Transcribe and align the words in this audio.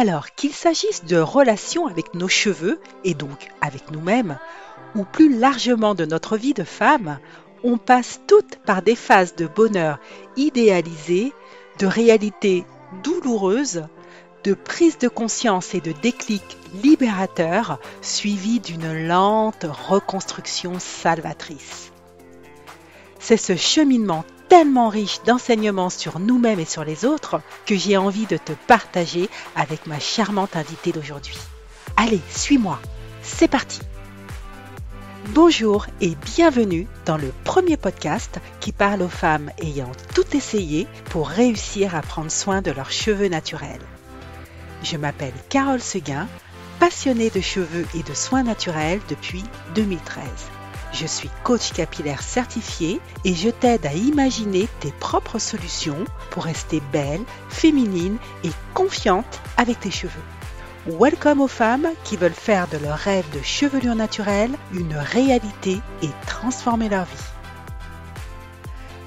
Alors 0.00 0.30
qu'il 0.36 0.52
s'agisse 0.52 1.04
de 1.06 1.16
relations 1.16 1.88
avec 1.88 2.14
nos 2.14 2.28
cheveux 2.28 2.78
et 3.02 3.14
donc 3.14 3.48
avec 3.60 3.90
nous-mêmes, 3.90 4.38
ou 4.94 5.02
plus 5.02 5.36
largement 5.36 5.96
de 5.96 6.04
notre 6.04 6.36
vie 6.36 6.54
de 6.54 6.62
femme, 6.62 7.18
on 7.64 7.78
passe 7.78 8.20
toutes 8.28 8.60
par 8.64 8.82
des 8.82 8.94
phases 8.94 9.34
de 9.34 9.48
bonheur 9.48 9.98
idéalisées, 10.36 11.32
de 11.80 11.86
réalité 11.86 12.64
douloureuse, 13.02 13.86
de 14.44 14.54
prise 14.54 14.98
de 14.98 15.08
conscience 15.08 15.74
et 15.74 15.80
de 15.80 15.90
déclic 15.90 16.44
libérateur, 16.80 17.80
suivi 18.00 18.60
d'une 18.60 19.08
lente 19.08 19.66
reconstruction 19.68 20.78
salvatrice. 20.78 21.90
C'est 23.18 23.36
ce 23.36 23.56
cheminement 23.56 24.24
tellement 24.48 24.88
riche 24.88 25.22
d'enseignements 25.24 25.90
sur 25.90 26.18
nous-mêmes 26.18 26.60
et 26.60 26.64
sur 26.64 26.84
les 26.84 27.04
autres 27.04 27.40
que 27.66 27.76
j'ai 27.76 27.96
envie 27.96 28.26
de 28.26 28.36
te 28.36 28.52
partager 28.66 29.28
avec 29.54 29.86
ma 29.86 30.00
charmante 30.00 30.56
invitée 30.56 30.92
d'aujourd'hui. 30.92 31.36
Allez, 31.96 32.20
suis-moi, 32.30 32.78
c'est 33.22 33.48
parti 33.48 33.80
Bonjour 35.34 35.86
et 36.00 36.16
bienvenue 36.36 36.86
dans 37.04 37.18
le 37.18 37.32
premier 37.44 37.76
podcast 37.76 38.40
qui 38.60 38.72
parle 38.72 39.02
aux 39.02 39.08
femmes 39.08 39.50
ayant 39.58 39.92
tout 40.14 40.24
essayé 40.34 40.86
pour 41.10 41.28
réussir 41.28 41.94
à 41.94 42.00
prendre 42.00 42.30
soin 42.30 42.62
de 42.62 42.70
leurs 42.70 42.90
cheveux 42.90 43.28
naturels. 43.28 43.82
Je 44.82 44.96
m'appelle 44.96 45.34
Carole 45.50 45.82
Seguin, 45.82 46.26
passionnée 46.80 47.30
de 47.30 47.40
cheveux 47.40 47.86
et 47.94 48.02
de 48.02 48.14
soins 48.14 48.44
naturels 48.44 49.00
depuis 49.10 49.44
2013. 49.74 50.24
Je 50.92 51.06
suis 51.06 51.30
coach 51.44 51.72
capillaire 51.72 52.22
certifié 52.22 53.00
et 53.24 53.34
je 53.34 53.50
t'aide 53.50 53.86
à 53.86 53.92
imaginer 53.92 54.68
tes 54.80 54.90
propres 54.92 55.38
solutions 55.38 56.04
pour 56.30 56.44
rester 56.44 56.80
belle, 56.92 57.22
féminine 57.48 58.16
et 58.42 58.50
confiante 58.74 59.40
avec 59.56 59.80
tes 59.80 59.90
cheveux. 59.90 60.12
Welcome 60.86 61.42
aux 61.42 61.48
femmes 61.48 61.88
qui 62.04 62.16
veulent 62.16 62.32
faire 62.32 62.66
de 62.68 62.78
leur 62.78 62.96
rêve 62.96 63.26
de 63.34 63.42
chevelure 63.42 63.94
naturelle 63.94 64.52
une 64.72 64.96
réalité 64.96 65.80
et 66.02 66.08
transformer 66.26 66.88
leur 66.88 67.04
vie. 67.04 67.28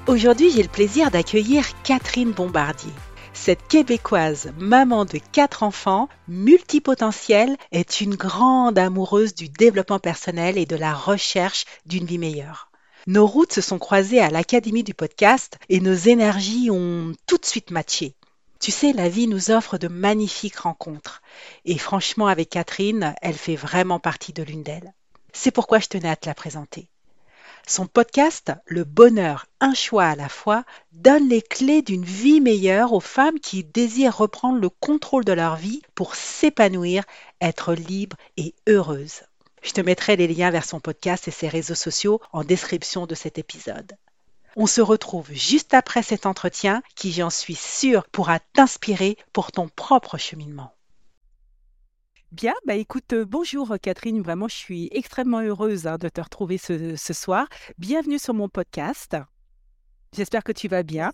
Aujourd'hui, 0.06 0.50
j'ai 0.50 0.62
le 0.62 0.68
plaisir 0.68 1.10
d'accueillir 1.10 1.64
Catherine 1.82 2.32
Bombardier. 2.32 2.92
Cette 3.34 3.66
Québécoise, 3.66 4.52
maman 4.58 5.04
de 5.04 5.18
quatre 5.18 5.62
enfants, 5.62 6.08
multipotentielle, 6.28 7.56
est 7.72 8.00
une 8.00 8.14
grande 8.14 8.78
amoureuse 8.78 9.34
du 9.34 9.48
développement 9.48 9.98
personnel 9.98 10.58
et 10.58 10.66
de 10.66 10.76
la 10.76 10.94
recherche 10.94 11.64
d'une 11.86 12.04
vie 12.04 12.18
meilleure. 12.18 12.70
Nos 13.06 13.26
routes 13.26 13.52
se 13.52 13.60
sont 13.60 13.78
croisées 13.78 14.20
à 14.20 14.30
l'Académie 14.30 14.84
du 14.84 14.94
podcast 14.94 15.58
et 15.68 15.80
nos 15.80 15.94
énergies 15.94 16.70
ont 16.70 17.12
tout 17.26 17.38
de 17.38 17.44
suite 17.44 17.72
matché. 17.72 18.14
Tu 18.60 18.70
sais, 18.70 18.92
la 18.92 19.08
vie 19.08 19.26
nous 19.26 19.50
offre 19.50 19.76
de 19.76 19.88
magnifiques 19.88 20.60
rencontres. 20.60 21.20
Et 21.64 21.78
franchement, 21.78 22.28
avec 22.28 22.50
Catherine, 22.50 23.16
elle 23.20 23.34
fait 23.34 23.56
vraiment 23.56 23.98
partie 23.98 24.32
de 24.32 24.44
l'une 24.44 24.62
d'elles. 24.62 24.94
C'est 25.32 25.50
pourquoi 25.50 25.80
je 25.80 25.88
tenais 25.88 26.10
à 26.10 26.14
te 26.14 26.28
la 26.28 26.34
présenter. 26.34 26.88
Son 27.66 27.86
podcast, 27.86 28.52
Le 28.66 28.84
bonheur, 28.84 29.46
un 29.60 29.72
choix 29.72 30.06
à 30.06 30.16
la 30.16 30.28
fois, 30.28 30.64
donne 30.92 31.28
les 31.28 31.42
clés 31.42 31.80
d'une 31.80 32.04
vie 32.04 32.40
meilleure 32.40 32.92
aux 32.92 33.00
femmes 33.00 33.38
qui 33.38 33.62
désirent 33.62 34.16
reprendre 34.16 34.58
le 34.58 34.68
contrôle 34.68 35.24
de 35.24 35.32
leur 35.32 35.56
vie 35.56 35.80
pour 35.94 36.16
s'épanouir, 36.16 37.04
être 37.40 37.74
libres 37.74 38.16
et 38.36 38.54
heureuses. 38.68 39.22
Je 39.62 39.72
te 39.72 39.80
mettrai 39.80 40.16
les 40.16 40.26
liens 40.26 40.50
vers 40.50 40.64
son 40.64 40.80
podcast 40.80 41.28
et 41.28 41.30
ses 41.30 41.48
réseaux 41.48 41.76
sociaux 41.76 42.20
en 42.32 42.42
description 42.42 43.06
de 43.06 43.14
cet 43.14 43.38
épisode. 43.38 43.92
On 44.56 44.66
se 44.66 44.80
retrouve 44.80 45.32
juste 45.32 45.72
après 45.72 46.02
cet 46.02 46.26
entretien 46.26 46.82
qui, 46.96 47.12
j'en 47.12 47.30
suis 47.30 47.54
sûre, 47.54 48.04
pourra 48.10 48.40
t'inspirer 48.40 49.16
pour 49.32 49.52
ton 49.52 49.68
propre 49.68 50.18
cheminement. 50.18 50.74
Bien, 52.32 52.54
bah 52.64 52.76
écoute, 52.76 53.12
euh, 53.12 53.26
bonjour 53.26 53.76
Catherine, 53.82 54.22
vraiment 54.22 54.48
je 54.48 54.56
suis 54.56 54.88
extrêmement 54.90 55.40
heureuse 55.40 55.86
hein, 55.86 55.98
de 55.98 56.08
te 56.08 56.18
retrouver 56.18 56.56
ce, 56.56 56.96
ce, 56.96 57.12
soir. 57.12 57.46
Bienvenue 57.76 58.18
sur 58.18 58.32
mon 58.32 58.48
podcast. 58.48 59.14
J'espère 60.16 60.42
que 60.42 60.52
tu 60.52 60.66
vas 60.66 60.82
bien. 60.82 61.12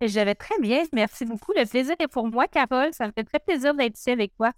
Je 0.00 0.20
vais 0.20 0.34
très 0.34 0.58
bien, 0.62 0.84
merci 0.94 1.26
beaucoup. 1.26 1.52
Le 1.54 1.66
plaisir 1.66 1.96
est 1.98 2.08
pour 2.08 2.28
moi, 2.28 2.48
Carole. 2.48 2.94
Ça 2.94 3.06
me 3.06 3.12
fait 3.12 3.24
très 3.24 3.40
plaisir 3.40 3.74
d'être 3.74 3.98
ici 3.98 4.10
avec 4.10 4.34
toi. 4.38 4.52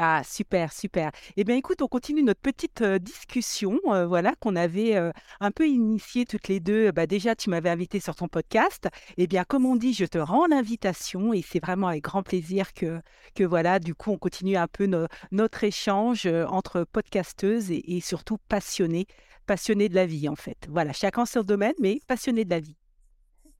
Ah, 0.00 0.22
super, 0.24 0.72
super. 0.72 1.10
Eh 1.36 1.42
bien, 1.42 1.56
écoute, 1.56 1.82
on 1.82 1.88
continue 1.88 2.22
notre 2.22 2.40
petite 2.40 2.84
discussion, 2.84 3.80
voilà, 4.06 4.32
qu'on 4.38 4.54
avait 4.54 4.94
un 5.40 5.50
peu 5.50 5.66
initiée 5.66 6.24
toutes 6.24 6.46
les 6.46 6.60
deux. 6.60 6.92
Bah, 6.92 7.08
déjà, 7.08 7.34
tu 7.34 7.50
m'avais 7.50 7.68
invité 7.68 7.98
sur 7.98 8.14
ton 8.14 8.28
podcast. 8.28 8.86
Eh 9.16 9.26
bien, 9.26 9.42
comme 9.42 9.66
on 9.66 9.74
dit, 9.74 9.94
je 9.94 10.04
te 10.04 10.18
rends 10.18 10.46
l'invitation 10.46 11.32
et 11.32 11.42
c'est 11.42 11.58
vraiment 11.58 11.88
avec 11.88 12.04
grand 12.04 12.22
plaisir 12.22 12.74
que, 12.74 13.00
que 13.34 13.42
voilà, 13.42 13.80
du 13.80 13.96
coup, 13.96 14.12
on 14.12 14.18
continue 14.18 14.56
un 14.56 14.68
peu 14.68 14.88
notre 15.32 15.64
échange 15.64 16.26
entre 16.26 16.84
podcasteuses 16.84 17.72
et, 17.72 17.96
et 17.96 18.00
surtout 18.00 18.38
passionnées, 18.48 19.06
passionnées 19.46 19.88
de 19.88 19.96
la 19.96 20.06
vie, 20.06 20.28
en 20.28 20.36
fait. 20.36 20.58
Voilà, 20.68 20.92
chacun 20.92 21.26
son 21.26 21.42
domaine, 21.42 21.74
mais 21.80 21.98
passionnées 22.06 22.44
de 22.44 22.50
la 22.50 22.60
vie. 22.60 22.76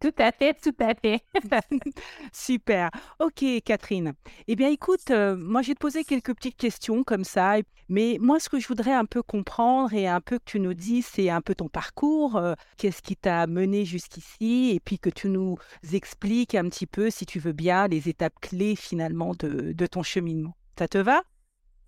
Tout 0.01 0.15
à 0.19 0.31
fait, 0.31 0.55
tout 0.55 0.75
à 0.79 0.95
fait. 0.95 1.23
Super. 2.33 2.91
OK, 3.19 3.45
Catherine. 3.65 4.13
Eh 4.47 4.55
bien, 4.55 4.69
écoute, 4.69 5.11
euh, 5.11 5.37
moi, 5.37 5.63
je 5.63 5.69
vais 5.69 5.75
te 5.75 5.81
poser 5.81 6.05
quelques 6.05 6.35
petites 6.35 6.57
questions 6.57 7.03
comme 7.03 7.25
ça. 7.25 7.57
Mais 7.89 8.19
moi, 8.21 8.39
ce 8.39 8.49
que 8.49 8.61
je 8.61 8.69
voudrais 8.69 8.93
un 8.93 9.07
peu 9.07 9.23
comprendre 9.23 9.93
et 9.95 10.07
un 10.07 10.21
peu 10.21 10.39
que 10.39 10.45
tu 10.45 10.61
nous 10.61 10.75
dises, 10.75 11.07
c'est 11.07 11.31
un 11.31 11.41
peu 11.41 11.55
ton 11.55 11.69
parcours. 11.69 12.37
Euh, 12.37 12.55
qu'est-ce 12.77 13.03
qui 13.03 13.17
t'a 13.17 13.47
mené 13.49 13.85
jusqu'ici? 13.85 14.71
Et 14.73 14.81
puis 14.81 14.99
que 15.01 15.11
tu 15.11 15.29
nous 15.29 15.57
expliques 15.93 16.55
un 16.55 16.69
petit 16.69 16.87
peu, 16.87 17.11
si 17.11 17.27
tu 17.27 17.41
veux 17.41 17.53
bien, 17.53 17.89
les 17.89 18.09
étapes 18.09 18.39
clés 18.41 18.77
finalement 18.77 19.33
de, 19.39 19.73
de 19.73 19.87
ton 19.87 20.05
cheminement. 20.05 20.55
Ça 20.79 20.87
te 20.87 20.99
va? 20.99 21.23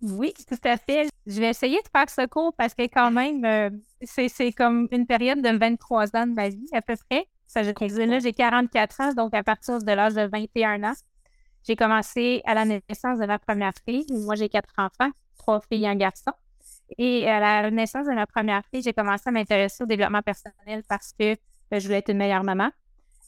Oui, 0.01 0.33
tout 0.47 0.55
à 0.63 0.77
fait. 0.77 1.07
Je 1.27 1.39
vais 1.39 1.49
essayer 1.51 1.77
de 1.77 1.87
faire 1.95 2.09
ce 2.09 2.25
cours 2.25 2.53
parce 2.57 2.73
que 2.73 2.83
quand 2.83 3.11
même, 3.11 3.45
euh, 3.45 3.69
c'est 4.03 4.51
comme 4.51 4.87
une 4.91 5.05
période 5.05 5.41
de 5.41 5.55
23 5.55 6.15
ans 6.15 6.25
de 6.25 6.33
ma 6.33 6.49
vie 6.49 6.67
à 6.73 6.81
peu 6.81 6.95
près. 7.09 7.27
Ça, 7.51 7.63
je 7.63 8.05
là, 8.05 8.19
j'ai 8.19 8.31
44 8.31 9.01
ans, 9.01 9.13
donc 9.13 9.33
à 9.33 9.43
partir 9.43 9.79
de 9.79 9.91
l'âge 9.91 10.13
de 10.13 10.21
21 10.21 10.85
ans, 10.85 10.93
j'ai 11.67 11.75
commencé 11.75 12.41
à 12.45 12.53
la 12.53 12.63
naissance 12.63 13.19
de 13.19 13.25
ma 13.25 13.39
première 13.39 13.73
fille. 13.85 14.05
Moi, 14.09 14.35
j'ai 14.35 14.47
quatre 14.47 14.73
enfants, 14.77 15.11
trois 15.37 15.59
filles 15.59 15.83
et 15.83 15.87
un 15.89 15.97
garçon. 15.97 16.31
Et 16.97 17.27
à 17.27 17.41
la 17.41 17.69
naissance 17.69 18.07
de 18.07 18.13
ma 18.13 18.25
première 18.25 18.61
fille, 18.71 18.81
j'ai 18.81 18.93
commencé 18.93 19.23
à 19.25 19.31
m'intéresser 19.31 19.83
au 19.83 19.85
développement 19.85 20.21
personnel 20.21 20.83
parce 20.87 21.11
que 21.11 21.33
euh, 21.33 21.35
je 21.73 21.79
voulais 21.87 21.97
être 21.97 22.09
une 22.09 22.19
meilleure 22.19 22.45
maman. 22.45 22.69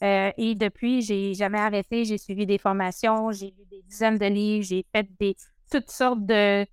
Euh, 0.03 0.31
et 0.37 0.55
depuis, 0.55 1.01
j'ai 1.01 1.33
jamais 1.33 1.59
arrêté. 1.59 2.05
J'ai 2.05 2.17
suivi 2.17 2.45
des 2.45 2.57
formations, 2.57 3.29
j'ai 3.33 3.47
lu 3.47 3.65
des 3.69 3.81
dizaines 3.81 4.17
de 4.17 4.25
livres, 4.27 4.65
j'ai 4.65 4.85
fait 4.95 5.05
des 5.19 5.35
toutes 5.69 5.91
sortes 5.91 6.25
de, 6.25 6.65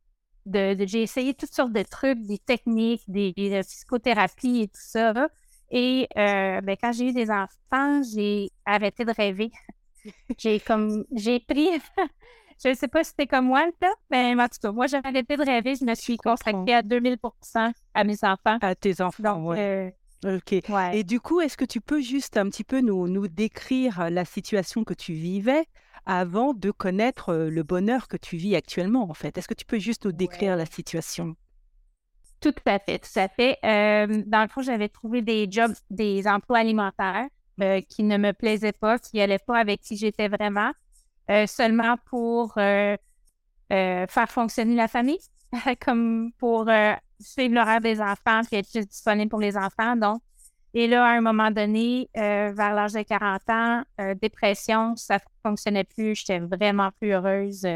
de, 0.47 0.77
j'ai 0.87 1.03
essayé 1.03 1.35
toutes 1.35 1.53
sortes 1.53 1.73
de 1.73 1.83
trucs, 1.83 2.23
des 2.23 2.39
techniques, 2.39 3.03
des, 3.09 3.33
des 3.33 3.61
psychothérapies 3.63 4.61
et 4.63 4.69
tout 4.69 4.81
ça. 4.81 5.29
Et 5.71 6.09
euh, 6.17 6.61
ben, 6.61 6.77
quand 6.81 6.93
j'ai 6.93 7.09
eu 7.09 7.13
des 7.13 7.31
enfants, 7.31 8.03
j'ai 8.03 8.51
arrêté 8.65 9.05
de 9.05 9.13
rêver. 9.13 9.51
j'ai 10.39 10.59
comme 10.61 11.05
j'ai 11.13 11.41
pris 11.41 11.69
je 12.63 12.69
ne 12.71 12.75
sais 12.75 12.89
pas 12.89 13.05
si 13.05 13.11
c'était 13.11 13.27
comme 13.27 13.47
moi, 13.47 13.67
là, 13.81 13.93
mais 14.11 14.35
en 14.35 14.49
tout 14.49 14.59
cas, 14.61 14.73
moi, 14.73 14.87
j'ai 14.87 14.99
arrêté 15.03 15.37
de 15.37 15.45
rêver. 15.45 15.75
Je 15.77 15.85
me 15.85 15.95
suis 15.95 16.17
consacrée 16.17 16.75
à 16.75 16.83
2000% 16.83 17.73
à 17.95 18.05
mes 18.05 18.17
enfants. 18.23 18.59
À 18.61 18.75
tes 18.75 19.01
enfants, 19.01 19.47
oui. 19.47 19.57
Euh, 19.59 19.91
OK. 20.25 20.53
Et 20.93 21.05
du 21.05 21.21
coup, 21.21 21.41
est-ce 21.41 21.57
que 21.57 21.65
tu 21.65 21.81
peux 21.81 22.01
juste 22.01 22.37
un 22.37 22.49
petit 22.51 22.65
peu 22.65 22.81
nous, 22.81 23.09
nous 23.09 23.29
décrire 23.29 24.11
la 24.11 24.27
situation 24.27 24.85
que 24.85 24.93
tu 24.93 25.15
vivais 25.15 25.65
avant 26.05 26.53
de 26.53 26.71
connaître 26.71 27.35
le 27.35 27.63
bonheur 27.63 28.09
que 28.09 28.19
tu 28.19 28.37
vis 28.37 28.55
actuellement, 28.55 29.09
en 29.09 29.15
fait? 29.15 29.39
Est-ce 29.39 29.49
que 29.49 29.55
tu 29.55 29.65
peux 29.65 29.79
juste 29.79 30.05
nous 30.05 30.13
décrire 30.13 30.57
la 30.57 30.67
situation? 30.67 31.37
Tout 32.41 32.55
à 32.65 32.79
fait, 32.79 32.99
tout 32.99 33.19
à 33.19 33.29
fait. 33.29 33.59
Euh, 33.65 34.23
dans 34.27 34.43
le 34.43 34.49
fond, 34.49 34.63
j'avais 34.63 34.89
trouvé 34.89 35.21
des 35.21 35.47
jobs, 35.51 35.75
des 35.91 36.27
emplois 36.27 36.59
alimentaires 36.59 37.27
euh, 37.61 37.83
qui 37.83 38.03
ne 38.03 38.17
me 38.17 38.33
plaisaient 38.33 38.73
pas, 38.73 38.99
qui 38.99 39.19
n'allaient 39.19 39.39
pas 39.39 39.59
avec 39.59 39.83
qui 39.83 39.97
j'étais 39.97 40.29
vraiment, 40.29 40.73
euh, 41.31 41.47
seulement 41.47 41.97
pour 42.07 42.55
faire 42.55 44.31
fonctionner 44.31 44.75
la 44.75 44.89
famille, 44.89 45.21
comme 45.85 46.33
pour 46.39 46.69
suivre 47.21 47.55
l'horaire 47.55 47.81
des 47.83 48.01
enfants, 48.01 48.41
puis 48.47 48.57
être 48.57 48.73
juste 48.73 48.89
disponible 48.89 49.29
pour 49.29 49.41
les 49.41 49.57
enfants. 49.59 49.95
Donc, 49.97 50.23
et 50.73 50.87
là, 50.87 51.05
à 51.05 51.11
un 51.11 51.21
moment 51.21 51.51
donné, 51.51 52.09
vers 52.15 52.75
l'âge 52.75 52.95
de 52.95 53.03
40 53.03 53.51
ans, 53.51 53.83
dépression, 54.21 54.97
ça 54.97 55.19
fonctionnait 55.43 55.85
plus, 55.85 56.15
j'étais 56.15 56.39
vraiment 56.39 56.91
plus 57.01 57.13
heureuse. 57.13 57.67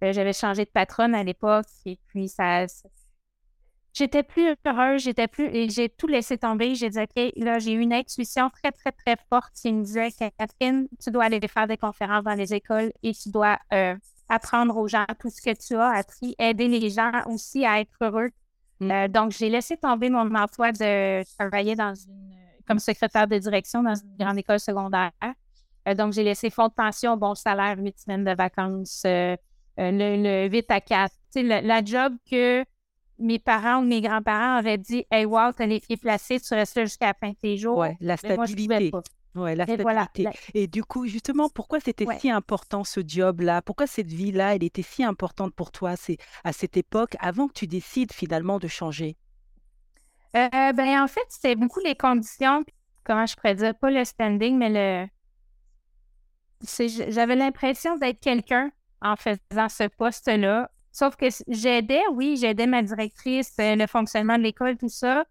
J'avais 0.00 0.32
changé 0.32 0.64
de 0.64 0.70
patronne 0.70 1.14
à 1.14 1.24
l'époque 1.24 1.66
et 1.84 1.98
puis 2.06 2.28
ça 2.28 2.66
J'étais 3.94 4.24
plus 4.24 4.56
heureuse, 4.66 5.02
j'étais 5.02 5.28
plus. 5.28 5.46
Et 5.46 5.70
j'ai 5.70 5.88
tout 5.88 6.08
laissé 6.08 6.36
tomber. 6.36 6.74
J'ai 6.74 6.90
dit, 6.90 6.98
OK, 6.98 7.32
là, 7.36 7.60
j'ai 7.60 7.72
eu 7.72 7.80
une 7.80 7.92
intuition 7.92 8.50
très, 8.50 8.72
très, 8.72 8.90
très 8.90 9.16
forte 9.30 9.52
qui 9.54 9.72
me 9.72 9.84
disait, 9.84 10.10
Catherine, 10.10 10.88
tu 11.02 11.12
dois 11.12 11.24
aller 11.24 11.40
faire 11.46 11.68
des 11.68 11.76
conférences 11.76 12.24
dans 12.24 12.34
les 12.34 12.52
écoles 12.52 12.92
et 13.04 13.14
tu 13.14 13.30
dois 13.30 13.56
euh, 13.72 13.94
apprendre 14.28 14.76
aux 14.76 14.88
gens 14.88 15.06
tout 15.20 15.30
ce 15.30 15.40
que 15.40 15.54
tu 15.56 15.76
as 15.76 15.90
appris, 15.90 16.34
aider 16.40 16.66
les 16.66 16.90
gens 16.90 17.12
aussi 17.26 17.64
à 17.64 17.80
être 17.80 17.92
heureux. 18.00 18.30
Mm. 18.80 18.90
Euh, 18.90 19.08
donc, 19.08 19.30
j'ai 19.30 19.48
laissé 19.48 19.76
tomber 19.76 20.10
mon 20.10 20.34
emploi 20.34 20.72
de 20.72 21.22
travailler 21.36 21.76
dans 21.76 21.94
une, 21.94 22.34
comme 22.66 22.80
secrétaire 22.80 23.28
de 23.28 23.38
direction 23.38 23.82
dans 23.82 23.94
une 23.94 24.16
grande 24.18 24.38
école 24.38 24.60
secondaire. 24.60 25.12
Euh, 25.88 25.94
donc, 25.94 26.14
j'ai 26.14 26.24
laissé 26.24 26.50
fonds 26.50 26.68
de 26.68 26.72
pension, 26.72 27.16
bon 27.16 27.36
salaire, 27.36 27.78
huit 27.78 27.98
semaines 27.98 28.24
de 28.24 28.34
vacances, 28.34 29.02
euh, 29.06 29.36
le, 29.78 30.48
8 30.48 30.70
à 30.70 30.80
4. 30.80 31.14
La, 31.36 31.60
la 31.60 31.84
job 31.84 32.14
que 32.30 32.64
mes 33.18 33.38
parents 33.38 33.78
ou 33.78 33.84
mes 33.84 34.00
grands-parents 34.00 34.60
auraient 34.60 34.78
dit 34.78 35.06
Hey, 35.10 35.24
wow, 35.24 35.52
t'as 35.52 35.66
les 35.66 35.80
pieds 35.80 35.96
placés, 35.96 36.40
tu 36.40 36.54
restes 36.54 36.76
là 36.76 36.84
jusqu'à 36.84 37.06
la 37.06 37.14
fin 37.14 37.30
de 37.30 37.36
tes 37.36 37.56
jours. 37.56 37.78
Oui, 37.78 37.88
la 38.00 38.16
stabilité. 38.16 38.92
Oui, 39.34 39.56
la 39.56 39.66
stabilité. 39.66 40.28
Et 40.54 40.66
du 40.66 40.84
coup, 40.84 41.06
justement, 41.06 41.48
pourquoi 41.48 41.80
c'était 41.80 42.06
si 42.18 42.30
important 42.30 42.84
ce 42.84 43.00
job-là? 43.06 43.62
Pourquoi 43.62 43.86
cette 43.86 44.12
vie-là, 44.12 44.54
elle 44.54 44.62
était 44.62 44.82
si 44.82 45.02
importante 45.02 45.54
pour 45.54 45.72
toi 45.72 45.94
à 46.44 46.52
cette 46.52 46.76
époque, 46.76 47.16
avant 47.18 47.48
que 47.48 47.54
tu 47.54 47.66
décides 47.66 48.12
finalement 48.12 48.58
de 48.58 48.68
changer? 48.68 49.16
Euh, 50.36 50.72
ben, 50.72 51.02
En 51.02 51.08
fait, 51.08 51.24
c'était 51.28 51.56
beaucoup 51.56 51.80
les 51.80 51.94
conditions, 51.94 52.64
comment 53.04 53.26
je 53.26 53.34
pourrais 53.36 53.54
dire, 53.54 53.74
pas 53.76 53.90
le 53.90 54.04
standing, 54.04 54.56
mais 54.56 54.70
le. 54.70 55.08
J'avais 57.08 57.36
l'impression 57.36 57.96
d'être 57.96 58.20
quelqu'un 58.20 58.70
en 59.02 59.16
faisant 59.16 59.68
ce 59.68 59.86
poste-là. 59.88 60.70
Sauf 60.94 61.16
que 61.16 61.26
j'aidais, 61.48 62.02
oui, 62.12 62.36
j'aidais 62.36 62.68
ma 62.68 62.80
directrice, 62.80 63.52
euh, 63.58 63.74
le 63.74 63.88
fonctionnement 63.88 64.38
de 64.38 64.44
l'école, 64.44 64.76
tout 64.76 64.88
ça, 64.88 65.24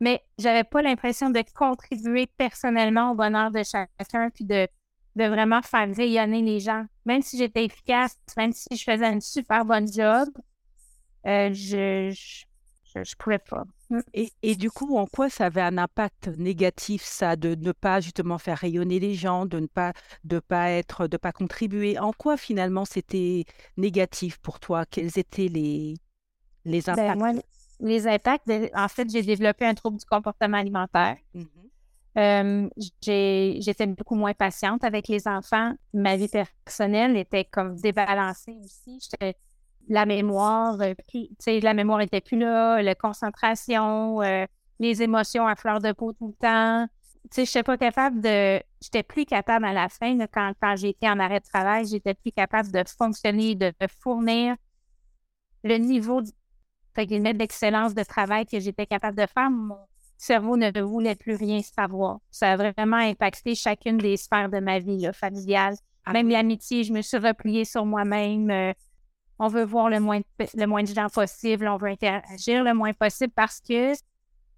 mais 0.00 0.20
j'avais 0.40 0.64
pas 0.64 0.82
l'impression 0.82 1.30
de 1.30 1.40
contribuer 1.54 2.26
personnellement 2.36 3.12
au 3.12 3.14
bonheur 3.14 3.52
de 3.52 3.62
chacun, 3.62 4.30
puis 4.30 4.44
de, 4.44 4.66
de 5.14 5.24
vraiment 5.26 5.62
faire 5.62 5.88
rayonner 5.94 6.42
les 6.42 6.58
gens. 6.58 6.84
Même 7.06 7.22
si 7.22 7.38
j'étais 7.38 7.64
efficace, 7.64 8.18
même 8.36 8.52
si 8.52 8.76
je 8.76 8.82
faisais 8.82 9.06
un 9.06 9.20
super 9.20 9.64
bon 9.64 9.86
job, 9.86 10.28
euh, 11.28 11.52
je, 11.52 12.10
je, 12.10 12.44
je, 13.02 13.14
pouvais 13.16 13.38
pas. 13.38 13.64
Mmh. 13.90 14.00
Et, 14.14 14.32
et, 14.42 14.54
du 14.54 14.70
coup, 14.70 14.96
en 14.96 15.06
quoi 15.06 15.28
ça 15.28 15.46
avait 15.46 15.60
un 15.60 15.78
impact 15.78 16.28
négatif, 16.38 17.02
ça, 17.02 17.36
de 17.36 17.54
ne 17.54 17.72
pas 17.72 18.00
justement 18.00 18.38
faire 18.38 18.58
rayonner 18.58 19.00
les 19.00 19.14
gens, 19.14 19.46
de 19.46 19.60
ne 19.60 19.66
pas, 19.66 19.92
de 20.24 20.38
pas 20.38 20.70
être, 20.70 21.06
de 21.06 21.16
pas 21.16 21.32
contribuer? 21.32 21.98
En 21.98 22.12
quoi 22.12 22.36
finalement 22.36 22.84
c'était 22.84 23.44
négatif 23.76 24.38
pour 24.38 24.60
toi? 24.60 24.84
Quels 24.86 25.18
étaient 25.18 25.48
les, 25.48 25.94
les 26.64 26.82
ben, 26.82 26.98
impacts? 26.98 27.46
les 27.80 28.06
impacts, 28.06 28.50
en 28.74 28.88
fait, 28.88 29.10
j'ai 29.10 29.22
développé 29.22 29.66
un 29.66 29.74
trouble 29.74 29.98
du 29.98 30.04
comportement 30.06 30.58
alimentaire. 30.58 31.16
Mm-hmm. 32.16 33.60
j'étais 33.60 33.86
beaucoup 33.86 34.14
moins 34.14 34.34
patiente 34.34 34.84
avec 34.84 35.08
les 35.08 35.26
enfants. 35.26 35.74
Ma 35.92 36.16
vie 36.16 36.28
personnelle 36.28 37.16
était 37.16 37.44
comme 37.44 37.76
débalancée 37.76 38.56
aussi. 38.64 38.98
La 39.88 40.06
mémoire, 40.06 40.80
euh, 40.80 40.94
tu 41.08 41.28
sais, 41.38 41.60
la 41.60 41.74
mémoire 41.74 42.00
était 42.00 42.20
plus 42.20 42.38
là, 42.38 42.82
la 42.82 42.94
concentration, 42.94 44.22
euh, 44.22 44.46
les 44.78 45.02
émotions 45.02 45.46
à 45.46 45.56
fleur 45.56 45.80
de 45.80 45.92
peau 45.92 46.12
tout 46.12 46.28
le 46.28 46.34
temps. 46.34 46.86
Tu 47.30 47.44
sais, 47.44 47.44
je 47.46 47.50
n'étais 47.50 47.62
pas 47.62 47.78
capable 47.78 48.20
de. 48.20 48.60
J'étais 48.80 49.02
plus 49.02 49.24
capable 49.24 49.64
à 49.64 49.72
la 49.72 49.88
fin, 49.88 50.18
quand, 50.26 50.52
quand 50.60 50.76
j'étais 50.76 51.08
en 51.08 51.18
arrêt 51.18 51.40
de 51.40 51.44
travail, 51.44 51.86
j'étais 51.86 52.14
plus 52.14 52.32
capable 52.32 52.70
de 52.70 52.82
fonctionner, 52.98 53.54
de, 53.54 53.72
de 53.80 53.86
fournir 54.02 54.56
le 55.64 55.78
niveau 55.78 56.22
d'excellence 56.96 57.94
de 57.94 58.02
travail 58.04 58.46
que 58.46 58.60
j'étais 58.60 58.86
capable 58.86 59.18
de 59.18 59.26
faire, 59.26 59.50
mon 59.50 59.78
cerveau 60.16 60.56
ne 60.56 60.70
voulait 60.80 61.16
plus 61.16 61.34
rien 61.34 61.60
savoir. 61.62 62.18
Ça 62.30 62.52
a 62.52 62.56
vraiment 62.56 62.98
impacté 62.98 63.54
chacune 63.54 63.98
des 63.98 64.16
sphères 64.16 64.50
de 64.50 64.60
ma 64.60 64.78
vie, 64.78 64.98
là, 64.98 65.12
familiale. 65.12 65.74
Ah 66.04 66.12
même 66.12 66.28
l'amitié, 66.28 66.84
je 66.84 66.92
me 66.92 67.00
suis 67.00 67.16
repliée 67.16 67.64
sur 67.64 67.84
moi-même. 67.86 68.50
Euh, 68.50 68.72
on 69.38 69.48
veut 69.48 69.64
voir 69.64 69.88
le 69.88 70.00
moins, 70.00 70.18
de, 70.18 70.46
le 70.54 70.66
moins 70.66 70.82
de 70.82 70.88
gens 70.88 71.08
possible, 71.08 71.68
on 71.68 71.76
veut 71.76 71.88
interagir 71.88 72.62
le 72.62 72.74
moins 72.74 72.92
possible 72.92 73.32
parce 73.34 73.60
que 73.60 73.92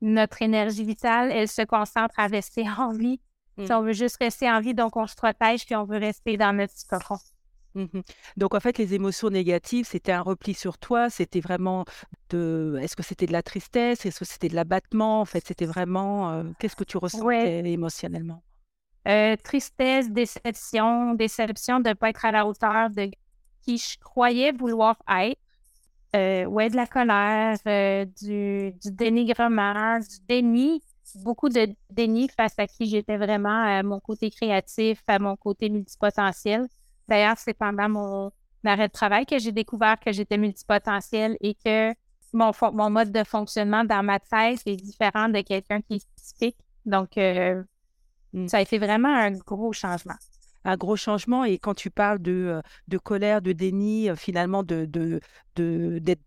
notre 0.00 0.42
énergie 0.42 0.84
vitale, 0.84 1.32
elle 1.32 1.48
se 1.48 1.62
concentre 1.62 2.14
à 2.18 2.26
rester 2.26 2.64
en 2.78 2.92
vie. 2.92 3.20
Si 3.58 3.72
on 3.72 3.80
veut 3.80 3.94
juste 3.94 4.18
rester 4.20 4.50
en 4.50 4.60
vie, 4.60 4.74
donc 4.74 4.96
on 4.96 5.06
se 5.06 5.14
protège 5.14 5.64
puis 5.64 5.74
on 5.74 5.84
veut 5.84 5.96
rester 5.96 6.36
dans 6.36 6.54
notre 6.54 6.74
petit 6.74 6.86
cocon. 6.86 7.16
Mmh 7.74 8.00
Donc 8.36 8.54
en 8.54 8.60
fait, 8.60 8.76
les 8.78 8.94
émotions 8.94 9.30
négatives, 9.30 9.86
c'était 9.86 10.12
un 10.12 10.20
repli 10.20 10.52
sur 10.52 10.76
toi, 10.78 11.08
c'était 11.10 11.40
vraiment 11.40 11.84
de... 12.30 12.78
Est-ce 12.82 12.96
que 12.96 13.02
c'était 13.02 13.26
de 13.26 13.32
la 13.32 13.42
tristesse? 13.42 14.04
Est-ce 14.04 14.18
que 14.18 14.24
c'était 14.24 14.48
de 14.48 14.54
l'abattement? 14.54 15.22
En 15.22 15.24
fait, 15.24 15.46
c'était 15.46 15.66
vraiment... 15.66 16.32
Euh, 16.32 16.44
qu'est-ce 16.58 16.76
que 16.76 16.84
tu 16.84 16.98
ressentais 16.98 17.70
émotionnellement? 17.70 18.42
Euh, 19.08 19.36
tristesse, 19.36 20.10
déception, 20.10 21.14
déception 21.14 21.80
de 21.80 21.90
ne 21.90 21.94
pas 21.94 22.10
être 22.10 22.24
à 22.24 22.32
la 22.32 22.46
hauteur 22.46 22.90
de 22.90 23.10
qui 23.66 23.78
je 23.78 23.98
croyais 23.98 24.52
vouloir 24.52 24.96
être. 25.08 25.40
Euh, 26.14 26.44
ouais, 26.46 26.70
de 26.70 26.76
la 26.76 26.86
colère, 26.86 27.56
du, 28.22 28.72
du, 28.72 28.90
dénigrement, 28.90 29.98
du 29.98 30.16
déni, 30.26 30.82
beaucoup 31.16 31.48
de 31.48 31.74
déni 31.90 32.28
face 32.28 32.54
à 32.58 32.66
qui 32.66 32.86
j'étais 32.86 33.18
vraiment 33.18 33.64
à 33.64 33.82
mon 33.82 34.00
côté 34.00 34.30
créatif, 34.30 35.02
à 35.08 35.18
mon 35.18 35.36
côté 35.36 35.68
multipotentiel. 35.68 36.66
D'ailleurs, 37.08 37.36
c'est 37.36 37.54
pendant 37.54 37.88
mon 37.88 38.32
arrêt 38.64 38.88
de 38.88 38.92
travail 38.92 39.26
que 39.26 39.38
j'ai 39.38 39.52
découvert 39.52 39.98
que 40.00 40.12
j'étais 40.12 40.38
multipotentiel 40.38 41.36
et 41.40 41.54
que 41.54 41.92
mon, 42.32 42.52
mon 42.72 42.88
mode 42.88 43.12
de 43.12 43.24
fonctionnement 43.24 43.84
dans 43.84 44.02
ma 44.02 44.18
tête 44.18 44.60
est 44.64 44.76
différent 44.76 45.28
de 45.28 45.40
quelqu'un 45.42 45.80
qui 45.82 45.96
est 45.96 46.06
typique. 46.16 46.56
Donc, 46.86 47.18
euh, 47.18 47.62
mmh. 48.32 48.48
ça 48.48 48.58
a 48.58 48.60
été 48.62 48.78
vraiment 48.78 49.14
un 49.14 49.32
gros 49.32 49.72
changement 49.72 50.16
un 50.66 50.76
gros 50.76 50.96
changement. 50.96 51.44
Et 51.44 51.58
quand 51.58 51.74
tu 51.74 51.90
parles 51.90 52.20
de, 52.20 52.32
euh, 52.32 52.60
de 52.88 52.98
colère, 52.98 53.40
de 53.40 53.52
déni, 53.52 54.10
euh, 54.10 54.16
finalement, 54.16 54.62
de, 54.62 54.88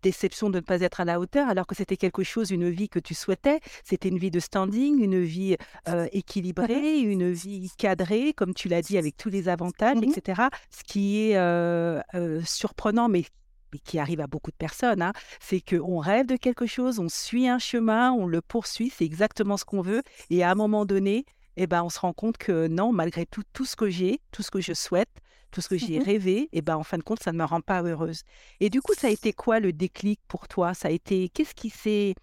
déception 0.02 0.50
de 0.50 0.56
ne 0.56 0.60
pas 0.60 0.80
être 0.80 1.00
à 1.00 1.04
la 1.04 1.20
hauteur, 1.20 1.48
alors 1.48 1.66
que 1.66 1.74
c'était 1.74 1.96
quelque 1.96 2.24
chose, 2.24 2.50
une 2.50 2.68
vie 2.68 2.88
que 2.88 2.98
tu 2.98 3.14
souhaitais, 3.14 3.60
c'était 3.84 4.08
une 4.08 4.18
vie 4.18 4.30
de 4.30 4.40
standing, 4.40 5.00
une 5.00 5.22
vie 5.22 5.56
euh, 5.88 6.08
équilibrée, 6.12 7.00
une 7.00 7.30
vie 7.30 7.70
cadrée, 7.78 8.32
comme 8.32 8.54
tu 8.54 8.68
l'as 8.68 8.82
dit, 8.82 8.98
avec 8.98 9.16
tous 9.16 9.28
les 9.28 9.48
avantages, 9.48 9.98
mmh 9.98 10.04
etc. 10.04 10.42
Ce 10.70 10.82
qui 10.84 11.20
est 11.20 12.44
surprenant, 12.44 13.08
mais 13.08 13.24
mais 13.72 13.78
qui 13.78 14.00
arrive 14.00 14.20
à 14.20 14.26
beaucoup 14.26 14.50
de 14.50 14.56
personnes, 14.56 15.00
hein, 15.00 15.12
c'est 15.38 15.60
qu'on 15.60 15.98
rêve 15.98 16.26
de 16.26 16.34
quelque 16.34 16.66
chose, 16.66 16.98
on 16.98 17.08
suit 17.08 17.48
un 17.48 17.60
chemin, 17.60 18.10
on 18.10 18.26
le 18.26 18.40
poursuit, 18.40 18.90
c'est 18.90 19.04
exactement 19.04 19.56
ce 19.56 19.64
qu'on 19.64 19.80
veut, 19.80 20.02
et 20.28 20.42
à 20.42 20.50
un 20.50 20.56
moment 20.56 20.84
donné, 20.84 21.24
eh 21.62 21.66
ben, 21.66 21.82
on 21.82 21.90
se 21.90 22.00
rend 22.00 22.14
compte 22.14 22.38
que 22.38 22.68
non, 22.68 22.90
malgré 22.90 23.26
tout, 23.26 23.42
tout 23.52 23.66
ce 23.66 23.76
que 23.76 23.90
j'ai, 23.90 24.22
tout 24.32 24.42
ce 24.42 24.50
que 24.50 24.62
je 24.62 24.72
souhaite, 24.72 25.10
tout 25.50 25.60
ce 25.60 25.68
que 25.68 25.76
j'ai 25.76 25.98
mmh 25.98 26.02
rêvé, 26.02 26.48
eh 26.52 26.62
ben, 26.62 26.76
en 26.76 26.82
fin 26.82 26.96
de 26.96 27.02
compte, 27.02 27.22
ça 27.22 27.32
ne 27.32 27.36
me 27.36 27.44
rend 27.44 27.60
pas 27.60 27.82
heureuse. 27.82 28.22
Et 28.60 28.70
du 28.70 28.80
coup, 28.80 28.94
ça 28.94 29.08
a 29.08 29.10
été 29.10 29.34
quoi 29.34 29.60
le 29.60 29.74
déclic 29.74 30.20
pour 30.26 30.48
toi? 30.48 30.72
Ça 30.72 30.88
a 30.88 30.90
été, 30.90 31.28
qu'est-ce 31.28 31.54
qui 31.54 31.68
s'est... 31.68 32.14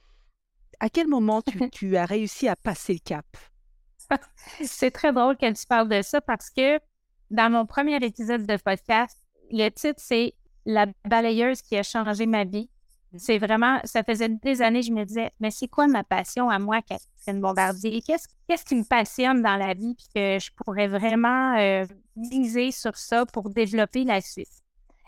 À 0.80 0.90
quel 0.90 1.08
moment 1.08 1.44
tu, 1.72 1.98
as 1.98 2.06
réussi 2.06 2.48
à 2.48 2.56
passer 2.56 2.94
le 2.94 3.00
cap? 3.00 3.26
C'est 4.64 4.90
très 4.90 5.14
drôle 5.14 5.38
que 5.38 5.52
tu 5.54 5.68
parles 5.68 5.90
de 5.90 6.02
ça 6.02 6.20
parce 6.20 6.50
que 6.50 6.80
dans 7.30 7.52
mon 7.52 7.68
premier 7.68 7.98
épisode 7.98 8.48
de 8.48 8.58
podcast, 8.58 9.20
le 9.52 9.70
titre, 9.70 10.02
c'est 10.02 10.34
La 10.66 10.88
balayeuse 11.06 11.62
qui 11.62 11.78
a 11.78 11.84
changé 11.84 12.26
ma 12.26 12.44
vie. 12.44 12.72
Mmh. 13.14 13.18
C'est 13.20 13.38
vraiment, 13.38 13.80
ça 13.84 14.04
faisait 14.04 14.30
des 14.30 14.62
années, 14.62 14.82
je 14.82 14.92
me 14.92 15.06
disais, 15.06 15.32
mais 15.40 15.52
c'est 15.52 15.68
quoi 15.68 15.88
ma 15.88 16.04
passion 16.04 16.50
à 16.50 16.60
moi, 16.60 16.82
Catherine 16.82 17.42
Bombardier? 17.42 18.02
Qu'est-ce, 18.02 18.28
qu'est-ce 18.48 18.66
qui 18.66 18.76
me 18.76 18.84
passionne 18.84 19.42
dans 19.42 19.56
la 19.56 19.74
vie 19.74 19.96
puis 19.96 20.08
que 20.14 20.40
je 20.40 20.52
pourrais 20.56 20.88
vraiment 20.88 21.58
euh, 21.58 21.86
miser 22.16 22.72
sur 22.72 22.98
ça 22.98 23.26
pour 23.26 23.50
développer 23.50 24.04
la 24.04 24.22
suite? 24.22 24.50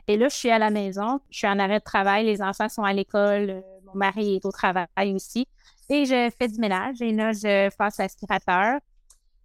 Et 0.08 0.18
là, 0.18 0.28
je 0.28 0.36
suis 0.36 0.50
à 0.50 0.58
la 0.58 0.72
maison, 0.72 1.20
je 1.30 1.38
suis 1.38 1.48
en 1.48 1.60
arrêt 1.60 1.80
de 1.80 1.84
travail, 1.84 2.26
les 2.26 2.42
enfants 2.42 2.70
sont 2.70 2.84
à 2.84 2.94
l'école, 2.94 3.50
euh, 3.50 3.62
mon 3.86 3.94
mari 3.96 4.38
est 4.38 4.46
au 4.46 4.52
travail 4.52 5.14
aussi. 5.14 5.48
Et 5.90 6.06
je 6.06 6.32
fais 6.38 6.48
du 6.48 6.60
ménage 6.60 7.02
et 7.02 7.12
là, 7.12 7.32
je 7.32 7.76
passe 7.76 7.98
l'aspirateur. 7.98 8.80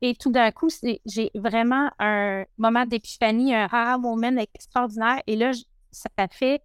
Et 0.00 0.14
tout 0.14 0.30
d'un 0.30 0.50
coup, 0.50 0.68
j'ai 1.06 1.30
vraiment 1.34 1.90
un 1.98 2.44
moment 2.58 2.84
d'épiphanie, 2.84 3.54
un 3.54 3.66
rare 3.66 3.98
moment 3.98 4.36
extraordinaire. 4.54 5.22
Et 5.26 5.36
là, 5.36 5.52
ça 5.92 6.08
fait 6.30 6.62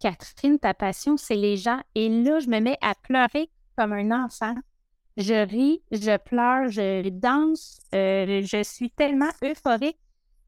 Catherine, 0.00 0.58
ta 0.58 0.74
passion, 0.74 1.16
c'est 1.16 1.34
les 1.34 1.56
gens. 1.56 1.80
Et 1.94 2.08
là, 2.08 2.38
je 2.40 2.48
me 2.48 2.60
mets 2.60 2.78
à 2.80 2.94
pleurer 2.94 3.50
comme 3.76 3.92
un 3.92 4.24
enfant. 4.24 4.54
Je 5.16 5.46
ris, 5.46 5.82
je 5.90 6.16
pleure, 6.16 6.68
je 6.68 7.08
danse. 7.08 7.80
Euh, 7.94 8.42
je 8.44 8.62
suis 8.62 8.90
tellement 8.90 9.30
euphorique 9.42 9.98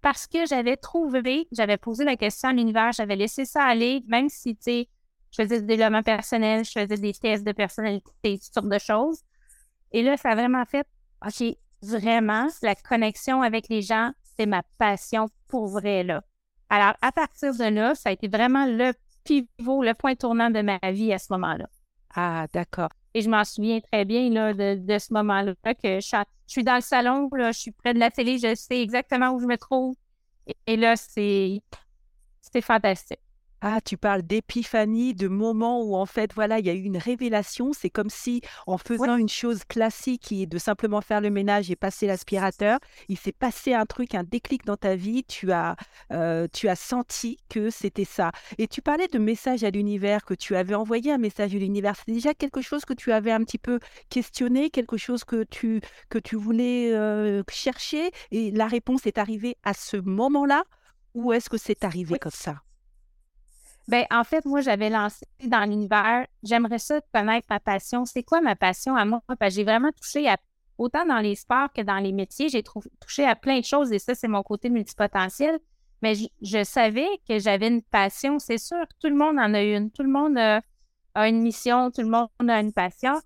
parce 0.01 0.27
que 0.27 0.47
j'avais 0.47 0.77
trouvé, 0.77 1.49
j'avais 1.53 1.77
posé 1.77 2.05
la 2.05 2.17
question 2.17 2.49
à 2.49 2.53
l'univers, 2.53 2.93
j'avais 2.93 3.17
laissé 3.17 3.45
ça 3.45 3.65
aller, 3.65 4.03
même 4.07 4.29
si, 4.29 4.57
tu 4.57 4.63
sais, 4.63 4.89
je 5.31 5.43
faisais 5.43 5.61
du 5.61 5.67
développement 5.67 6.03
personnel, 6.03 6.65
je 6.65 6.73
faisais 6.73 6.97
des 6.97 7.13
tests 7.13 7.45
de 7.45 7.53
personnalité, 7.53 8.39
toutes 8.39 8.55
sortes 8.55 8.69
de 8.69 8.79
choses. 8.79 9.21
Et 9.93 10.03
là, 10.03 10.17
ça 10.17 10.31
a 10.31 10.35
vraiment 10.35 10.65
fait, 10.65 10.87
OK, 11.25 11.57
vraiment, 11.83 12.49
la 12.63 12.75
connexion 12.75 13.43
avec 13.43 13.69
les 13.69 13.83
gens, 13.83 14.13
c'est 14.37 14.47
ma 14.47 14.63
passion 14.79 15.29
pour 15.49 15.69
vrai, 15.69 16.03
là. 16.03 16.23
Alors, 16.69 16.95
à 17.03 17.13
partir 17.13 17.53
de 17.53 17.65
là, 17.65 17.95
ça 17.95 18.11
a 18.11 18.13
été 18.13 18.29
vraiment 18.29 18.65
le 18.67 18.93
pivot, 19.25 19.83
le 19.83 19.95
point 19.95 20.15
tournant 20.15 20.51
de 20.51 20.63
ma 20.63 20.79
vie 20.91 21.13
à 21.13 21.19
ce 21.19 21.33
moment-là. 21.33 21.69
Ah, 22.15 22.47
d'accord. 22.53 22.91
Et 23.15 23.23
je 23.23 23.31
m'en 23.31 23.45
souviens 23.45 23.81
très 23.81 24.05
bien 24.05 24.31
là, 24.31 24.53
de, 24.53 24.99
ce 24.99 25.13
moment-là, 25.15 25.55
que 25.75 26.01
je, 26.01 26.17
suis 26.47 26.65
dans 26.65 26.77
le 26.77 26.81
salon, 26.81 27.29
là, 27.33 27.53
je 27.53 27.59
suis 27.59 27.73
près 27.73 27.95
de 27.95 27.99
la 27.99 28.11
télé, 28.11 28.39
je 28.39 28.55
sais 28.55 28.81
exactement 28.81 29.31
où 29.31 29.41
je 29.41 29.47
me 29.47 29.57
trouve. 29.57 29.95
Et, 30.67 30.77
là, 30.77 30.97
c'est 30.97 31.61
fantastique. 32.61 33.21
Ah, 33.63 33.81
tu 33.85 33.97
parles 33.97 34.23
d'épiphanie, 34.23 35.15
de 35.15 35.29
moments 35.29 35.83
où 35.83 35.95
en 35.95 36.07
fait, 36.07 36.33
voilà, 36.35 36.59
il 36.59 36.67
y 36.67 36.71
a 36.71 36.75
eu 36.75 36.83
une 36.83 36.97
révélation. 36.97 37.73
C'est 37.73 37.91
comme 37.91 38.09
si 38.09 38.41
en 38.67 38.79
faisant 38.79 39.17
une 39.17 39.29
chose 39.29 39.65
classique 39.65 40.23
qui 40.23 40.43
est 40.43 40.47
de 40.47 40.57
simplement 40.57 41.03
faire 41.03 41.21
le 41.21 41.29
ménage 41.31 41.71
et 41.71 41.77
passer 41.77 42.07
l'aspirateur, 42.07 42.79
il 43.09 43.19
s'est 43.19 43.33
passé 43.33 43.75
un 43.75 43.85
truc, 43.85 44.15
un 44.15 44.25
déclic 44.25 44.65
dans 44.65 44.77
ta 44.77 44.97
vie. 44.97 45.25
Tu 45.25 45.53
as, 45.53 45.77
euh, 46.11 46.47
tu 46.53 46.69
as 46.69 46.77
senti 46.77 47.37
que 47.51 47.69
c'était 47.69 48.07
ça. 48.07 48.33
Et 48.57 48.67
tu 48.67 48.81
parlais 48.81 49.09
de 49.09 49.19
message 49.19 49.63
à 49.63 49.71
l'univers, 49.71 50.25
que 50.25 50.35
tu 50.35 50.57
avais 50.57 50.75
envoyé 50.75 51.13
un 51.13 51.19
message 51.19 51.55
à 51.55 51.59
l'univers. 51.59 51.97
C'est 51.97 52.13
déjà 52.13 52.33
quelque 52.33 52.63
chose 52.63 52.87
que 52.87 52.95
tu 52.95 53.13
avais 53.13 53.33
un 53.33 53.45
petit 53.45 53.59
peu 53.59 53.79
questionné, 54.09 54.71
quelque 54.71 54.97
chose 54.97 55.25
que 55.25 55.45
tu, 55.45 55.83
que 56.09 56.19
tu 56.19 56.37
voulais 56.37 56.93
euh, 56.95 57.43
chercher 57.51 58.11
et 58.31 58.51
la 58.51 58.67
réponse 58.67 59.07
est 59.07 59.19
arrivée 59.19 59.57
à 59.65 59.75
ce 59.75 59.97
moment-là 59.99 60.65
ou 61.15 61.33
est-ce 61.33 61.51
que 61.51 61.59
c'est 61.59 61.85
arrivé 61.85 62.19
comme 62.19 62.33
ça? 62.33 62.63
Ben, 63.89 64.05
en 64.11 64.25
fait, 64.25 64.45
moi, 64.45 64.61
j'avais 64.61 64.91
lancé 64.91 65.27
dans 65.45 65.69
l'univers, 65.69 66.27
j'aimerais 66.43 66.79
ça 66.79 67.01
connaître 67.13 67.47
ma 67.51 67.61
passion. 67.61 68.05
C'est 68.05 68.23
quoi 68.23 68.41
ma 68.41 68.55
passion 68.55 68.95
à 68.95 69.05
moi? 69.05 69.21
Parce 69.39 69.55
j'ai 69.55 69.65
vraiment 69.65 69.91
touché 69.93 70.29
à, 70.29 70.37
autant 70.79 71.05
dans 71.07 71.19
les 71.19 71.35
sports 71.35 71.73
que 71.75 71.83
dans 71.83 71.99
les 71.99 72.13
métiers, 72.13 72.49
j'ai 72.49 72.63
touché 72.63 73.25
à 73.25 73.35
plein 73.35 73.59
de 73.59 73.65
choses 73.65 73.93
et 73.93 73.99
ça, 73.99 74.15
c'est 74.15 74.29
mon 74.29 74.43
côté 74.43 74.71
multipotentiel. 74.71 75.59
Mais 76.03 76.15
je, 76.41 76.65
savais 76.65 77.09
que 77.29 77.39
j'avais 77.39 77.69
une 77.69 77.83
passion, 77.83 78.39
c'est 78.39 78.59
sûr. 78.59 78.83
Tout 79.01 79.09
le 79.09 79.17
monde 79.17 79.39
en 79.39 79.53
a 79.53 79.63
une. 79.63 79.91
Tout 79.91 80.03
le 80.03 80.09
monde 80.09 80.39
a, 80.39 80.63
une 81.29 81.43
mission, 81.43 81.91
tout 81.91 82.01
le 82.03 82.09
monde 82.09 82.29
a 82.49 82.61
une 82.61 82.73
passion, 82.73 83.21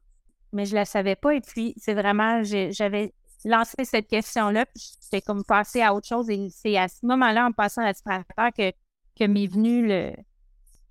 mais 0.52 0.64
je 0.64 0.72
ne 0.72 0.76
la 0.76 0.84
savais 0.84 1.14
pas. 1.14 1.34
Et 1.34 1.40
puis, 1.40 1.74
c'est 1.76 1.94
vraiment, 1.94 2.42
j'avais 2.42 3.12
lancé 3.44 3.84
cette 3.84 4.08
question-là, 4.08 4.66
puis 4.66 4.96
j'étais 5.02 5.20
comme 5.20 5.44
passé 5.44 5.82
à 5.82 5.94
autre 5.94 6.08
chose. 6.08 6.30
Et 6.30 6.48
c'est 6.50 6.76
à 6.76 6.88
ce 6.88 7.04
moment-là, 7.06 7.46
en 7.46 7.52
passant 7.52 7.82
à 7.82 7.84
l'aspirateur, 7.84 8.50
que, 8.56 8.72
que 9.16 9.24
m'est 9.24 9.46
venu 9.46 9.86
le, 9.86 10.12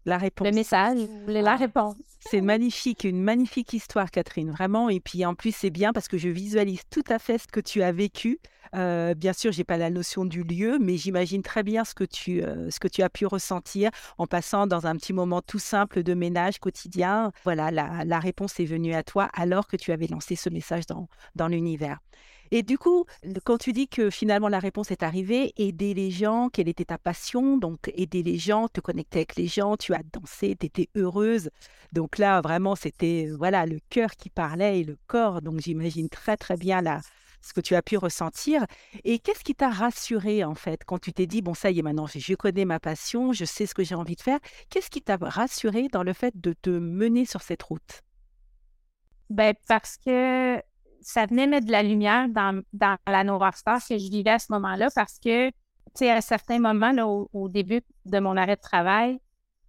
la 0.06 0.18
réponse. 0.18 0.48
Le 0.48 0.54
message, 0.54 0.98
la 1.28 1.56
réponse. 1.56 1.96
C'est 2.20 2.42
magnifique, 2.42 3.04
une 3.04 3.22
magnifique 3.22 3.74
histoire, 3.74 4.10
Catherine, 4.12 4.52
vraiment. 4.52 4.90
Et 4.90 5.00
puis 5.00 5.26
en 5.26 5.36
plus, 5.36 5.56
c'est 5.56 5.70
bien 5.70 5.94
parce 5.94 6.08
que 6.08 6.18
je 6.18 6.30
visualise 6.30 6.82
tout 6.90 7.04
à 7.10 7.20
fait 7.20 7.38
ce 7.38 7.48
que 7.48 7.60
tu 7.60 7.84
as 7.84 7.92
vécu. 7.92 8.40
Euh, 8.76 9.14
bien 9.14 9.34
sûr, 9.34 9.52
j'ai 9.52 9.64
pas 9.64 9.78
la 9.78 9.90
notion 9.90 10.26
du 10.26 10.44
lieu, 10.44 10.80
mais 10.80 10.98
j'imagine 10.98 11.44
très 11.44 11.64
bien 11.64 11.86
ce 11.86 11.94
que 11.94 12.04
tu 12.04 12.42
euh, 12.42 12.72
ce 12.72 12.80
que 12.80 12.88
tu 12.88 13.04
as 13.04 13.10
pu 13.10 13.26
ressentir 13.26 13.92
en 14.18 14.26
passant 14.26 14.66
dans 14.66 14.88
un 14.88 14.96
petit 14.96 15.14
moment 15.14 15.42
tout 15.42 15.60
simple 15.60 16.02
de 16.02 16.14
ménage 16.14 16.58
quotidien. 16.60 17.32
Voilà, 17.44 17.70
la, 17.70 18.04
la 18.04 18.20
réponse 18.20 18.60
est 18.60 18.66
venue 18.66 18.96
à 18.96 19.04
toi 19.04 19.30
alors 19.34 19.68
que 19.68 19.78
tu 19.78 19.92
avais 19.92 20.08
lancé 20.08 20.36
ce 20.36 20.50
message 20.50 20.88
dans 20.88 21.08
dans 21.36 21.48
l'univers. 21.48 22.00
Et 22.56 22.62
du 22.62 22.78
coup, 22.78 23.06
quand 23.46 23.58
tu 23.58 23.74
dis 23.74 23.88
que 23.88 24.12
finalement 24.12 24.48
la 24.48 24.60
réponse 24.60 24.92
est 24.92 25.02
arrivée, 25.02 25.54
aider 25.58 25.96
les 25.96 26.12
gens, 26.12 26.50
quelle 26.50 26.68
était 26.68 26.86
ta 26.86 27.00
passion? 27.00 27.58
Donc, 27.58 27.92
aider 27.96 28.22
les 28.22 28.38
gens, 28.38 28.68
te 28.68 28.80
connecter 28.80 29.22
avec 29.22 29.38
les 29.38 29.48
gens, 29.48 29.76
tu 29.76 29.92
as 29.96 30.04
dansé, 30.04 30.56
tu 30.60 30.68
étais 30.68 30.88
heureuse. 30.94 31.50
Donc 31.94 32.20
là, 32.20 32.42
vraiment, 32.42 32.76
c'était 32.76 33.28
voilà 33.36 33.66
le 33.66 33.80
cœur 33.90 34.12
qui 34.12 34.30
parlait 34.30 34.82
et 34.82 34.84
le 34.84 35.00
corps. 35.08 35.42
Donc, 35.42 35.62
j'imagine 35.62 36.10
très, 36.10 36.38
très 36.38 36.56
bien 36.56 36.84
là, 36.84 37.02
ce 37.42 37.54
que 37.54 37.60
tu 37.60 37.74
as 37.74 37.82
pu 37.82 37.98
ressentir. 37.98 38.68
Et 39.04 39.18
qu'est-ce 39.18 39.44
qui 39.44 39.56
t'a 39.56 39.72
rassuré 39.72 40.44
en 40.44 40.54
fait 40.54 40.84
quand 40.86 41.00
tu 41.00 41.12
t'es 41.12 41.26
dit, 41.26 41.42
bon, 41.42 41.56
ça 41.56 41.72
y 41.72 41.80
est, 41.80 41.82
maintenant, 41.82 42.06
je 42.06 42.36
connais 42.36 42.66
ma 42.66 42.80
passion, 42.80 43.34
je 43.34 43.46
sais 43.46 43.66
ce 43.66 43.74
que 43.74 43.84
j'ai 43.84 43.96
envie 43.96 44.16
de 44.16 44.22
faire? 44.22 44.38
Qu'est-ce 44.70 44.92
qui 44.92 45.02
t'a 45.02 45.18
rassuré 45.20 45.88
dans 45.92 46.04
le 46.04 46.14
fait 46.14 46.40
de 46.40 46.54
te 46.54 46.70
mener 46.70 47.26
sur 47.26 47.42
cette 47.42 47.64
route? 47.64 48.04
Ben, 49.32 49.56
parce 49.68 49.98
que 49.98 50.62
ça 51.04 51.26
venait 51.26 51.48
mettre 51.48 51.68
de 51.68 51.72
la 51.72 51.84
lumière 51.84 52.28
dans, 52.30 52.62
dans 52.74 52.98
la 53.08 53.52
Star 53.54 53.80
que 53.80 53.98
je 53.98 54.10
vivais 54.10 54.32
à 54.32 54.40
ce 54.40 54.52
moment-là 54.52 54.90
parce 54.96 55.20
que, 55.20 55.50
tu 55.50 55.56
sais, 55.96 56.12
à 56.12 56.22
certains 56.22 56.60
moments, 56.60 57.28
au, 57.34 57.50
début 57.50 57.82
de 58.06 58.20
mon 58.20 58.38
arrêt 58.38 58.56
de 58.56 58.62
travail, 58.62 59.20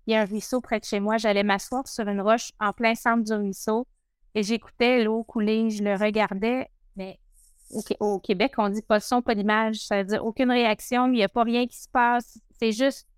il 0.06 0.12
y 0.12 0.16
a 0.16 0.22
un 0.22 0.24
ruisseau 0.24 0.60
près 0.60 0.80
de 0.80 0.84
chez 0.84 1.00
moi. 1.00 1.16
J'allais 1.16 1.42
m'asseoir 1.42 1.86
sur 1.88 2.08
une 2.08 2.20
roche 2.20 2.52
en 2.60 2.72
plein 2.72 2.94
centre 2.94 3.24
du 3.24 3.32
ruisseau 3.32 3.86
et 4.34 4.42
j'écoutais 4.42 5.02
l'eau 5.02 5.24
couler, 5.24 5.70
je 5.70 5.82
le 5.82 5.94
regardais. 5.94 6.68
Mais 6.96 7.18
au, 8.00 8.18
Québec, 8.18 8.54
on 8.58 8.68
dit 8.68 8.82
pas 8.82 8.98
de 8.98 9.04
son, 9.04 9.22
pas 9.22 9.34
d'image. 9.34 9.76
Ça 9.76 9.98
veut 10.02 10.08
dire 10.08 10.24
aucune 10.24 10.50
réaction, 10.50 11.06
il 11.06 11.12
n'y 11.12 11.24
a 11.24 11.28
pas 11.28 11.42
rien 11.42 11.66
qui 11.66 11.76
se 11.76 11.88
passe. 11.88 12.38
C'est 12.58 12.72
juste, 12.72 13.08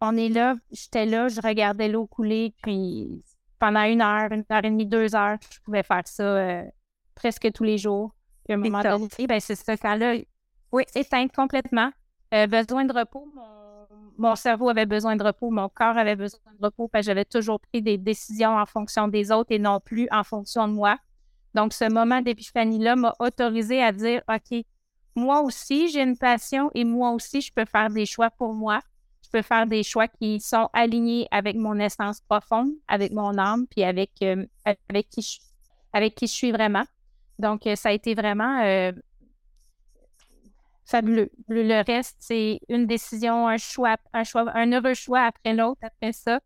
on 0.00 0.16
est 0.16 0.28
là, 0.28 0.56
j'étais 0.70 1.06
là, 1.06 1.28
je 1.28 1.40
regardais 1.40 1.88
l'eau 1.88 2.06
couler, 2.06 2.54
puis 2.62 3.22
pendant 3.58 3.84
une 3.84 4.02
heure, 4.02 4.32
une 4.32 4.44
heure 4.50 4.64
et 4.64 4.70
demie, 4.70 4.86
deux 4.86 5.14
heures, 5.14 5.38
je 5.48 5.60
pouvais 5.60 5.84
faire 5.84 6.02
ça. 6.04 6.24
Euh, 6.24 6.64
presque 7.22 7.52
tous 7.52 7.62
les 7.62 7.78
jours. 7.78 8.12
Puis 8.44 8.52
à 8.52 8.56
un 8.56 8.58
moment 8.58 8.82
donné, 8.82 9.26
ben, 9.28 9.38
c'est 9.38 9.54
ça, 9.54 9.76
quand-là, 9.76 10.16
oui, 10.72 10.82
éteinte 10.94 11.32
complètement. 11.32 11.90
Euh, 12.34 12.48
besoin 12.48 12.84
de 12.84 12.92
repos. 12.92 13.28
Mon, 14.18 14.34
cerveau 14.34 14.68
avait 14.68 14.86
besoin 14.86 15.14
de 15.16 15.22
repos, 15.22 15.50
mon 15.50 15.68
corps 15.68 15.96
avait 15.96 16.16
besoin 16.16 16.40
de 16.58 16.64
repos, 16.64 16.88
parce 16.88 17.04
que 17.04 17.06
j'avais 17.06 17.24
toujours 17.24 17.60
pris 17.60 17.80
des 17.80 17.96
décisions 17.96 18.56
en 18.56 18.66
fonction 18.66 19.06
des 19.06 19.30
autres 19.30 19.52
et 19.52 19.58
non 19.58 19.80
plus 19.80 20.08
en 20.10 20.24
fonction 20.24 20.66
de 20.66 20.72
moi. 20.72 20.98
Donc, 21.54 21.72
ce 21.72 21.88
moment 21.88 22.20
d'épiphanie-là 22.22 22.96
m'a 22.96 23.14
autorisé 23.20 23.82
à 23.82 23.92
dire, 23.92 24.22
OK, 24.28 24.64
moi 25.14 25.42
aussi, 25.42 25.88
j'ai 25.88 26.02
une 26.02 26.16
passion 26.16 26.70
et 26.74 26.84
moi 26.84 27.10
aussi, 27.12 27.40
je 27.40 27.52
peux 27.52 27.66
faire 27.66 27.90
des 27.90 28.06
choix 28.06 28.30
pour 28.30 28.54
moi. 28.54 28.80
Je 29.24 29.30
peux 29.30 29.42
faire 29.42 29.66
des 29.66 29.82
choix 29.82 30.08
qui 30.08 30.40
sont 30.40 30.68
alignés 30.72 31.28
avec 31.30 31.56
mon 31.56 31.78
essence 31.78 32.20
profonde, 32.22 32.70
avec 32.88 33.12
mon 33.12 33.38
âme, 33.38 33.66
puis 33.68 33.84
avec, 33.84 34.10
euh, 34.22 34.44
avec, 34.88 35.08
qui 35.10 35.22
je, 35.22 35.38
avec 35.92 36.14
qui 36.14 36.26
je 36.26 36.32
suis 36.32 36.52
vraiment. 36.52 36.84
Donc, 37.42 37.66
euh, 37.66 37.74
ça 37.74 37.88
a 37.88 37.92
été 37.92 38.14
vraiment 38.14 38.62
euh, 38.62 38.92
fabuleux. 40.84 41.28
Le, 41.48 41.82
reste, 41.84 42.16
c'est 42.20 42.60
une 42.68 42.86
décision, 42.86 43.48
un 43.48 43.58
choix, 43.58 43.96
un 44.12 44.22
choix, 44.22 44.44
un 44.54 44.70
heureux 44.72 44.94
choix 44.94 45.22
après 45.22 45.52
l'autre. 45.52 45.80
Après 45.82 46.12
ça, 46.12 46.38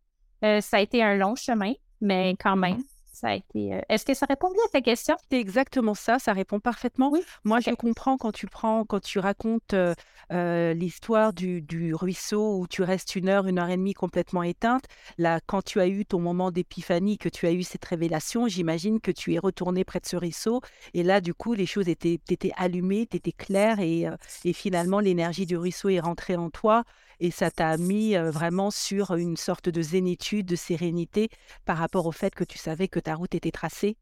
euh, 0.42 0.62
ça 0.62 0.78
a 0.78 0.80
été 0.80 1.02
un 1.02 1.14
long 1.16 1.34
chemin, 1.34 1.74
mais 2.00 2.34
quand 2.40 2.56
même, 2.56 2.82
ça 3.16 3.28
a 3.28 3.34
été. 3.34 3.72
Euh, 3.72 3.80
est-ce 3.88 4.04
que 4.04 4.12
ça 4.12 4.26
répond 4.26 4.50
bien 4.50 4.62
à 4.66 4.68
ta 4.68 4.82
question? 4.82 5.16
C'est 5.30 5.40
exactement 5.40 5.94
ça, 5.94 6.18
ça 6.18 6.34
répond 6.34 6.60
parfaitement. 6.60 7.10
Oui. 7.10 7.22
Moi, 7.44 7.60
je 7.60 7.70
comprends 7.70 8.18
quand 8.18 8.32
tu 8.32 8.46
prends, 8.46 8.84
quand 8.84 9.00
tu 9.00 9.18
racontes 9.18 9.72
euh, 9.72 9.94
euh, 10.32 10.74
l'histoire 10.74 11.32
du, 11.32 11.64
ruisseau 11.94 12.58
où 12.58 12.66
tu 12.66 12.82
restes 12.82 13.16
une 13.16 13.30
heure, 13.30 13.46
une 13.46 13.58
heure 13.58 13.70
et 13.70 13.76
demie 13.78 13.94
complètement 13.94 14.42
éteinte. 14.42 14.84
Là, 15.16 15.40
quand 15.46 15.62
tu 15.62 15.80
as 15.80 15.88
eu 15.88 16.04
ton 16.04 16.20
moment 16.20 16.50
d'épiphanie, 16.50 17.16
que 17.16 17.30
tu 17.30 17.46
as 17.46 17.52
eu 17.52 17.62
cette 17.62 17.84
révélation, 17.86 18.48
j'imagine 18.48 19.00
que 19.00 19.10
tu 19.10 19.32
es 19.32 19.38
retourné 19.38 19.84
près 19.84 20.00
de 20.00 20.06
ce 20.06 20.16
ruisseau. 20.16 20.60
Et 20.92 21.02
là, 21.02 21.22
du 21.22 21.32
coup, 21.32 21.54
les 21.54 21.66
choses 21.66 21.88
étaient, 21.88 22.20
étaient 22.28 22.52
allumées, 22.56 23.06
tu 23.06 23.16
étais 23.16 23.32
clair 23.32 23.80
et, 23.80 24.06
et 24.44 24.52
finalement, 24.52 25.00
l'énergie 25.00 25.46
du 25.46 25.56
ruisseau 25.56 25.88
est 25.88 26.00
rentrée 26.00 26.36
en 26.36 26.50
toi 26.50 26.84
et 27.20 27.30
ça 27.30 27.50
t'a 27.50 27.76
mis 27.76 28.16
vraiment 28.16 28.70
sur 28.70 29.14
une 29.14 29.36
sorte 29.36 29.68
de 29.68 29.82
zénitude, 29.82 30.46
de 30.46 30.56
sérénité 30.56 31.28
par 31.64 31.78
rapport 31.78 32.06
au 32.06 32.12
fait 32.12 32.34
que 32.34 32.44
tu 32.44 32.58
savais 32.58 32.88
que 32.88 33.00
ta 33.00 33.14
route 33.14 33.34
était 33.34 33.50
tracée? 33.50 33.96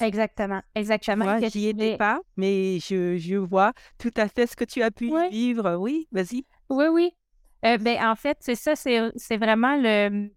Exactement, 0.00 0.60
exactement. 0.74 1.24
Moi, 1.24 1.48
j'y 1.48 1.68
étais 1.68 1.96
pas, 1.96 2.20
mais 2.36 2.78
je, 2.80 3.36
vois 3.36 3.72
tout 3.98 4.10
à 4.16 4.28
fait 4.28 4.46
ce 4.46 4.56
que 4.56 4.64
tu 4.64 4.82
as 4.82 4.90
pu 4.90 5.10
vivre. 5.30 5.76
Oui, 5.76 6.06
vas-y. 6.12 6.44
Oui, 6.68 6.86
oui. 6.92 7.10
Euh, 7.64 7.78
ben, 7.78 7.98
en 8.04 8.14
fait, 8.14 8.36
c'est 8.40 8.54
ça, 8.54 8.74
c'est 8.76 9.36
vraiment 9.36 9.76
le, 9.76 10.30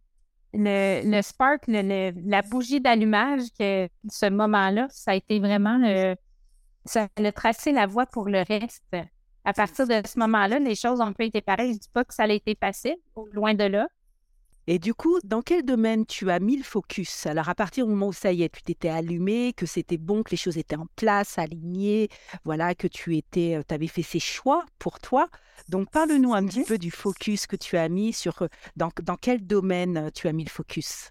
le, 0.53 1.21
spark, 1.21 1.63
la 1.67 2.41
bougie 2.43 2.79
d'allumage 2.79 3.41
que 3.57 3.89
ce 4.09 4.29
moment-là, 4.29 4.87
ça 4.89 5.11
a 5.11 5.15
été 5.15 5.39
vraiment 5.39 5.77
le, 5.77 6.15
ça 6.85 7.07
a 7.15 7.31
tracé 7.31 7.71
la 7.71 7.85
voie 7.85 8.05
pour 8.05 8.29
le 8.29 8.41
reste 8.41 8.83
à 9.49 9.53
partir 9.53 9.87
de 9.87 10.01
ce 10.05 10.19
moment-là, 10.19 10.59
les 10.59 10.75
choses 10.75 11.01
ont 11.01 11.11
peu 11.11 11.23
été 11.23 11.41
pareilles. 11.41 11.69
Je 11.69 11.73
ne 11.73 11.79
dis 11.79 11.89
pas 11.91 12.03
que 12.03 12.13
ça 12.13 12.23
a 12.23 12.27
été 12.27 12.55
facile, 12.55 12.97
loin 13.33 13.55
de 13.55 13.63
là. 13.63 13.87
Et 14.67 14.77
du 14.77 14.93
coup, 14.93 15.17
dans 15.23 15.41
quel 15.41 15.65
domaine 15.65 16.05
tu 16.05 16.29
as 16.29 16.39
mis 16.39 16.55
le 16.55 16.63
focus? 16.63 17.25
Alors, 17.25 17.49
à 17.49 17.55
partir 17.55 17.87
du 17.87 17.91
moment 17.91 18.09
où 18.09 18.13
ça 18.13 18.31
y 18.31 18.43
est, 18.43 18.49
tu 18.49 18.61
t'étais 18.61 18.89
allumé, 18.89 19.53
que 19.53 19.65
c'était 19.65 19.97
bon, 19.97 20.21
que 20.21 20.29
les 20.29 20.37
choses 20.37 20.59
étaient 20.59 20.75
en 20.75 20.85
place, 20.95 21.39
alignées, 21.39 22.09
voilà, 22.43 22.75
que 22.75 22.85
tu 22.85 23.17
étais, 23.17 23.55
euh, 23.55 23.63
avais 23.71 23.87
fait 23.87 24.03
ces 24.03 24.19
choix 24.19 24.63
pour 24.77 24.99
toi. 24.99 25.27
Donc, 25.69 25.89
parle-nous 25.89 26.35
un 26.35 26.45
petit 26.45 26.59
mmh 26.59 26.65
peu 26.65 26.77
du 26.77 26.91
focus 26.91 27.47
que 27.47 27.55
tu 27.55 27.77
as 27.77 27.89
mis 27.89 28.13
sur, 28.13 28.43
euh, 28.43 28.47
dans, 28.75 28.91
dans 29.01 29.17
quel 29.17 29.43
domaine 29.47 29.97
euh, 29.97 30.09
tu 30.13 30.27
as 30.27 30.33
mis 30.33 30.43
le 30.43 30.51
focus? 30.51 31.09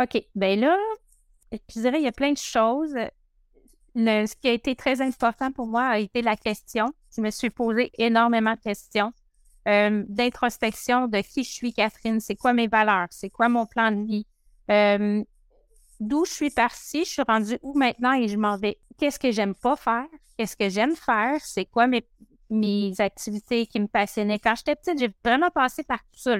OK. 0.00 0.24
Ben 0.34 0.58
là, 0.58 0.78
je 1.52 1.80
dirais, 1.80 1.98
il 1.98 2.04
y 2.04 2.08
a 2.08 2.12
plein 2.12 2.32
de 2.32 2.38
choses 2.38 2.94
ce 3.96 4.36
qui 4.36 4.48
a 4.48 4.52
été 4.52 4.76
très 4.76 5.00
important 5.00 5.50
pour 5.52 5.66
moi 5.66 5.84
a 5.84 5.98
été 5.98 6.22
la 6.22 6.36
question. 6.36 6.92
Je 7.16 7.22
me 7.22 7.30
suis 7.30 7.50
posé 7.50 7.90
énormément 7.98 8.54
de 8.54 8.60
questions 8.60 9.12
euh, 9.68 10.04
d'introspection 10.08 11.08
de 11.08 11.18
qui 11.18 11.42
je 11.42 11.50
suis, 11.50 11.72
Catherine, 11.72 12.20
c'est 12.20 12.36
quoi 12.36 12.52
mes 12.52 12.68
valeurs, 12.68 13.08
c'est 13.10 13.30
quoi 13.30 13.48
mon 13.48 13.66
plan 13.66 13.90
de 13.90 14.06
vie, 14.06 14.26
euh, 14.70 15.24
d'où 15.98 16.24
je 16.24 16.32
suis 16.32 16.50
partie, 16.50 17.04
je 17.04 17.10
suis 17.10 17.22
rendue 17.22 17.58
où 17.62 17.76
maintenant 17.76 18.12
et 18.12 18.28
je 18.28 18.36
m'en 18.36 18.56
vais. 18.56 18.78
Qu'est-ce 18.98 19.18
que 19.18 19.32
j'aime 19.32 19.54
pas 19.54 19.74
faire, 19.74 20.06
qu'est-ce 20.36 20.56
que 20.56 20.68
j'aime 20.68 20.94
faire, 20.94 21.40
c'est 21.42 21.64
quoi 21.64 21.88
mes, 21.88 22.06
mes 22.48 22.92
activités 23.00 23.66
qui 23.66 23.80
me 23.80 23.88
passionnaient? 23.88 24.38
Quand 24.38 24.54
j'étais 24.54 24.76
petite, 24.76 25.00
j'ai 25.00 25.12
vraiment 25.24 25.50
passé 25.50 25.82
par 25.82 25.98
tout 25.98 26.20
ça. 26.20 26.36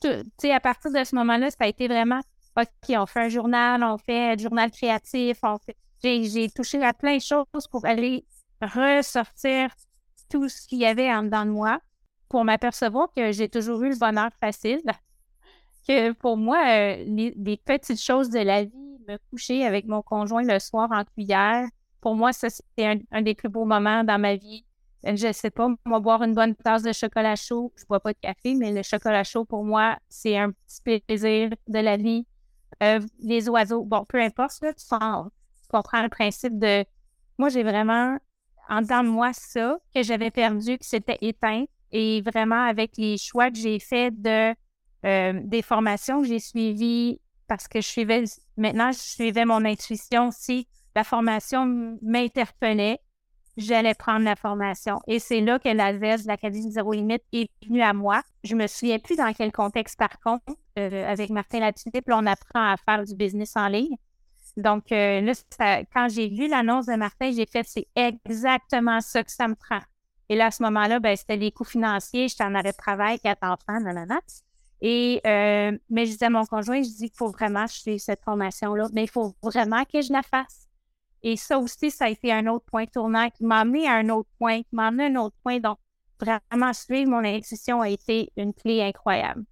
Tu 0.00 0.08
sais, 0.40 0.50
à 0.50 0.60
partir 0.60 0.90
de 0.90 1.04
ce 1.04 1.14
moment-là, 1.14 1.50
ça 1.50 1.58
a 1.60 1.66
été 1.68 1.86
vraiment 1.86 2.20
OK, 2.56 2.96
on 2.96 3.06
fait 3.06 3.20
un 3.20 3.28
journal, 3.28 3.82
on 3.84 3.98
fait 3.98 4.32
un 4.32 4.36
journal 4.36 4.70
créatif, 4.70 5.38
on 5.42 5.58
fait 5.58 5.76
j'ai 6.02 6.48
touché 6.50 6.82
à 6.82 6.92
plein 6.92 7.16
de 7.16 7.22
choses 7.22 7.66
pour 7.70 7.84
aller 7.84 8.24
ressortir 8.60 9.70
tout 10.28 10.48
ce 10.48 10.66
qu'il 10.66 10.78
y 10.78 10.86
avait 10.86 11.12
en 11.12 11.22
dedans 11.22 11.44
de 11.44 11.50
moi 11.50 11.80
pour 12.28 12.44
m'apercevoir 12.44 13.08
que 13.16 13.32
j'ai 13.32 13.48
toujours 13.48 13.82
eu 13.82 13.90
le 13.90 13.96
bonheur 13.96 14.30
facile. 14.40 14.82
Que 15.86 16.12
pour 16.12 16.36
moi, 16.36 16.58
euh, 16.66 17.04
les, 17.06 17.60
petites 17.64 18.00
choses 18.00 18.30
de 18.30 18.40
la 18.40 18.64
vie, 18.64 18.98
me 19.06 19.18
coucher 19.30 19.64
avec 19.64 19.86
mon 19.86 20.02
conjoint 20.02 20.42
le 20.42 20.58
soir 20.58 20.88
en 20.90 21.04
cuillère, 21.04 21.68
pour 22.00 22.14
moi, 22.16 22.32
ça, 22.32 22.50
c'était 22.50 23.00
un, 23.12 23.22
des 23.22 23.34
plus 23.34 23.48
beaux 23.48 23.64
moments 23.64 24.02
dans 24.02 24.18
ma 24.18 24.34
vie. 24.34 24.64
Euh, 25.06 25.14
je 25.14 25.30
sais 25.32 25.50
pas, 25.50 25.68
moi, 25.84 26.00
boire 26.00 26.22
une 26.22 26.34
bonne 26.34 26.54
tasse 26.54 26.82
de 26.82 26.92
chocolat 26.92 27.36
chaud, 27.36 27.72
je 27.76 27.84
bois 27.86 28.00
pas 28.00 28.12
de 28.12 28.18
café, 28.18 28.54
mais 28.54 28.72
le 28.72 28.82
chocolat 28.82 29.24
chaud, 29.24 29.44
pour 29.44 29.62
moi, 29.62 29.98
c'est 30.08 30.36
un 30.36 30.50
petit 30.50 31.00
plaisir 31.00 31.50
de 31.68 31.78
la 31.78 31.96
vie. 31.96 32.26
Euh, 32.82 33.00
les 33.20 33.48
oiseaux, 33.48 33.84
bon, 33.84 34.04
peu 34.06 34.20
importe, 34.20 34.60
là, 34.62 34.72
tu, 34.72 34.84
tu 34.84 34.94
comprends 35.68 36.02
le 36.02 36.08
principe 36.08 36.58
de. 36.58 36.84
Moi, 37.38 37.48
j'ai 37.48 37.62
vraiment 37.62 38.18
en 38.68 38.80
dedans 38.80 39.02
de 39.02 39.08
moi 39.08 39.32
ça 39.32 39.78
que 39.94 40.02
j'avais 40.02 40.30
perdu, 40.30 40.78
que 40.78 40.84
c'était 40.84 41.18
éteint. 41.20 41.64
Et 41.92 42.22
vraiment, 42.22 42.64
avec 42.64 42.96
les 42.96 43.18
choix 43.18 43.50
que 43.50 43.58
j'ai 43.58 43.78
faits 43.78 44.20
de 44.20 44.54
euh, 45.06 45.40
des 45.44 45.62
formations 45.62 46.22
que 46.22 46.28
j'ai 46.28 46.38
suivies, 46.38 47.20
parce 47.46 47.68
que 47.68 47.80
je 47.80 47.86
suivais 47.86 48.24
maintenant, 48.56 48.90
je 48.90 48.98
suivais 48.98 49.44
mon 49.44 49.64
intuition. 49.64 50.30
Si 50.30 50.66
la 50.96 51.04
formation 51.04 51.66
m'interpellait, 52.02 52.98
j'allais 53.56 53.94
prendre 53.94 54.24
la 54.24 54.36
formation. 54.36 55.00
Et 55.06 55.18
c'est 55.18 55.40
là 55.40 55.58
que 55.58 55.68
la 55.68 55.92
VES, 55.92 56.26
l'Académie 56.26 56.72
Zéro 56.72 56.92
Limite, 56.92 57.22
est 57.32 57.50
venue 57.66 57.82
à 57.82 57.92
moi. 57.92 58.22
Je 58.42 58.54
me 58.54 58.66
souviens 58.66 58.98
plus 58.98 59.16
dans 59.16 59.32
quel 59.32 59.52
contexte, 59.52 59.98
par 59.98 60.18
contre, 60.20 60.44
euh, 60.78 61.06
avec 61.06 61.30
Martin 61.30 61.60
Latulippe, 61.60 62.08
on 62.08 62.26
apprend 62.26 62.72
à 62.72 62.76
faire 62.76 63.04
du 63.04 63.14
business 63.14 63.56
en 63.56 63.68
ligne. 63.68 63.96
Donc, 64.56 64.92
euh, 64.92 65.20
là, 65.20 65.82
quand 65.92 66.08
j'ai 66.08 66.28
vu 66.28 66.48
l'annonce 66.48 66.86
de 66.86 66.94
Martin, 66.94 67.32
j'ai 67.32 67.46
fait, 67.46 67.64
c'est 67.66 67.88
exactement 67.96 69.00
ça 69.00 69.24
que 69.24 69.32
ça 69.32 69.48
me 69.48 69.54
prend. 69.54 69.80
Et 70.28 70.36
là, 70.36 70.46
à 70.46 70.50
ce 70.50 70.62
moment-là, 70.62 71.00
ben, 71.00 71.16
c'était 71.16 71.36
les 71.36 71.50
coûts 71.50 71.64
financiers, 71.64 72.28
j'étais 72.28 72.44
en 72.44 72.54
arrêt 72.54 72.72
de 72.72 72.76
travail, 72.76 73.18
quatre 73.18 73.42
enfants, 73.42 73.80
nanana. 73.80 74.20
Et, 74.80 75.20
euh, 75.26 75.76
mais 75.90 76.06
je 76.06 76.12
disais 76.12 76.26
à 76.26 76.30
mon 76.30 76.44
conjoint, 76.44 76.82
je 76.82 76.88
dis 76.88 77.08
qu'il 77.10 77.16
faut 77.16 77.30
vraiment 77.30 77.64
que 77.66 77.98
cette 77.98 78.22
formation-là, 78.22 78.88
mais 78.92 79.04
il 79.04 79.10
faut 79.10 79.34
vraiment 79.42 79.84
que 79.84 80.02
je 80.02 80.12
la 80.12 80.22
fasse. 80.22 80.68
Et 81.22 81.36
ça 81.36 81.58
aussi, 81.58 81.90
ça 81.90 82.04
a 82.04 82.08
été 82.10 82.32
un 82.32 82.46
autre 82.46 82.66
point 82.66 82.86
tournant 82.86 83.28
qui 83.30 83.44
m'a 83.44 83.60
amené 83.60 83.88
à 83.88 83.94
un 83.94 84.08
autre 84.10 84.28
point, 84.38 84.58
qui 84.58 84.68
m'a 84.72 84.88
amené 84.88 85.04
à 85.04 85.06
un 85.06 85.16
autre 85.16 85.36
point. 85.42 85.58
Donc, 85.58 85.78
vraiment 86.20 86.72
suivre 86.72 87.10
mon 87.10 87.24
intuition 87.24 87.80
a 87.80 87.88
été 87.88 88.30
une 88.36 88.52
clé 88.52 88.82
incroyable. 88.82 89.44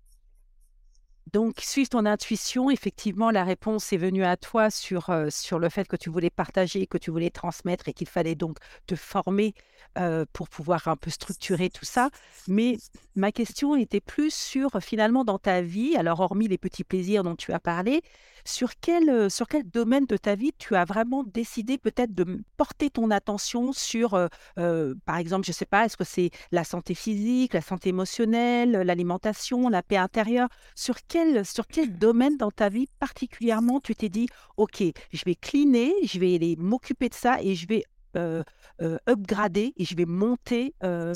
Donc, 1.32 1.60
suivre 1.60 1.88
ton 1.88 2.04
intuition, 2.04 2.70
effectivement, 2.70 3.30
la 3.30 3.42
réponse 3.42 3.90
est 3.94 3.96
venue 3.96 4.22
à 4.22 4.36
toi 4.36 4.68
sur, 4.68 5.08
euh, 5.08 5.28
sur 5.30 5.58
le 5.58 5.70
fait 5.70 5.88
que 5.88 5.96
tu 5.96 6.10
voulais 6.10 6.28
partager, 6.28 6.86
que 6.86 6.98
tu 6.98 7.10
voulais 7.10 7.30
transmettre 7.30 7.88
et 7.88 7.94
qu'il 7.94 8.08
fallait 8.08 8.34
donc 8.34 8.58
te 8.86 8.94
former 8.94 9.54
euh, 9.96 10.26
pour 10.34 10.50
pouvoir 10.50 10.88
un 10.88 10.96
peu 10.96 11.10
structurer 11.10 11.70
tout 11.70 11.86
ça. 11.86 12.10
Mais 12.48 12.76
ma 13.16 13.32
question 13.32 13.76
était 13.76 14.02
plus 14.02 14.34
sur 14.34 14.72
finalement 14.82 15.24
dans 15.24 15.38
ta 15.38 15.62
vie, 15.62 15.96
alors 15.96 16.20
hormis 16.20 16.48
les 16.48 16.58
petits 16.58 16.84
plaisirs 16.84 17.22
dont 17.22 17.36
tu 17.36 17.52
as 17.52 17.60
parlé, 17.60 18.02
sur 18.44 18.72
quel, 18.80 19.08
euh, 19.08 19.28
sur 19.28 19.46
quel 19.49 19.68
domaine 19.68 20.06
de 20.06 20.16
ta 20.16 20.34
vie 20.34 20.52
tu 20.58 20.75
as 20.75 20.84
vraiment 20.84 21.25
décidé 21.25 21.78
peut-être 21.78 22.14
de 22.14 22.42
porter 22.56 22.90
ton 22.90 23.11
attention 23.11 23.72
sur, 23.72 24.14
euh, 24.14 24.94
par 25.04 25.16
exemple, 25.16 25.44
je 25.46 25.50
ne 25.50 25.54
sais 25.54 25.66
pas, 25.66 25.84
est-ce 25.84 25.96
que 25.96 26.04
c'est 26.04 26.30
la 26.50 26.64
santé 26.64 26.94
physique, 26.94 27.54
la 27.54 27.61
santé 27.61 27.90
émotionnelle, 27.90 28.72
l'alimentation, 28.72 29.68
la 29.68 29.82
paix 29.82 29.96
intérieure? 29.96 30.49
Sur 30.75 30.96
quel, 31.06 31.44
sur 31.44 31.66
quel 31.66 31.99
domaine 31.99 32.37
dans 32.37 32.50
ta 32.50 32.68
vie 32.68 32.87
particulièrement 32.99 33.80
tu 33.80 33.94
t'es 33.94 34.08
dit, 34.08 34.26
OK, 34.56 34.82
je 35.12 35.25
vais 35.25 35.34
cleaner, 35.34 35.92
je 36.04 36.18
vais 36.18 36.56
m'occuper 36.58 37.08
de 37.08 37.14
ça 37.14 37.40
et 37.42 37.54
je 37.54 37.66
vais 37.66 37.84
euh, 38.16 38.42
euh, 38.82 38.99
upgrader 39.08 39.72
et 39.76 39.84
je 39.84 39.96
vais 39.96 40.04
monter, 40.04 40.75
euh, 40.82 41.14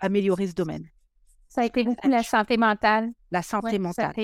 améliorer 0.00 0.46
ce 0.46 0.54
domaine? 0.54 0.86
Ça 1.50 1.62
a 1.62 1.64
été 1.64 1.82
beaucoup 1.82 2.08
la 2.08 2.22
santé 2.22 2.56
mentale. 2.56 3.10
La 3.32 3.42
santé 3.42 3.80
mentale. 3.80 4.14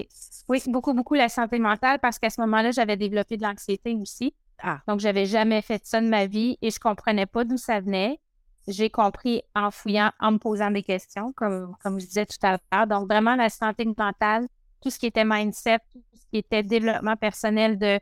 Oui, 0.49 0.62
beaucoup, 0.68 0.95
beaucoup 0.95 1.14
la 1.14 1.28
santé 1.28 1.59
mentale 1.59 1.99
parce 1.99 2.21
qu'à 2.21 2.30
ce 2.30 2.40
moment-là, 2.42 2.71
j'avais 2.71 2.97
développé 2.97 3.37
de 3.37 3.42
l'anxiété 3.42 3.95
aussi. 3.95 4.33
Ah. 4.62 4.80
Donc, 4.87 5.00
j'avais 5.00 5.26
jamais 5.26 5.61
fait 5.61 5.85
ça 5.85 6.00
de 6.00 6.06
ma 6.06 6.26
vie 6.26 6.56
et 6.62 6.71
je 6.71 6.78
comprenais 6.78 7.26
pas 7.26 7.45
d'où 7.45 7.56
ça 7.56 7.80
venait. 7.80 8.21
J'ai 8.68 8.90
compris 8.90 9.42
en 9.56 9.73
fouillant, 9.73 10.12
en 10.21 10.33
me 10.33 10.38
posant 10.38 10.71
des 10.71 10.85
questions, 10.85 11.33
comme, 11.33 11.75
comme 11.83 11.99
je 11.99 12.06
disais 12.06 12.26
tout 12.26 12.38
à 12.42 12.59
l'heure. 12.73 12.87
Donc, 12.87 13.09
vraiment, 13.09 13.35
la 13.35 13.49
santé 13.49 13.85
mentale, 13.85 14.47
tout 14.80 14.90
ce 14.90 14.99
qui 14.99 15.06
était 15.06 15.25
mindset, 15.25 15.80
tout 15.92 16.00
ce 16.14 16.26
qui 16.30 16.38
était 16.38 16.62
développement 16.62 17.17
personnel 17.17 17.76
de, 17.76 17.99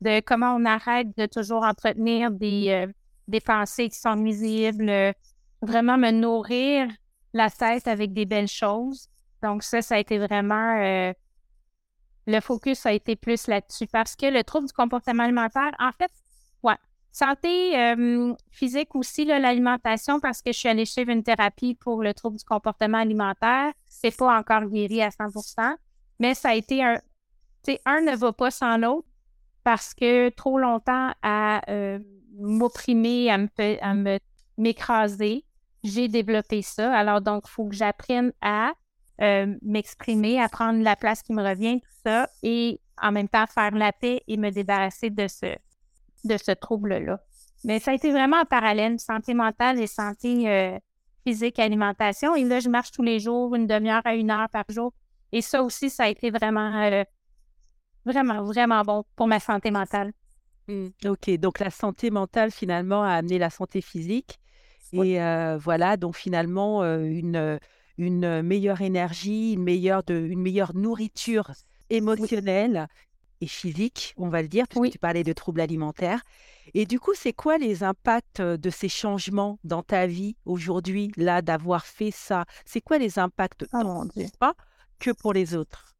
de 0.00 0.20
comment 0.20 0.54
on 0.54 0.64
arrête 0.64 1.16
de 1.18 1.26
toujours 1.26 1.64
entretenir 1.64 2.30
des, 2.30 2.86
des 3.28 3.40
pensées 3.40 3.90
qui 3.90 3.98
sont 3.98 4.16
nuisibles, 4.16 4.88
euh, 4.88 5.12
vraiment 5.60 5.98
me 5.98 6.10
nourrir 6.10 6.88
la 7.34 7.50
tête 7.50 7.86
avec 7.86 8.14
des 8.14 8.24
belles 8.24 8.48
choses. 8.48 9.08
Donc 9.42 9.62
ça, 9.62 9.82
ça 9.82 9.96
a 9.96 9.98
été 9.98 10.18
vraiment... 10.18 10.78
Euh, 10.80 11.12
le 12.26 12.40
focus 12.40 12.86
a 12.86 12.92
été 12.94 13.16
plus 13.16 13.46
là-dessus 13.48 13.86
parce 13.86 14.16
que 14.16 14.24
le 14.24 14.42
trouble 14.44 14.66
du 14.66 14.72
comportement 14.72 15.24
alimentaire, 15.24 15.72
en 15.78 15.92
fait, 15.92 16.10
ouais, 16.62 16.78
santé 17.12 17.78
euh, 17.78 18.32
physique 18.50 18.94
aussi, 18.94 19.26
l'alimentation, 19.26 20.20
parce 20.20 20.40
que 20.40 20.50
je 20.50 20.58
suis 20.58 20.68
allée 20.70 20.86
suivre 20.86 21.10
une 21.10 21.22
thérapie 21.22 21.74
pour 21.74 22.02
le 22.02 22.14
trouble 22.14 22.38
du 22.38 22.44
comportement 22.44 22.96
alimentaire. 22.96 23.74
C'est 23.84 24.16
pas 24.16 24.38
encore 24.38 24.64
guéri 24.70 25.02
à 25.02 25.10
100% 25.10 25.76
mais 26.18 26.34
ça 26.34 26.50
a 26.50 26.54
été 26.54 26.82
un... 26.82 26.96
Tu 27.64 27.72
sais, 27.72 27.80
un 27.86 28.00
ne 28.00 28.14
va 28.16 28.32
pas 28.32 28.50
sans 28.50 28.76
l'autre 28.76 29.08
parce 29.62 29.94
que 29.94 30.28
trop 30.30 30.58
longtemps 30.58 31.12
à 31.22 31.62
m'opprimer, 32.36 33.30
à 33.30 33.38
me, 33.38 34.18
m'écraser. 34.58 35.44
J'ai 35.84 36.08
développé 36.08 36.62
ça. 36.62 36.92
Alors, 36.92 37.20
donc, 37.20 37.44
il 37.46 37.50
faut 37.50 37.68
que 37.68 37.74
j'apprenne 37.74 38.32
à 38.40 38.72
euh, 39.20 39.54
m'exprimer, 39.62 40.40
à 40.40 40.48
prendre 40.48 40.82
la 40.82 40.96
place 40.96 41.22
qui 41.22 41.34
me 41.34 41.46
revient, 41.46 41.80
tout 41.80 42.00
ça, 42.04 42.28
et 42.42 42.80
en 43.00 43.12
même 43.12 43.28
temps 43.28 43.46
faire 43.46 43.72
la 43.72 43.92
paix 43.92 44.22
et 44.26 44.36
me 44.36 44.50
débarrasser 44.50 45.10
de 45.10 45.28
ce, 45.28 45.54
de 46.24 46.36
ce 46.36 46.52
trouble-là. 46.52 47.20
Mais 47.64 47.78
ça 47.80 47.90
a 47.90 47.94
été 47.94 48.10
vraiment 48.10 48.38
en 48.38 48.44
parallèle, 48.44 48.98
santé 48.98 49.34
mentale 49.34 49.78
et 49.78 49.86
santé 49.86 50.48
euh, 50.48 50.78
physique, 51.26 51.58
alimentation. 51.58 52.34
Et 52.34 52.44
là, 52.44 52.60
je 52.60 52.68
marche 52.68 52.90
tous 52.90 53.02
les 53.02 53.20
jours, 53.20 53.54
une 53.54 53.66
demi-heure 53.66 54.02
à 54.04 54.14
une 54.14 54.30
heure 54.30 54.48
par 54.50 54.64
jour. 54.68 54.92
Et 55.32 55.42
ça 55.42 55.62
aussi, 55.62 55.90
ça 55.90 56.04
a 56.04 56.08
été 56.08 56.30
vraiment, 56.30 56.82
euh, 56.82 57.04
vraiment, 58.04 58.42
vraiment 58.42 58.82
bon 58.82 59.04
pour 59.16 59.26
ma 59.26 59.40
santé 59.40 59.70
mentale. 59.70 60.12
Mmh. 60.68 60.86
Ok, 61.06 61.30
donc 61.38 61.58
la 61.58 61.70
santé 61.70 62.10
mentale 62.10 62.50
finalement 62.50 63.02
a 63.02 63.10
amené 63.10 63.38
la 63.38 63.50
santé 63.50 63.80
physique. 63.80 64.38
Et 64.94 65.18
voilà, 65.58 65.96
donc 65.96 66.16
finalement, 66.16 66.84
une, 66.84 67.58
une 67.98 68.42
meilleure 68.42 68.80
énergie, 68.80 69.52
une 69.52 69.62
meilleure, 69.62 70.02
de, 70.02 70.14
une 70.14 70.40
meilleure 70.40 70.74
nourriture 70.74 71.50
émotionnelle 71.90 72.88
et 73.40 73.46
physique, 73.46 74.14
on 74.16 74.28
va 74.28 74.42
le 74.42 74.48
dire, 74.48 74.66
puisque 74.68 74.92
tu 74.92 74.98
parlais 74.98 75.24
de 75.24 75.32
troubles 75.32 75.60
alimentaires. 75.60 76.22
Et 76.72 76.86
du 76.86 76.98
coup, 76.98 77.12
c'est 77.14 77.32
quoi 77.32 77.58
les 77.58 77.82
impacts 77.82 78.40
de 78.40 78.70
ces 78.70 78.88
changements 78.88 79.58
dans 79.64 79.82
ta 79.82 80.06
vie 80.06 80.36
aujourd'hui, 80.44 81.12
là, 81.16 81.42
d'avoir 81.42 81.84
fait 81.84 82.10
ça? 82.10 82.44
C'est 82.64 82.80
quoi 82.80 82.98
les 82.98 83.18
impacts, 83.18 83.64
oh, 83.72 84.04
pas 84.38 84.54
que 84.98 85.10
pour 85.10 85.32
les 85.32 85.54
autres? 85.54 85.94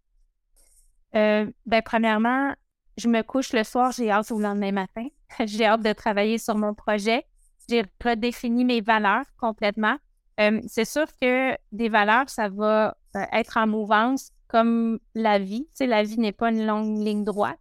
Ben, 1.12 1.52
Premièrement, 1.84 2.54
je 2.96 3.08
me 3.08 3.22
couche 3.22 3.52
le 3.52 3.64
soir, 3.64 3.92
j'ai 3.92 4.10
hâte 4.10 4.30
au 4.30 4.40
lendemain 4.40 4.72
matin. 4.72 5.06
j'ai 5.44 5.66
hâte 5.66 5.82
de 5.82 5.92
travailler 5.92 6.38
sur 6.38 6.56
mon 6.56 6.74
projet. 6.74 7.26
J'ai 7.68 7.84
redéfini 8.04 8.64
mes 8.64 8.80
valeurs 8.80 9.24
complètement. 9.38 9.96
Euh, 10.40 10.60
c'est 10.66 10.84
sûr 10.84 11.06
que 11.20 11.56
des 11.72 11.88
valeurs, 11.88 12.28
ça 12.28 12.48
va 12.48 12.96
euh, 13.16 13.24
être 13.32 13.56
en 13.56 13.66
mouvance 13.66 14.30
comme 14.48 14.98
la 15.14 15.38
vie. 15.38 15.64
Tu 15.66 15.70
sais, 15.74 15.86
la 15.86 16.02
vie 16.02 16.18
n'est 16.18 16.32
pas 16.32 16.50
une 16.50 16.66
longue 16.66 16.98
ligne 16.98 17.24
droite. 17.24 17.58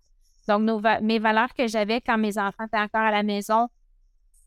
Donc, 0.47 0.83
mes 1.01 1.19
valeurs 1.19 1.53
que 1.53 1.67
j'avais 1.67 2.01
quand 2.01 2.17
mes 2.17 2.37
enfants 2.37 2.65
étaient 2.65 2.77
encore 2.77 3.01
à 3.01 3.11
la 3.11 3.23
maison, 3.23 3.69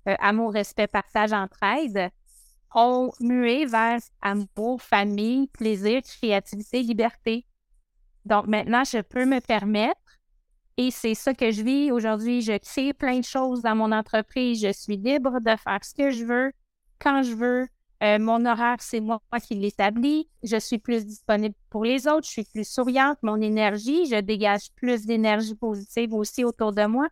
euh, 0.09 0.15
amour, 0.19 0.53
respect, 0.53 0.87
partage, 0.87 1.33
entraide, 1.33 2.11
ont 2.75 3.11
mué 3.21 3.65
vers 3.65 3.99
amour, 4.21 4.83
famille, 4.83 5.49
plaisir, 5.49 6.03
créativité, 6.03 6.83
liberté. 6.83 7.47
Donc, 8.25 8.47
maintenant, 8.47 8.85
je 8.85 8.99
peux 8.99 9.25
me 9.25 9.41
permettre 9.41 10.01
et 10.77 10.91
c'est 10.91 11.15
ça 11.15 11.33
que 11.33 11.51
je 11.51 11.63
vis 11.63 11.91
aujourd'hui. 11.91 12.43
Je 12.43 12.59
crée 12.59 12.93
plein 12.93 13.21
de 13.21 13.25
choses 13.25 13.63
dans 13.63 13.75
mon 13.75 13.93
entreprise. 13.93 14.61
Je 14.61 14.73
suis 14.73 14.97
libre 14.97 15.41
de 15.41 15.57
faire 15.57 15.83
ce 15.83 15.95
que 15.95 16.11
je 16.11 16.25
veux, 16.25 16.53
quand 16.99 17.23
je 17.23 17.35
veux. 17.35 17.67
Euh, 18.03 18.19
mon 18.19 18.45
horaire, 18.45 18.77
c'est 18.81 19.01
moi 19.01 19.21
qui 19.43 19.55
l'établis. 19.55 20.29
Je 20.43 20.59
suis 20.59 20.79
plus 20.79 21.07
disponible 21.07 21.55
pour 21.71 21.85
les 21.85 22.07
autres. 22.07 22.27
Je 22.27 22.33
suis 22.33 22.45
plus 22.45 22.69
souriante. 22.69 23.17
Mon 23.23 23.41
énergie, 23.41 24.05
je 24.07 24.21
dégage 24.21 24.71
plus 24.75 25.07
d'énergie 25.07 25.55
positive 25.55 26.13
aussi 26.13 26.45
autour 26.45 26.73
de 26.73 26.85
moi. 26.85 27.09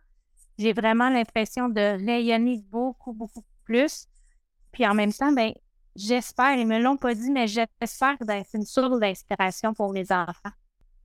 J'ai 0.59 0.73
vraiment 0.73 1.09
l'impression 1.09 1.67
de 1.67 2.05
rayonner 2.05 2.63
beaucoup, 2.69 3.13
beaucoup 3.13 3.43
plus. 3.63 4.05
Puis 4.71 4.85
en 4.85 4.93
même 4.93 5.11
temps, 5.11 5.31
ben, 5.31 5.53
j'espère, 5.95 6.55
ils 6.55 6.67
me 6.67 6.79
l'ont 6.79 6.97
pas 6.97 7.15
dit, 7.15 7.31
mais 7.31 7.47
j'espère 7.47 8.17
d'être 8.21 8.53
une 8.53 8.65
source 8.65 8.99
d'inspiration 8.99 9.73
pour 9.73 9.91
mes 9.91 10.11
enfants. 10.11 10.51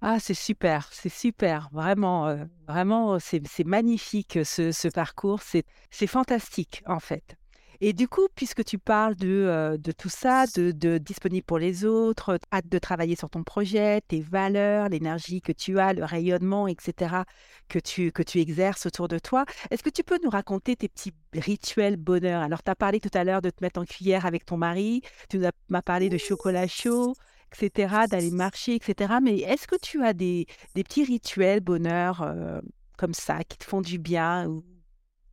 Ah, 0.03 0.19
c'est 0.19 0.35
super, 0.35 0.89
c'est 0.93 1.11
super, 1.11 1.69
vraiment, 1.73 2.27
euh, 2.27 2.45
vraiment, 2.67 3.19
c'est 3.19 3.43
magnifique 3.67 4.39
ce, 4.45 4.73
ce 4.73 4.89
parcours, 4.89 5.41
c'est 5.43 6.07
fantastique 6.07 6.83
en 6.87 7.01
fait. 7.01 7.37
Et 7.83 7.93
du 7.95 8.09
coup, 8.09 8.29
puisque 8.35 8.65
tu 8.65 8.79
parles 8.79 9.15
de, 9.15 9.29
euh, 9.29 9.77
de 9.79 9.93
tout 9.93 10.09
ça, 10.11 10.47
de, 10.55 10.71
de 10.71 10.99
disponible 10.99 11.45
pour 11.45 11.59
les 11.59 11.85
autres, 11.85 12.39
hâte 12.53 12.69
de 12.69 12.79
travailler 12.79 13.17
sur 13.17 13.31
ton 13.31 13.43
projet, 13.43 14.01
tes 14.07 14.21
valeurs, 14.21 14.89
l'énergie 14.91 15.41
que 15.43 15.53
tu 15.53 15.79
as, 15.79 15.93
le 15.95 16.05
rayonnement, 16.05 16.67
etc., 16.69 17.25
que 17.69 17.79
tu, 17.79 18.13
que 18.13 18.23
tu 18.23 18.39
exerces 18.39 18.87
autour 18.87 19.09
de 19.09 19.19
toi, 19.19 19.45
est-ce 19.71 19.83
que 19.83 19.91
tu 19.91 20.03
peux 20.05 20.19
nous 20.23 20.31
raconter 20.31 20.77
tes 20.77 20.89
petits 20.89 21.13
rituels 21.35 21.97
bonheur? 21.97 22.43
Alors, 22.43 22.63
tu 22.63 22.71
as 22.71 22.77
parlé 22.77 23.01
tout 23.01 23.11
à 23.15 23.25
l'heure 23.25 23.43
de 23.43 23.51
te 23.51 23.63
mettre 23.63 23.81
en 23.81 23.85
cuillère 23.85 24.27
avec 24.27 24.45
ton 24.47 24.57
mari, 24.59 25.03
tu 25.31 25.41
m'as 25.69 25.83
parlé 25.83 26.09
de 26.11 26.19
chocolat 26.19 26.67
chaud, 26.67 27.15
etc., 27.53 28.07
d'aller 28.09 28.31
marcher, 28.31 28.75
etc. 28.75 29.15
Mais 29.23 29.39
est-ce 29.41 29.67
que 29.67 29.77
tu 29.77 30.05
as 30.05 30.13
des, 30.13 30.47
des 30.75 30.85
petits 30.85 31.05
rituels 31.05 31.61
bonheur 31.61 32.23
euh, 32.23 32.61
comme 32.97 33.15
ça 33.15 33.45
qui 33.45 33.59
te 33.59 33.65
font 33.65 33.81
du 33.81 33.99
bien 33.99 34.47
ou 34.49 34.65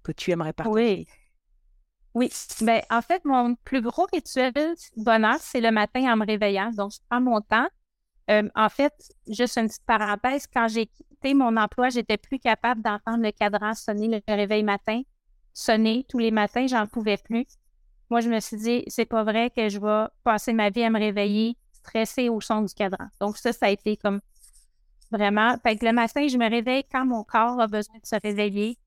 que 0.04 0.12
tu 0.12 0.32
aimerais 0.32 0.54
partager? 0.54 0.76
Oui. 0.76 1.08
Oui, 2.14 2.32
ben, 2.62 2.82
en 2.90 3.04
fait, 3.04 3.24
mon 3.26 3.54
plus 3.64 3.80
gros 3.80 4.08
rituel 4.12 4.52
bonheur, 4.96 5.38
c'est 5.40 5.62
le 5.62 5.70
matin 5.70 6.12
en 6.12 6.18
me 6.18 6.26
réveillant. 6.26 6.72
Donc, 6.72 6.94
je 6.94 6.98
prends 7.08 7.22
mon 7.22 7.42
temps. 7.42 7.68
Euh, 8.32 8.50
en 8.56 8.70
fait, 8.70 8.94
juste 9.28 9.58
une 9.58 9.68
petite 9.68 9.86
parenthèse, 9.86 10.48
quand 10.52 10.68
j'ai 10.68 10.88
quitté 10.88 11.36
mon 11.36 11.56
emploi, 11.58 11.90
j'étais 11.90 12.18
plus 12.18 12.40
capable 12.40 12.82
d'entendre 12.82 13.24
le 13.24 13.32
cadran 13.32 13.76
sonner 13.76 14.08
le 14.08 14.34
réveil 14.34 14.64
matin, 14.64 15.04
sonner 15.54 16.06
tous 16.10 16.18
les 16.18 16.32
matins, 16.32 16.66
j'en 16.66 16.88
pouvais 16.88 17.18
plus. 17.18 17.46
Moi, 18.10 18.22
je 18.22 18.30
me 18.30 18.40
suis 18.40 18.58
dit, 18.58 18.84
c'est 18.88 19.06
pas 19.06 19.24
vrai 19.24 19.52
que 19.52 19.70
je 19.70 19.80
vais 19.80 20.08
passer 20.24 20.54
ma 20.54 20.72
vie 20.72 20.84
à 20.84 20.90
me 20.90 21.00
réveiller 21.00 21.56
stressée 21.88 22.30
au 22.30 22.42
son 22.42 22.62
du 22.62 22.74
cadran. 22.74 23.08
Donc, 23.20 23.38
ça, 23.38 23.54
ça 23.54 23.68
a 23.68 23.70
été 23.70 23.98
comme 23.98 24.20
vraiment. 25.12 25.56
Fait 25.64 25.78
que 25.78 25.86
le 25.86 25.94
matin, 25.94 26.28
je 26.28 26.38
me 26.38 26.50
réveille 26.50 26.84
quand 26.92 27.06
mon 27.06 27.24
corps 27.24 27.60
a 27.60 27.68
besoin 27.68 27.96
de 27.96 28.06
se 28.06 28.16
réveiller. 28.22 28.78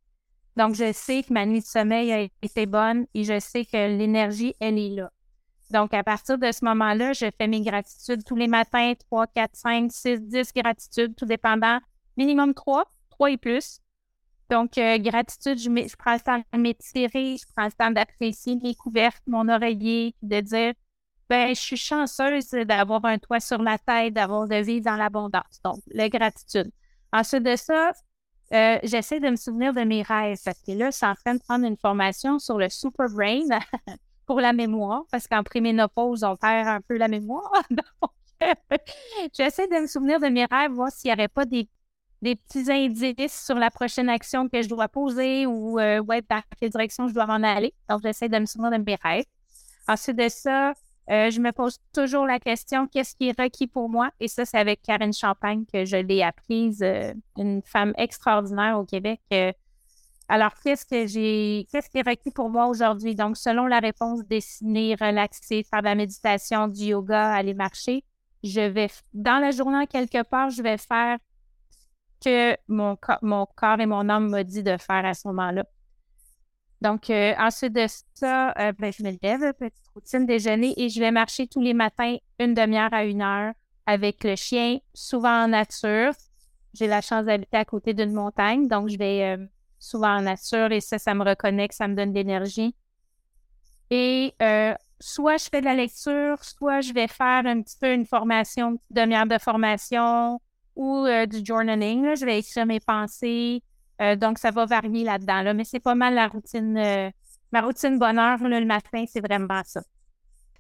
Donc, 0.57 0.75
je 0.75 0.93
sais 0.93 1.23
que 1.23 1.33
ma 1.33 1.47
nuit 1.47 1.61
de 1.61 1.65
sommeil 1.65 2.13
a 2.13 2.29
été 2.43 2.67
bonne 2.67 3.07
et 3.15 3.25
je 3.25 3.39
sais 3.39 3.65
que 3.65 3.97
l'énergie, 3.97 4.55
elle 4.61 4.79
est 4.79 4.91
là. 4.91 5.11
Donc, 5.71 5.95
à 5.95 6.03
partir 6.03 6.37
de 6.37 6.51
ce 6.51 6.65
moment-là, 6.65 7.13
je 7.13 7.27
fais 7.39 7.47
mes 7.47 7.61
gratitudes 7.61 8.25
tous 8.25 8.35
les 8.35 8.49
matins, 8.49 8.93
3, 8.99 9.27
4, 9.29 9.51
5, 9.55 9.93
6, 9.93 10.21
10 10.23 10.53
gratitudes, 10.55 11.15
tout 11.15 11.27
dépendant. 11.27 11.79
Minimum 12.17 12.55
3, 12.55 12.85
3 13.11 13.31
et 13.31 13.37
plus. 13.37 13.81
Donc, 14.51 14.77
euh, 14.79 14.99
gratitude, 14.99 15.59
je, 15.59 15.71
je, 15.71 15.97
prends 15.97 16.15
le 16.15 16.21
temps 16.21 16.43
de 16.53 16.59
m'étirer, 16.59 17.37
je 17.37 17.47
prends 17.55 17.67
le 17.67 17.73
temps 17.73 17.93
d'apprécier 17.93 18.57
mes 18.61 18.75
couvertes, 18.75 19.23
mon 19.29 19.49
oreiller, 19.49 20.17
de 20.23 20.41
dire, 20.41 20.75
ben, 21.31 21.55
je 21.55 21.61
suis 21.61 21.77
chanceuse 21.77 22.51
d'avoir 22.51 23.05
un 23.05 23.17
toit 23.19 23.39
sur 23.39 23.63
la 23.63 23.79
tête, 23.79 24.15
d'avoir 24.15 24.49
de 24.49 24.57
vivre 24.57 24.85
dans 24.85 24.97
l'abondance. 24.97 25.61
Donc, 25.65 25.79
la 25.87 26.09
gratitude. 26.09 26.73
Ensuite 27.13 27.45
de 27.45 27.55
ça, 27.55 27.93
euh, 28.53 28.79
j'essaie 28.83 29.21
de 29.21 29.31
me 29.31 29.37
souvenir 29.37 29.73
de 29.73 29.83
mes 29.83 30.03
rêves 30.03 30.39
parce 30.45 30.61
que 30.61 30.73
là, 30.73 30.91
je 30.91 30.97
suis 30.97 31.07
en 31.07 31.15
train 31.15 31.35
de 31.35 31.41
prendre 31.41 31.65
une 31.65 31.77
formation 31.77 32.41
sur 32.41 32.59
le 32.59 32.69
super 32.69 33.09
brain 33.09 33.43
pour 34.27 34.41
la 34.41 34.53
mémoire 34.53 35.05
parce 35.13 35.29
qu'en 35.29 35.45
préménopause, 35.45 36.25
on 36.25 36.37
perd 36.37 36.67
un 36.67 36.81
peu 36.81 36.97
la 36.97 37.07
mémoire. 37.07 37.53
Donc, 37.71 38.11
j'essaie 39.33 39.69
de 39.69 39.83
me 39.83 39.87
souvenir 39.87 40.19
de 40.19 40.27
mes 40.27 40.47
rêves, 40.47 40.73
voir 40.73 40.91
s'il 40.91 41.11
n'y 41.11 41.15
aurait 41.15 41.29
pas 41.29 41.45
des, 41.45 41.69
des, 42.23 42.35
petits 42.35 42.73
indices 42.73 43.45
sur 43.47 43.55
la 43.55 43.71
prochaine 43.71 44.09
action 44.09 44.49
que 44.49 44.63
je 44.63 44.69
dois 44.69 44.89
poser 44.89 45.47
ou 45.47 45.79
euh, 45.79 46.01
ouais, 46.01 46.23
dans 46.29 46.43
quelle 46.59 46.71
direction 46.71 47.07
je 47.07 47.15
dois 47.15 47.27
m'en 47.27 47.35
aller. 47.35 47.73
Donc, 47.89 48.01
j'essaie 48.03 48.29
de 48.29 48.39
me 48.39 48.47
souvenir 48.47 48.73
de 48.73 48.85
mes 48.85 48.99
rêves. 49.01 49.27
Ensuite 49.87 50.17
de 50.17 50.29
ça, 50.29 50.75
euh, 51.11 51.31
je 51.31 51.41
me 51.41 51.51
pose 51.51 51.79
toujours 51.93 52.25
la 52.25 52.39
question 52.39 52.87
qu'est-ce 52.87 53.17
qui 53.17 53.29
est 53.29 53.41
requis 53.41 53.67
pour 53.67 53.89
moi? 53.89 54.11
Et 54.21 54.29
ça, 54.29 54.45
c'est 54.45 54.59
avec 54.59 54.81
Karine 54.83 55.13
Champagne 55.13 55.65
que 55.73 55.85
je 55.85 55.97
l'ai 55.97 56.23
apprise, 56.23 56.83
euh, 56.83 57.13
une 57.37 57.63
femme 57.65 57.93
extraordinaire 57.99 58.79
au 58.79 58.85
Québec. 58.85 59.21
Euh. 59.33 59.53
alors, 60.29 60.53
qu'est-ce 60.63 60.87
que 60.87 61.07
j'ai, 61.07 61.67
qu'est-ce 61.73 61.91
qui 61.91 61.99
est 61.99 62.09
requis 62.09 62.31
pour 62.31 62.49
moi 62.49 62.67
aujourd'hui? 62.67 63.17
Donc, 63.17 63.37
selon 63.37 63.67
la 63.67 63.81
réponse, 63.81 64.25
dessiner, 64.25 64.95
relaxer, 64.95 65.65
faire 65.69 65.81
de 65.81 65.87
la 65.87 65.97
méditation, 65.97 66.69
du 66.69 66.85
yoga, 66.85 67.33
aller 67.33 67.55
marcher, 67.55 68.05
je 68.45 68.61
vais 68.61 68.89
dans 69.13 69.41
la 69.41 69.51
journée 69.51 69.89
quelque 69.89 70.23
part, 70.23 70.51
je 70.51 70.63
vais 70.63 70.79
faire 70.79 71.19
que 72.25 72.57
mon, 72.69 72.97
mon 73.23 73.47
corps 73.57 73.81
et 73.81 73.87
mon 73.87 74.09
âme 74.09 74.31
m'ont 74.31 74.45
dit 74.45 74.63
de 74.63 74.77
faire 74.77 75.05
à 75.05 75.15
ce 75.15 75.27
moment-là. 75.29 75.65
Donc, 76.81 77.11
euh, 77.11 77.35
ensuite 77.39 77.75
de 77.75 77.87
ça, 78.15 78.53
euh, 78.53 78.73
ben, 78.79 78.93
je 78.93 79.03
me 79.03 79.13
lève, 79.23 79.53
petite 79.55 79.87
routine 79.95 80.25
déjeuner, 80.25 80.73
et 80.79 80.89
je 80.89 80.99
vais 80.99 81.11
marcher 81.11 81.47
tous 81.47 81.61
les 81.61 81.75
matins 81.75 82.17
une 82.39 82.55
demi-heure 82.55 82.93
à 82.93 83.05
une 83.05 83.21
heure 83.21 83.53
avec 83.87 84.25
le 84.25 84.35
chien, 84.35 84.79
souvent 84.95 85.45
en 85.45 85.49
nature. 85.49 86.13
J'ai 86.73 86.87
la 86.87 87.03
chance 87.03 87.27
d'habiter 87.27 87.59
à 87.59 87.65
côté 87.65 87.93
d'une 87.93 88.13
montagne, 88.13 88.67
donc 88.67 88.89
je 88.89 88.97
vais 88.97 89.37
euh, 89.37 89.47
souvent 89.79 90.17
en 90.17 90.23
nature 90.23 90.73
et 90.73 90.81
ça, 90.81 90.99
ça 90.99 91.13
me 91.13 91.25
reconnecte, 91.25 91.75
ça 91.75 91.87
me 91.87 91.95
donne 91.95 92.13
de 92.13 92.19
l'énergie. 92.19 92.75
Et 93.91 94.35
soit 95.01 95.37
je 95.39 95.49
fais 95.51 95.61
de 95.61 95.65
la 95.65 95.75
lecture, 95.75 96.45
soit 96.45 96.81
je 96.81 96.93
vais 96.93 97.09
faire 97.09 97.43
un 97.45 97.61
petit 97.61 97.77
peu 97.79 97.93
une 97.93 98.07
formation, 98.07 98.71
une 98.71 98.79
demi-heure 98.91 99.27
de 99.27 99.39
formation 99.39 100.41
ou 100.77 101.07
du 101.29 101.45
journaling. 101.45 102.15
Je 102.15 102.25
vais 102.25 102.39
écrire 102.39 102.67
mes 102.67 102.79
pensées, 102.79 103.65
euh, 104.01 104.17
donc, 104.17 104.39
ça 104.39 104.51
va 104.51 104.67
varier 104.67 105.05
là-dedans. 105.05 105.43
Là, 105.43 105.55
mais 105.55 105.65
c'est 105.65 105.81
pas 105.81 105.95
mal 105.95 106.15
la 106.15 106.29
routine, 106.29 106.77
euh, 106.77 107.11
ma 107.53 107.61
routine 107.61 107.99
bonheur 107.99 108.39
le 108.41 108.65
matin, 108.65 109.05
c'est 109.07 109.21
vraiment 109.21 109.63
ça. 109.65 109.83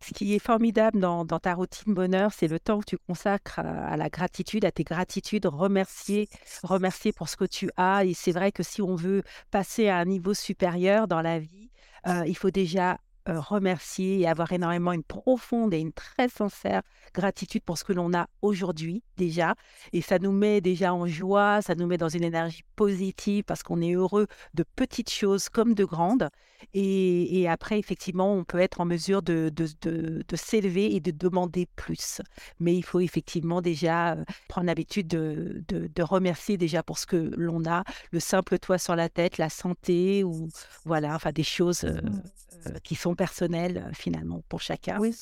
Ce 0.02 0.14
qui 0.14 0.34
est 0.34 0.38
formidable 0.38 0.98
dans, 0.98 1.26
ta 1.26 1.54
routine 1.54 1.92
bonheur, 1.92 2.32
c'est 2.32 2.48
le 2.48 2.58
temps 2.58 2.80
que 2.80 2.86
tu 2.86 2.96
consacres 2.96 3.58
à, 3.58 3.98
la 3.98 4.08
gratitude, 4.08 4.64
à 4.64 4.72
tes 4.72 4.82
gratitudes, 4.82 5.44
remercier, 5.44 6.28
remercier 6.62 7.12
pour 7.12 7.28
ce 7.28 7.36
que 7.36 7.44
tu 7.44 7.70
as. 7.76 8.06
Et 8.06 8.14
c'est 8.14 8.32
vrai 8.32 8.50
que 8.50 8.62
si 8.62 8.80
on 8.80 8.94
veut 8.94 9.22
passer 9.50 9.88
à 9.88 9.98
un 9.98 10.06
niveau 10.06 10.32
supérieur 10.32 11.06
dans 11.06 11.20
la 11.20 11.38
vie, 11.38 11.70
euh, 12.06 12.24
il 12.26 12.34
faut 12.34 12.50
déjà 12.50 12.96
remercier 13.38 14.20
et 14.20 14.26
avoir 14.26 14.52
énormément 14.52 14.92
une 14.92 15.02
profonde 15.02 15.74
et 15.74 15.78
une 15.78 15.92
très 15.92 16.28
sincère 16.28 16.82
gratitude 17.14 17.62
pour 17.62 17.78
ce 17.78 17.84
que 17.84 17.92
l'on 17.92 18.14
a 18.14 18.26
aujourd'hui 18.42 19.02
déjà. 19.16 19.54
Et 19.92 20.00
ça 20.00 20.18
nous 20.18 20.32
met 20.32 20.60
déjà 20.60 20.94
en 20.94 21.06
joie, 21.06 21.62
ça 21.62 21.74
nous 21.74 21.86
met 21.86 21.98
dans 21.98 22.08
une 22.08 22.24
énergie 22.24 22.64
positive 22.76 23.44
parce 23.44 23.62
qu'on 23.62 23.80
est 23.80 23.92
heureux 23.92 24.26
de 24.54 24.64
petites 24.76 25.10
choses 25.10 25.48
comme 25.48 25.74
de 25.74 25.84
grandes. 25.84 26.28
Et, 26.74 27.48
après, 27.48 27.78
effectivement, 27.78 28.34
on 28.34 28.44
peut 28.44 28.58
être 28.58 28.80
en 28.80 28.84
mesure 28.84 29.22
de, 29.22 29.50
de, 29.50 30.36
s'élever 30.36 30.94
et 30.94 31.00
de 31.00 31.10
demander 31.10 31.66
plus. 31.74 32.20
Mais 32.58 32.74
il 32.74 32.82
faut 32.82 33.00
effectivement 33.00 33.62
déjà 33.62 34.16
prendre 34.48 34.66
l'habitude 34.66 35.08
de, 35.08 35.64
de, 35.68 36.02
remercier 36.02 36.56
déjà 36.56 36.82
pour 36.82 36.98
ce 36.98 37.06
que 37.06 37.32
l'on 37.36 37.64
a, 37.66 37.84
le 38.10 38.20
simple 38.20 38.58
toit 38.58 38.78
sur 38.78 38.96
la 38.96 39.08
tête, 39.08 39.38
la 39.38 39.48
santé, 39.48 40.24
ou 40.24 40.48
voilà, 40.84 41.14
enfin 41.14 41.32
des 41.32 41.42
choses 41.42 41.84
mmh. 41.84 42.22
Qui 42.82 42.94
sont 42.94 43.14
personnelles 43.14 43.90
finalement 43.94 44.42
pour 44.48 44.60
chacun. 44.60 44.98
Oui. 44.98 45.14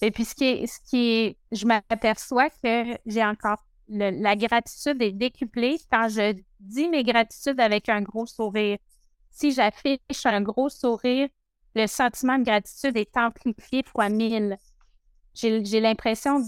Et 0.00 0.10
puis, 0.10 0.24
ce 0.24 0.34
qui 0.34 0.44
est, 0.44 0.66
ce 0.66 0.78
qui 0.88 1.10
est 1.10 1.36
je 1.52 1.66
m'aperçois 1.66 2.50
que 2.50 2.98
j'ai 3.06 3.24
encore 3.24 3.64
la 3.88 4.36
gratitude 4.36 5.02
est 5.02 5.12
décuplée 5.12 5.78
quand 5.90 6.08
je 6.08 6.34
dis 6.60 6.88
mes 6.88 7.04
gratitudes 7.04 7.60
avec 7.60 7.88
un 7.88 8.00
gros 8.00 8.26
sourire. 8.26 8.78
Si 9.30 9.52
j'affiche 9.52 9.98
un 10.24 10.40
gros 10.40 10.68
sourire, 10.68 11.28
le 11.74 11.86
sentiment 11.86 12.38
de 12.38 12.44
gratitude 12.44 12.96
est 12.96 13.16
amplifié 13.16 13.82
fois 13.84 14.08
mille. 14.08 14.56
J'ai 15.34 15.80
l'impression 15.80 16.42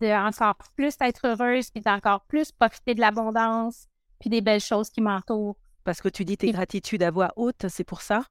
d'encore 0.00 0.56
plus 0.76 0.94
être 1.00 1.26
heureuse, 1.26 1.70
puis 1.70 1.82
d'encore 1.82 2.24
plus 2.26 2.50
profiter 2.52 2.94
de 2.94 3.00
l'abondance, 3.00 3.86
puis 4.18 4.30
des 4.30 4.40
belles 4.40 4.60
choses 4.60 4.90
qui 4.90 5.00
m'entourent. 5.00 5.56
Parce 5.84 6.00
que 6.00 6.08
tu 6.08 6.24
dis 6.24 6.36
tes 6.36 6.50
gratitudes 6.50 7.02
à 7.02 7.10
voix 7.10 7.32
haute, 7.36 7.66
c'est 7.68 7.84
pour 7.84 8.00
ça? 8.00 8.24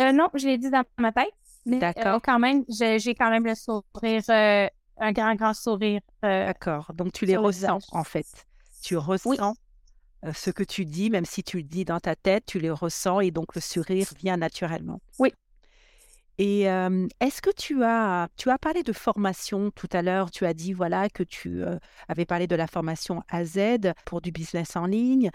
Euh, 0.00 0.12
non, 0.12 0.28
je 0.34 0.46
l'ai 0.46 0.58
dit 0.58 0.70
dans 0.70 0.82
ma 0.98 1.12
tête. 1.12 1.26
Euh, 1.68 1.78
D'accord. 1.78 2.20
quand 2.22 2.38
même, 2.38 2.64
j'ai 2.68 3.14
quand 3.14 3.30
même 3.30 3.44
le 3.44 3.54
sourire, 3.54 4.22
euh, 4.30 4.66
un 4.98 5.12
grand, 5.12 5.34
grand 5.34 5.54
sourire. 5.54 6.00
D'accord. 6.22 6.92
Donc, 6.94 7.12
tu 7.12 7.26
les 7.26 7.36
ressens, 7.36 7.78
en 7.92 8.04
fait. 8.04 8.26
Tu 8.82 8.96
ressens 8.96 9.54
ce 10.34 10.50
que 10.50 10.62
tu 10.62 10.84
dis, 10.84 11.10
même 11.10 11.24
si 11.24 11.42
tu 11.42 11.58
le 11.58 11.62
dis 11.62 11.84
dans 11.84 12.00
ta 12.00 12.14
tête, 12.14 12.44
tu 12.46 12.58
les 12.58 12.70
ressens 12.70 13.20
et 13.20 13.30
donc 13.30 13.54
le 13.54 13.60
sourire 13.60 14.06
vient 14.18 14.36
naturellement. 14.36 15.00
Oui, 15.18 15.32
et 16.42 16.62
est-ce 17.20 17.42
que 17.42 17.50
tu 17.50 17.84
as, 17.84 18.28
tu 18.38 18.48
as 18.48 18.56
parlé 18.56 18.82
de 18.82 18.94
formation 18.94 19.70
tout 19.72 19.90
à 19.92 20.00
l'heure, 20.00 20.30
tu 20.30 20.46
as 20.46 20.54
dit 20.54 20.72
voilà 20.72 21.10
que 21.10 21.22
tu 21.22 21.62
avais 22.08 22.24
parlé 22.24 22.46
de 22.46 22.56
la 22.56 22.66
formation 22.66 23.22
AZ 23.28 23.58
pour 24.06 24.22
du 24.22 24.32
business 24.32 24.74
en 24.74 24.86
ligne. 24.86 25.30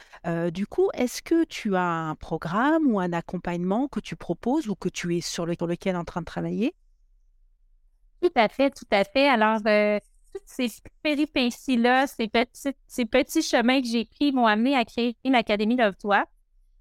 du 0.52 0.66
coup, 0.66 0.90
est-ce 0.96 1.22
que 1.22 1.44
tu 1.44 1.76
as 1.76 1.84
un 1.84 2.16
programme 2.16 2.88
ou 2.88 3.00
un 3.00 3.14
accompagnement 3.14 3.88
que 3.88 4.00
tu 4.00 4.16
proposes 4.16 4.68
ou 4.68 4.74
que 4.74 4.90
tu 4.90 5.16
es 5.16 5.22
sur, 5.22 5.46
lequel 5.46 5.96
en 5.96 6.06
train 6.06 6.22
de 6.22 6.26
travailler? 6.26 6.74
Tout 8.24 8.34
à 8.34 8.50
fait, 8.50 8.72
tout 8.72 8.88
à 8.90 9.04
fait. 9.04 9.30
Alors, 9.30 9.58
toutes 9.58 10.42
ces 10.48 10.72
péripéties-là, 11.04 12.08
ces 12.08 12.28
petits, 12.28 12.70
ces 12.88 13.06
petits 13.06 13.44
chemins 13.44 13.80
que 13.80 13.88
j'ai 13.88 14.06
pris 14.06 14.32
m'ont 14.32 14.48
amené 14.48 14.76
à 14.76 14.84
créer 14.86 15.16
l'Académie 15.24 15.76
Love 15.76 15.98
Toi, 16.02 16.26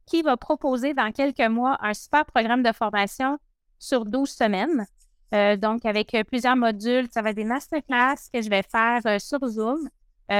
qui 0.07 0.23
va 0.23 0.39
proposer 0.39 0.95
dans 0.95 1.13
quelques 1.13 1.47
mois 1.51 1.77
un 1.83 1.93
super 1.93 2.25
programme 2.25 2.63
de 2.63 2.73
formation 2.73 3.39
sur 3.79 4.05
12 4.05 4.29
semaines. 4.29 4.87
Euh, 5.35 5.57
donc, 5.57 5.85
avec 5.85 6.15
euh, 6.15 6.23
plusieurs 6.23 6.55
modules, 6.55 7.09
ça 7.11 7.21
va 7.21 7.31
être 7.31 7.37
des 7.37 7.45
masterclass 7.45 8.17
que 8.33 8.41
je 8.41 8.49
vais 8.49 8.63
faire 8.63 9.01
euh, 9.07 9.19
sur 9.19 9.45
Zoom. 9.47 9.89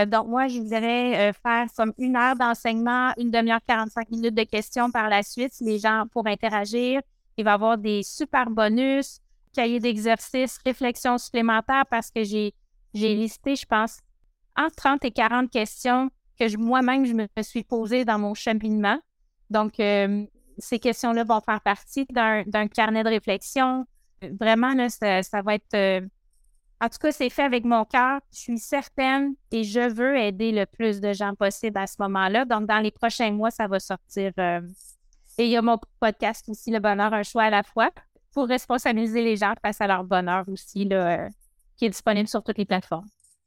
donc, 0.07 0.29
moi, 0.29 0.47
je 0.49 0.61
voudrais 0.61 1.33
faire 1.35 1.67
comme 1.77 1.93
une 1.99 2.17
heure 2.17 2.37
d'enseignement, 2.37 3.13
une 3.19 3.31
demi-heure, 3.31 3.61
45 3.67 4.11
minutes 4.11 4.35
de 4.35 4.45
questions 4.45 4.91
par 4.91 5.11
la 5.11 5.23
suite, 5.23 5.53
les 5.61 5.79
gens 5.79 6.05
pour 6.11 6.27
interagir. 6.27 7.03
Il 7.37 7.45
va 7.45 7.51
y 7.51 7.55
avoir 7.55 7.77
des 7.77 8.03
super 8.03 8.49
bonus, 8.49 9.21
cahiers 9.53 9.81
d'exercices, 9.81 10.59
réflexions 10.65 11.19
supplémentaires 11.19 11.85
parce 11.91 12.11
que 12.11 12.25
j'ai, 12.25 12.55
listé, 12.95 13.57
je 13.57 13.67
pense, 13.67 13.99
entre 14.57 14.77
30 14.77 15.05
et 15.05 15.11
40 15.11 15.51
questions 15.51 16.09
que 16.41 16.57
moi-même, 16.57 17.05
je 17.05 17.13
me 17.13 17.43
suis 17.43 17.65
posées 17.65 18.07
dans 18.07 18.19
mon 18.19 18.33
cheminement. 18.33 18.99
Donc, 19.51 19.75
ces 20.59 20.79
questions-là 20.79 21.25
vont 21.25 21.41
faire 21.41 21.61
partie 21.61 22.07
d'un, 22.11 22.45
carnet 22.69 23.03
de 23.05 23.09
réflexion. 23.09 23.87
Vraiment, 24.41 24.75
là, 24.75 24.89
ça, 24.89 25.43
va 25.43 25.55
être... 25.55 25.75
Euh, 25.75 26.01
en 26.81 26.89
tout 26.89 26.99
cas, 26.99 27.13
c'est 27.13 27.31
fait 27.31 27.43
avec 27.43 27.65
mon 27.65 27.85
cœur. 27.85 28.21
Je 28.33 28.39
suis 28.39 28.59
certaine 28.59 29.35
et 29.51 29.65
je 29.65 29.89
veux 29.93 30.17
aider 30.17 30.53
le 30.53 30.67
plus 30.67 31.01
de 31.01 31.13
gens 31.13 31.35
possible 31.35 31.79
à 31.79 31.87
ce 31.87 31.97
moment-là. 32.01 32.45
Donc, 32.45 32.67
dans 32.67 32.81
les 32.81 32.91
prochains 32.91 33.31
mois, 33.31 33.51
ça 33.51 33.67
va 33.67 33.81
sortir. 33.81 34.33
Euh, 34.39 34.61
et 35.39 35.45
il 35.45 35.51
y 35.51 35.57
a 35.57 35.63
mon 35.63 35.79
podcast 36.01 36.49
aussi, 36.49 36.71
Le 36.71 36.81
bonheur, 36.81 37.13
un 37.13 37.23
choix 37.23 37.45
à 37.45 37.51
la 37.51 37.63
fois, 37.63 37.91
pour 38.33 38.47
responsabiliser 38.47 39.23
les 39.23 39.37
gens 39.37 39.55
face 39.63 39.81
à 39.81 39.87
leur 39.87 40.05
bonheur 40.05 40.45
aussi, 40.49 40.85
là, 40.85 41.29
qui 41.77 41.87
est 41.87 41.91
disponible 41.91 42.29
sur 42.29 42.43
toutes 42.43 42.59
les 42.59 42.65
plateformes. 42.65 43.07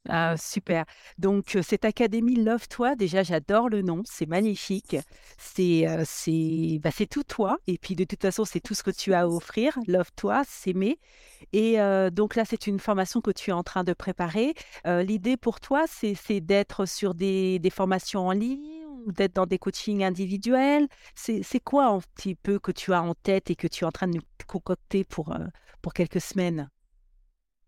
Ah, 0.09 0.35
super. 0.37 0.85
Donc, 1.17 1.57
cette 1.61 1.85
académie 1.85 2.35
Love 2.35 2.67
Toi, 2.67 2.95
déjà, 2.95 3.23
j'adore 3.23 3.69
le 3.69 3.81
nom, 3.81 4.03
c'est 4.05 4.25
magnifique. 4.25 4.95
Bah, 4.95 6.91
c'est 6.91 7.07
tout 7.09 7.23
toi. 7.23 7.57
Et 7.67 7.77
puis, 7.77 7.95
de 7.95 8.03
toute 8.03 8.21
façon, 8.21 8.45
c'est 8.45 8.59
tout 8.59 8.73
ce 8.73 8.83
que 8.83 8.91
tu 8.91 9.13
as 9.13 9.21
à 9.21 9.27
offrir. 9.27 9.77
Love 9.87 10.11
Toi, 10.15 10.43
s'aimer. 10.47 10.99
Et 11.53 11.77
donc 12.11 12.35
là, 12.35 12.43
c'est 12.45 12.67
une 12.67 12.79
formation 12.79 13.21
que 13.21 13.31
tu 13.31 13.49
es 13.49 13.53
en 13.53 13.63
train 13.63 13.83
de 13.83 13.93
préparer. 13.93 14.53
L'idée 14.85 15.37
pour 15.37 15.59
toi, 15.59 15.85
c'est 15.87 16.41
d'être 16.41 16.85
sur 16.85 17.13
des, 17.13 17.59
formations 17.71 18.27
en 18.27 18.31
ligne 18.31 18.85
ou 19.05 19.11
d'être 19.11 19.33
dans 19.33 19.45
des 19.45 19.59
coachings 19.59 20.03
individuels? 20.03 20.87
C'est 21.15 21.59
quoi 21.63 21.87
un 21.87 21.99
petit 22.15 22.35
peu 22.35 22.59
que 22.59 22.71
tu 22.71 22.93
as 22.93 23.01
en 23.01 23.13
tête 23.13 23.49
et 23.49 23.55
que 23.55 23.67
tu 23.67 23.83
es 23.83 23.87
en 23.87 23.91
train 23.91 24.07
de 24.07 24.15
nous 24.15 24.23
concocter 24.47 25.03
pour 25.03 25.33
quelques 25.93 26.21
semaines? 26.21 26.69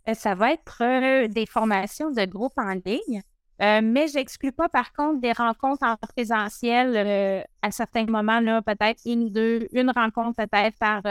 Euh, 0.08 0.14
ça 0.14 0.36
va 0.36 0.54
être 0.54 0.82
euh, 0.82 1.28
des 1.28 1.46
formations 1.46 2.12
de 2.12 2.26
groupe 2.26 2.54
en 2.58 2.74
ligne. 2.86 3.22
Euh, 3.62 3.82
mais 3.84 4.08
je 4.08 4.16
n'exclus 4.16 4.54
pas, 4.54 4.70
par 4.70 4.94
contre, 4.94 5.20
des 5.20 5.34
rencontres 5.34 5.84
en 5.84 5.98
présentiel 5.98 7.46
à 7.62 7.72
certains 7.72 8.06
moments, 8.06 8.42
peut-être 8.62 9.02
une 9.06 9.24
ou 9.24 9.30
deux, 9.30 9.68
une 9.74 9.92
rencontre 9.92 10.38
peut-être 10.38 10.78
par, 10.80 11.02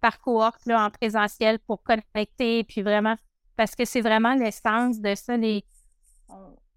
par 0.00 0.18
cohorte 0.20 0.64
là, 0.64 0.86
en 0.86 0.90
présentiel 0.90 1.58
pour 1.58 1.82
connecter, 1.82 2.64
puis 2.64 2.80
vraiment, 2.80 3.16
parce 3.54 3.74
que 3.74 3.84
c'est 3.84 4.00
vraiment 4.00 4.32
l'essence 4.34 4.98
de 4.98 5.14
ça. 5.14 5.36
Les, 5.36 5.62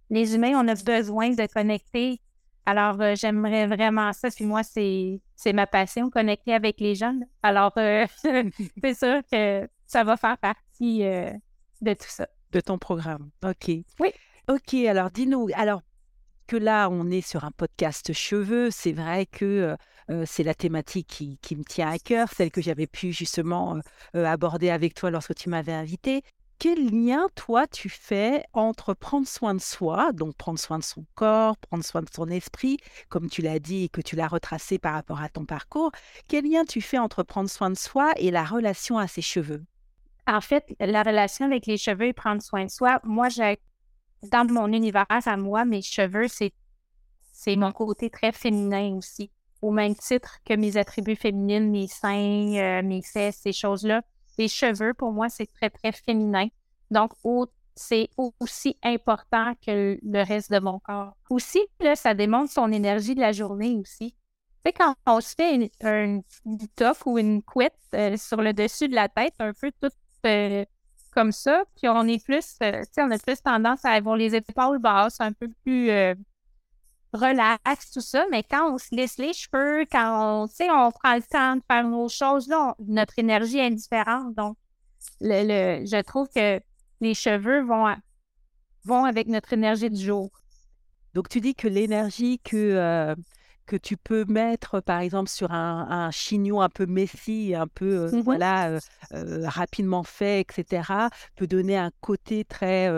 les 0.09 0.35
humains, 0.35 0.61
on 0.61 0.67
a 0.67 0.75
besoin 0.75 1.29
de 1.29 1.45
connecter. 1.53 2.19
Alors, 2.65 2.97
j'aimerais 3.15 3.65
vraiment 3.65 4.11
ça. 4.11 4.29
Puis 4.29 4.43
moi, 4.43 4.63
c'est, 4.63 5.21
c'est 5.37 5.53
ma 5.53 5.67
passion, 5.67 6.09
connecter 6.09 6.53
avec 6.53 6.81
les 6.81 6.95
gens. 6.95 7.17
Alors, 7.43 7.71
c'est 7.77 8.93
sûr 8.93 9.21
que 9.31 9.69
ça 9.87 10.03
va 10.03 10.17
faire 10.17 10.37
partie 10.37 11.03
euh, 11.03 11.31
de 11.81 11.93
tout 11.93 12.09
ça. 12.09 12.27
De 12.51 12.59
ton 12.59 12.77
programme. 12.77 13.29
OK. 13.43 13.71
Oui. 13.99 14.11
OK. 14.49 14.73
Alors, 14.73 15.09
dis-nous, 15.11 15.47
alors 15.55 15.81
que 16.45 16.55
là, 16.55 16.89
on 16.89 17.09
est 17.09 17.27
sur 17.27 17.43
un 17.43 17.51
podcast 17.51 18.13
cheveux, 18.13 18.69
c'est 18.71 18.93
vrai 18.93 19.25
que 19.25 19.45
euh, 19.45 19.75
euh, 20.09 20.23
c'est 20.25 20.43
la 20.43 20.53
thématique 20.53 21.07
qui, 21.41 21.55
me 21.55 21.63
tient 21.63 21.89
à 21.89 21.99
cœur, 21.99 22.29
celle 22.31 22.51
que 22.51 22.61
j'avais 22.61 22.87
pu 22.87 23.11
justement 23.11 23.81
aborder 24.13 24.69
avec 24.69 24.93
toi 24.93 25.11
lorsque 25.11 25.35
tu 25.35 25.49
m'avais 25.49 25.73
invité 25.73 26.23
quel 26.59 26.89
lien, 26.89 27.27
toi, 27.35 27.67
tu 27.67 27.87
fais 27.87 28.43
entre 28.53 28.95
prendre 28.95 29.27
soin 29.27 29.53
de 29.53 29.61
soi, 29.61 30.11
donc 30.11 30.35
prendre 30.35 30.57
soin 30.57 30.79
de 30.79 30.83
son 30.83 31.05
corps, 31.13 31.55
prendre 31.57 31.83
soin 31.85 32.01
de 32.01 32.09
son 32.13 32.27
esprit, 32.29 32.77
comme 33.09 33.29
tu 33.29 33.43
l'as 33.43 33.59
dit 33.59 33.83
et 33.83 33.89
que 33.89 34.01
tu 34.01 34.15
l'as 34.15 34.27
retracé 34.27 34.79
par 34.79 34.93
rapport 34.93 35.21
à 35.21 35.29
ton 35.29 35.45
parcours, 35.45 35.91
quel 36.27 36.49
lien 36.49 36.65
tu 36.65 36.81
fais 36.81 36.97
entre 36.97 37.21
prendre 37.21 37.49
soin 37.49 37.69
de 37.69 37.77
soi 37.77 38.11
et 38.17 38.31
la 38.31 38.43
relation 38.43 38.97
à 38.97 39.07
ses 39.07 39.21
cheveux? 39.21 39.63
En 40.27 40.41
fait, 40.41 40.65
la 40.79 41.03
relation 41.03 41.45
avec 41.45 41.65
les 41.65 41.77
cheveux 41.77 42.07
et 42.07 42.13
prendre 42.13 42.41
soin 42.41 42.65
de 42.65 42.69
soi, 42.69 42.99
moi, 43.03 43.29
j'ai, 43.29 43.57
dans 44.23 44.45
mon 44.45 44.67
univers 44.73 45.05
à 45.09 45.37
moi, 45.37 45.65
mes 45.65 45.81
cheveux, 45.81 46.27
c'est, 46.27 46.53
c'est 47.31 47.55
mon 47.55 47.71
côté 47.71 48.09
très 48.09 48.31
féminin 48.31 48.95
aussi. 48.95 49.31
Au 49.61 49.71
même 49.71 49.95
titre 49.95 50.37
que 50.45 50.53
mes 50.53 50.77
attributs 50.77 51.15
féminins, 51.15 51.61
mes 51.61 51.87
seins, 51.87 52.53
euh, 52.55 52.83
mes 52.83 53.01
fesses, 53.01 53.39
ces 53.41 53.53
choses-là 53.53 54.01
les 54.37 54.47
cheveux, 54.47 54.93
pour 54.93 55.11
moi, 55.11 55.29
c'est 55.29 55.47
très, 55.47 55.69
très 55.69 55.91
féminin. 55.91 56.47
Donc, 56.91 57.11
c'est 57.75 58.09
aussi 58.17 58.77
important 58.83 59.53
que 59.65 59.97
le 60.01 60.23
reste 60.23 60.51
de 60.51 60.59
mon 60.59 60.79
corps. 60.79 61.13
Aussi, 61.29 61.59
là, 61.79 61.95
ça 61.95 62.13
démontre 62.13 62.51
son 62.51 62.71
énergie 62.71 63.15
de 63.15 63.21
la 63.21 63.31
journée 63.31 63.77
aussi. 63.77 64.11
Tu 64.11 64.71
sais, 64.71 64.73
quand 64.73 64.95
on 65.05 65.21
se 65.21 65.35
fait 65.35 65.71
un 65.83 66.21
toque 66.75 67.05
ou 67.05 67.17
une 67.17 67.41
couette 67.41 67.77
euh, 67.93 68.17
sur 68.17 68.41
le 68.41 68.53
dessus 68.53 68.87
de 68.87 68.95
la 68.95 69.09
tête, 69.09 69.33
un 69.39 69.53
peu 69.53 69.71
tout 69.81 69.89
euh, 70.25 70.65
comme 71.11 71.31
ça, 71.31 71.63
puis 71.75 71.87
on 71.89 72.03
est 72.07 72.23
plus, 72.23 72.57
euh, 72.63 72.83
on 72.97 73.11
a 73.11 73.17
plus 73.17 73.41
tendance 73.41 73.83
à 73.85 73.91
avoir 73.91 74.15
les 74.15 74.35
épaules 74.35 74.79
basses, 74.79 75.19
un 75.19 75.33
peu 75.33 75.47
plus 75.63 75.89
relax, 77.13 77.91
tout 77.91 78.01
ça, 78.01 78.25
mais 78.31 78.43
quand 78.43 78.73
on 78.73 78.77
se 78.77 78.93
laisse 78.93 79.17
les 79.17 79.33
cheveux, 79.33 79.85
quand 79.91 80.43
on, 80.43 80.47
on 80.47 80.91
prend 80.91 81.15
le 81.15 81.23
temps 81.23 81.55
de 81.55 81.61
faire 81.69 81.83
nos 81.83 82.09
choses, 82.09 82.47
là, 82.47 82.75
notre 82.79 83.17
énergie 83.19 83.59
est 83.59 83.71
différente. 83.71 84.35
Donc, 84.35 84.57
le, 85.21 85.85
je 85.85 86.01
trouve 86.01 86.27
que 86.29 86.61
les 87.01 87.13
cheveux 87.13 87.61
vont, 87.61 87.95
vont 88.83 89.05
avec 89.05 89.27
notre 89.27 89.53
énergie 89.53 89.89
du 89.89 90.03
jour. 90.03 90.29
Donc, 91.13 91.29
tu 91.29 91.41
dis 91.41 91.55
que 91.55 91.67
l'énergie 91.67 92.39
que, 92.39 92.55
euh, 92.55 93.15
que 93.67 93.75
tu 93.75 93.97
peux 93.97 94.25
mettre, 94.25 94.79
par 94.81 94.99
exemple, 94.99 95.29
sur 95.29 95.51
un, 95.51 96.09
chignon 96.11 96.61
un 96.61 96.69
peu 96.69 96.85
messy, 96.85 97.53
un 97.55 97.67
peu 97.67 97.85
euh, 97.85 98.09
mm-hmm. 98.09 98.23
voilà, 98.23 98.79
euh, 99.13 99.47
rapidement 99.47 100.03
fait, 100.03 100.41
etc., 100.41 101.09
peut 101.35 101.47
donner 101.47 101.77
un 101.77 101.91
côté 102.01 102.45
très 102.45 102.89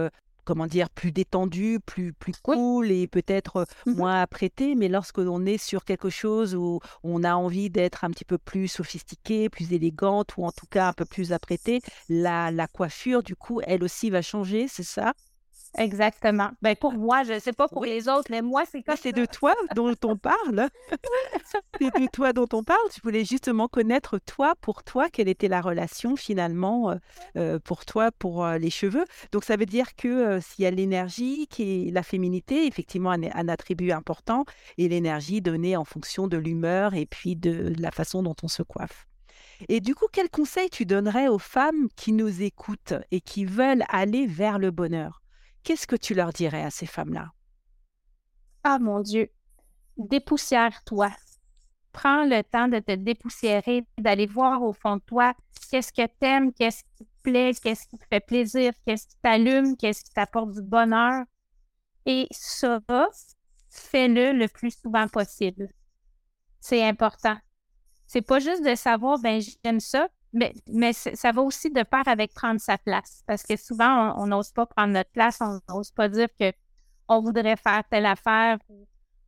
comment 0.49 0.65
dire, 0.65 0.89
plus 0.89 1.11
détendu, 1.11 1.79
plus, 1.85 2.11
plus 2.11 2.33
cool 2.41 2.89
et 2.89 3.05
peut-être 3.05 3.67
mmh 3.85 3.93
moins 3.93 4.19
apprêté. 4.19 4.73
Mais 4.73 4.87
lorsque 4.87 5.19
l'on 5.19 5.45
est 5.45 5.59
sur 5.59 5.85
quelque 5.85 6.09
chose 6.09 6.55
où 6.55 6.79
on 7.03 7.23
a 7.23 7.35
envie 7.35 7.69
d'être 7.69 8.03
un 8.03 8.09
petit 8.09 8.25
peu 8.25 8.39
plus 8.39 8.67
sophistiqué, 8.67 9.47
plus 9.49 9.73
élégante 9.73 10.37
ou 10.37 10.45
en 10.45 10.51
tout 10.51 10.65
cas 10.65 10.87
un 10.87 10.93
peu 10.93 11.05
plus 11.05 11.33
apprêté, 11.33 11.81
la, 12.09 12.49
la 12.49 12.65
coiffure, 12.65 13.21
du 13.21 13.35
coup, 13.35 13.61
elle 13.63 13.83
aussi 13.83 14.09
va 14.09 14.23
changer, 14.23 14.67
c'est 14.67 14.81
ça? 14.81 15.13
Exactement. 15.77 16.49
Ben 16.61 16.75
pour 16.75 16.93
moi, 16.93 17.23
je 17.23 17.33
ne 17.33 17.39
sais 17.39 17.53
pas 17.53 17.67
pour 17.67 17.85
les 17.85 18.09
autres, 18.09 18.27
mais 18.29 18.41
moi, 18.41 18.63
c'est 18.69 18.81
comme 18.81 18.95
C'est 18.99 19.11
de 19.11 19.25
toi 19.25 19.53
dont 19.75 19.95
on 20.03 20.17
parle? 20.17 20.67
c'est 21.79 21.99
de 21.99 22.07
toi 22.11 22.33
dont 22.33 22.47
on 22.53 22.63
parle? 22.63 22.79
Tu 22.93 23.01
voulais 23.01 23.23
justement 23.23 23.67
connaître 23.67 24.17
toi, 24.19 24.55
pour 24.61 24.83
toi, 24.83 25.09
quelle 25.09 25.27
était 25.27 25.47
la 25.47 25.61
relation 25.61 26.15
finalement 26.15 26.91
euh, 26.91 26.95
euh, 27.37 27.59
pour 27.59 27.85
toi, 27.85 28.11
pour 28.11 28.43
euh, 28.43 28.57
les 28.57 28.69
cheveux? 28.69 29.05
Donc 29.31 29.43
ça 29.43 29.55
veut 29.57 29.65
dire 29.65 29.95
que 29.95 30.39
s'il 30.41 30.63
y 30.63 30.67
a 30.67 30.71
l'énergie, 30.71 31.47
qui 31.47 31.87
est 31.87 31.91
la 31.91 32.03
féminité, 32.03 32.65
effectivement 32.65 33.11
un, 33.11 33.23
un 33.23 33.47
attribut 33.47 33.91
important, 33.91 34.45
et 34.77 34.89
l'énergie 34.89 35.41
donnée 35.41 35.77
en 35.77 35.85
fonction 35.85 36.27
de 36.27 36.37
l'humeur 36.37 36.93
et 36.95 37.05
puis 37.05 37.35
de 37.35 37.73
la 37.77 37.91
façon 37.91 38.23
dont 38.23 38.35
on 38.43 38.47
se 38.47 38.63
coiffe. 38.63 39.05
Et 39.67 39.81
du 39.81 39.93
coup, 39.93 40.05
quel 40.11 40.29
conseil 40.29 40.69
tu 40.69 40.85
donnerais 40.85 41.27
aux 41.27 41.39
femmes 41.39 41.89
qui 41.95 42.13
nous 42.13 42.41
écoutent 42.41 42.93
et 43.11 43.19
qui 43.19 43.43
veulent 43.43 43.83
aller 43.89 44.25
vers 44.25 44.57
le 44.57 44.71
bonheur? 44.71 45.21
Qu'est-ce 45.63 45.87
que 45.87 45.95
tu 45.95 46.13
leur 46.13 46.31
dirais 46.33 46.63
à 46.63 46.71
ces 46.71 46.85
femmes-là? 46.85 47.31
Ah 48.63 48.79
mon 48.79 48.99
Dieu, 48.99 49.31
dépoussière-toi. 49.97 51.11
Prends 51.91 52.23
le 52.23 52.43
temps 52.43 52.67
de 52.67 52.79
te 52.79 52.93
dépoussiérer, 52.93 53.85
d'aller 53.97 54.27
voir 54.27 54.61
au 54.61 54.73
fond 54.73 54.97
de 54.97 55.01
toi 55.01 55.33
qu'est-ce 55.69 55.91
que 55.91 56.05
tu 56.05 56.25
aimes, 56.25 56.53
qu'est-ce 56.53 56.83
qui 56.95 57.05
te 57.05 57.21
plaît, 57.23 57.51
qu'est-ce 57.61 57.87
qui 57.87 57.97
te 57.97 58.05
fait 58.09 58.19
plaisir, 58.19 58.73
qu'est-ce 58.85 59.07
qui 59.07 59.15
t'allume, 59.21 59.75
qu'est-ce 59.75 60.03
qui 60.03 60.11
t'apporte 60.11 60.51
du 60.51 60.61
bonheur. 60.61 61.25
Et 62.05 62.27
ça, 62.31 62.79
fais-le 63.69 64.33
le 64.33 64.47
plus 64.47 64.71
souvent 64.71 65.07
possible. 65.07 65.69
C'est 66.59 66.83
important. 66.83 67.37
C'est 68.07 68.21
pas 68.21 68.39
juste 68.39 68.63
de 68.63 68.75
savoir, 68.75 69.19
ben 69.19 69.41
j'aime 69.63 69.79
ça, 69.79 70.09
mais, 70.33 70.53
mais 70.67 70.93
ça 70.93 71.31
va 71.31 71.41
aussi 71.41 71.71
de 71.71 71.83
pair 71.83 72.07
avec 72.07 72.33
prendre 72.33 72.59
sa 72.59 72.77
place. 72.77 73.23
Parce 73.25 73.43
que 73.43 73.57
souvent, 73.57 74.13
on 74.17 74.27
n'ose 74.27 74.51
pas 74.51 74.65
prendre 74.65 74.93
notre 74.93 75.09
place, 75.11 75.39
on 75.41 75.59
n'ose 75.69 75.91
pas 75.91 76.07
dire 76.09 76.27
qu'on 76.39 77.21
voudrait 77.21 77.55
faire 77.55 77.83
telle 77.89 78.05
affaire 78.05 78.59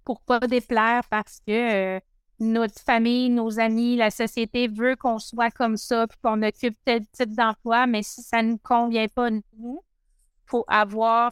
pour, 0.03 0.21
pas 0.21 0.39
déplaire 0.39 1.03
parce 1.09 1.39
que 1.47 1.95
euh, 1.97 1.99
notre 2.39 2.79
famille, 2.81 3.29
nos 3.29 3.59
amis, 3.59 3.95
la 3.95 4.11
société 4.11 4.67
veut 4.67 4.95
qu'on 4.95 5.19
soit 5.19 5.51
comme 5.51 5.77
ça, 5.77 6.07
puis 6.07 6.17
qu'on 6.23 6.41
occupe 6.43 6.77
tel 6.83 7.07
type 7.07 7.35
d'emploi, 7.35 7.87
mais 7.87 8.03
si 8.03 8.21
ça 8.21 8.41
ne 8.41 8.57
convient 8.57 9.07
pas 9.07 9.29
nous, 9.29 9.83
faut 10.45 10.65
avoir, 10.67 11.31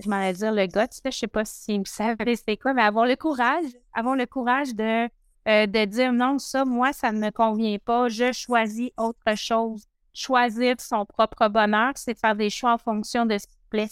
je 0.00 0.08
m'en 0.08 0.20
vais 0.20 0.32
dire 0.32 0.52
le 0.52 0.66
goût, 0.66 0.86
je 1.04 1.10
sais 1.10 1.26
pas 1.26 1.44
si 1.44 1.76
vous 1.76 1.84
savez 1.84 2.36
c'est 2.36 2.56
quoi, 2.56 2.72
mais 2.72 2.82
avoir 2.82 3.04
le 3.04 3.16
courage, 3.16 3.64
avoir 3.92 4.16
le 4.16 4.26
courage 4.26 4.74
de 4.74 5.08
euh, 5.48 5.66
de 5.66 5.84
dire 5.84 6.12
non, 6.12 6.38
ça, 6.38 6.64
moi, 6.64 6.92
ça 6.92 7.12
ne 7.12 7.18
me 7.18 7.30
convient 7.30 7.78
pas, 7.78 8.08
je 8.08 8.32
choisis 8.32 8.90
autre 8.96 9.36
chose. 9.36 9.84
Choisir 10.14 10.80
son 10.80 11.06
propre 11.06 11.48
bonheur, 11.48 11.92
c'est 11.96 12.18
faire 12.18 12.36
des 12.36 12.50
choix 12.50 12.74
en 12.74 12.78
fonction 12.78 13.24
de 13.24 13.38
ce 13.38 13.46
qui 13.46 13.56
plaît. 13.70 13.88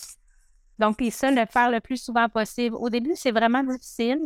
Donc, 0.79 0.99
puis 0.99 1.11
ça, 1.11 1.31
le 1.31 1.47
faire 1.47 1.71
le 1.71 1.81
plus 1.81 1.97
souvent 2.03 2.29
possible. 2.29 2.77
Au 2.77 2.91
début, 2.91 3.13
c'est 3.15 3.33
vraiment 3.33 3.63
difficile, 3.63 4.21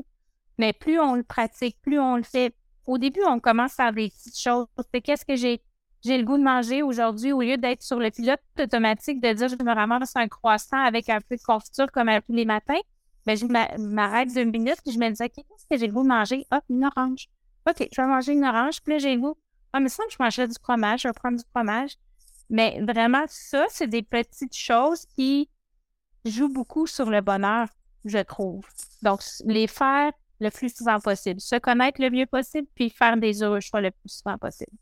mais 0.58 0.72
plus 0.72 1.00
on 1.00 1.14
le 1.14 1.22
pratique, 1.22 1.78
plus 1.82 1.98
on 1.98 2.16
le 2.16 2.22
fait, 2.22 2.54
au 2.86 2.98
début, 2.98 3.22
on 3.26 3.40
commence 3.40 3.74
par 3.74 3.92
des 3.92 4.10
petites 4.10 4.38
choses. 4.38 4.66
Qu'est-ce 5.02 5.24
que 5.24 5.36
j'ai 5.36 5.62
j'ai 6.04 6.18
le 6.18 6.24
goût 6.24 6.36
de 6.36 6.42
manger 6.42 6.82
aujourd'hui, 6.82 7.32
au 7.32 7.40
lieu 7.40 7.56
d'être 7.56 7.82
sur 7.82 7.98
le 7.98 8.10
pilote 8.10 8.38
automatique, 8.60 9.22
de 9.22 9.32
dire 9.32 9.48
je 9.48 9.56
me 9.64 9.74
ramasse 9.74 10.14
un 10.16 10.28
croissant 10.28 10.78
avec 10.78 11.08
un 11.08 11.18
peu 11.20 11.36
de 11.36 11.42
confiture 11.42 11.90
comme 11.90 12.10
tous 12.26 12.34
les 12.34 12.44
matins, 12.44 12.78
ben, 13.26 13.36
je 13.36 13.46
m'arrête 13.78 14.32
deux 14.34 14.44
minutes 14.44 14.80
et 14.86 14.92
je 14.92 14.98
me 14.98 15.10
dis, 15.10 15.22
OK, 15.22 15.32
qu'est-ce 15.34 15.66
que 15.70 15.78
j'ai 15.78 15.86
le 15.86 15.92
goût 15.92 16.04
manger? 16.04 16.46
Hop, 16.50 16.64
une 16.68 16.84
orange. 16.84 17.28
OK, 17.68 17.88
je 17.90 18.00
vais 18.00 18.06
manger 18.06 18.32
une 18.32 18.44
orange. 18.44 18.82
Puis 18.82 18.94
là, 18.94 18.98
j'ai 18.98 19.14
le 19.14 19.20
goût. 19.20 19.36
Ah, 19.72 19.80
mais 19.80 19.88
ça, 19.88 20.02
je 20.10 20.16
mangerais 20.20 20.46
du 20.46 20.54
fromage, 20.62 21.02
je 21.02 21.08
vais 21.08 21.14
prendre 21.14 21.38
du 21.38 21.44
fromage. 21.50 21.96
Mais 22.50 22.80
vraiment, 22.82 23.24
ça, 23.28 23.64
c'est 23.70 23.86
des 23.86 24.02
petites 24.02 24.54
choses 24.54 25.06
qui 25.16 25.48
jouent 26.24 26.52
beaucoup 26.52 26.86
sur 26.86 27.10
le 27.10 27.20
bonheur, 27.20 27.68
je 28.04 28.18
trouve. 28.18 28.66
Donc, 29.02 29.20
les 29.46 29.66
faire 29.66 30.12
le 30.40 30.50
plus 30.50 30.74
souvent 30.74 31.00
possible. 31.00 31.40
Se 31.40 31.56
connaître 31.56 32.00
le 32.00 32.10
mieux 32.10 32.26
possible, 32.26 32.68
puis 32.74 32.90
faire 32.90 33.16
des 33.16 33.42
heureux 33.42 33.60
choix 33.60 33.80
le 33.80 33.90
plus 33.90 34.10
souvent 34.10 34.38
possible. 34.38 34.72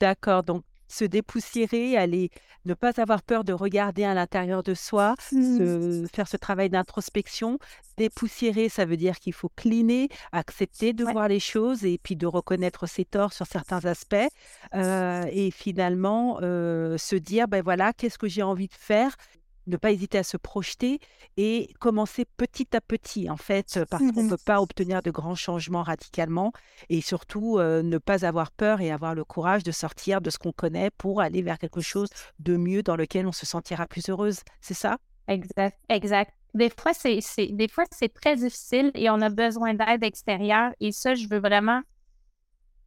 D'accord, 0.00 0.44
donc 0.44 0.64
se 0.88 1.04
dépoussiérer, 1.04 1.96
aller 1.96 2.30
ne 2.64 2.74
pas 2.74 3.00
avoir 3.00 3.22
peur 3.22 3.44
de 3.44 3.52
regarder 3.52 4.04
à 4.04 4.14
l'intérieur 4.14 4.62
de 4.62 4.74
soi, 4.74 5.14
mmh. 5.32 6.06
faire 6.12 6.28
ce 6.28 6.36
travail 6.36 6.68
d'introspection. 6.68 7.58
Dépoussiérer, 7.96 8.68
ça 8.68 8.84
veut 8.84 8.96
dire 8.96 9.18
qu'il 9.18 9.32
faut 9.32 9.50
cleaner, 9.56 10.08
accepter 10.32 10.92
de 10.92 11.04
voir 11.04 11.28
les 11.28 11.40
choses 11.40 11.84
et 11.84 11.98
puis 11.98 12.16
de 12.16 12.26
reconnaître 12.26 12.86
ses 12.86 13.04
torts 13.04 13.32
sur 13.32 13.46
certains 13.46 13.84
aspects. 13.84 14.16
Euh, 14.74 15.24
et 15.30 15.50
finalement, 15.50 16.38
euh, 16.42 16.98
se 16.98 17.16
dire, 17.16 17.48
ben 17.48 17.62
voilà, 17.62 17.92
qu'est-ce 17.92 18.18
que 18.18 18.28
j'ai 18.28 18.42
envie 18.42 18.68
de 18.68 18.74
faire 18.74 19.16
ne 19.66 19.76
pas 19.76 19.92
hésiter 19.92 20.18
à 20.18 20.22
se 20.22 20.36
projeter 20.36 21.00
et 21.36 21.72
commencer 21.80 22.24
petit 22.36 22.68
à 22.76 22.80
petit, 22.80 23.28
en 23.30 23.36
fait, 23.36 23.80
parce 23.90 24.02
qu'on 24.02 24.22
ne 24.22 24.28
mmh 24.28 24.30
peut 24.30 24.44
pas 24.44 24.60
obtenir 24.60 25.02
de 25.02 25.10
grands 25.10 25.34
changements 25.34 25.82
radicalement 25.82 26.52
et 26.88 27.00
surtout 27.00 27.58
ne 27.58 27.98
pas 27.98 28.24
avoir 28.24 28.50
peur 28.50 28.80
et 28.80 28.90
avoir 28.90 29.14
le 29.14 29.24
courage 29.24 29.62
de 29.62 29.72
sortir 29.72 30.20
de 30.20 30.30
ce 30.30 30.38
qu'on 30.38 30.52
connaît 30.52 30.90
pour 30.90 31.20
aller 31.20 31.42
vers 31.42 31.58
quelque 31.58 31.80
chose 31.80 32.08
de 32.38 32.56
mieux 32.56 32.82
dans 32.82 32.96
lequel 32.96 33.26
on 33.26 33.32
se 33.32 33.46
sentira 33.46 33.86
plus 33.86 34.08
heureuse. 34.08 34.40
C'est 34.60 34.74
ça? 34.74 34.98
Exact, 35.28 35.78
exact. 35.88 36.32
Des 36.54 36.70
fois, 36.70 36.92
c'est, 36.94 37.20
des 37.50 37.68
fois, 37.68 37.84
c'est 37.90 38.12
très 38.12 38.36
difficile 38.36 38.90
et 38.94 39.10
on 39.10 39.20
a 39.20 39.28
besoin 39.28 39.74
d'aide 39.74 40.02
extérieure. 40.04 40.72
Et 40.80 40.92
ça, 40.92 41.14
je 41.14 41.26
veux 41.28 41.38
vraiment 41.38 41.82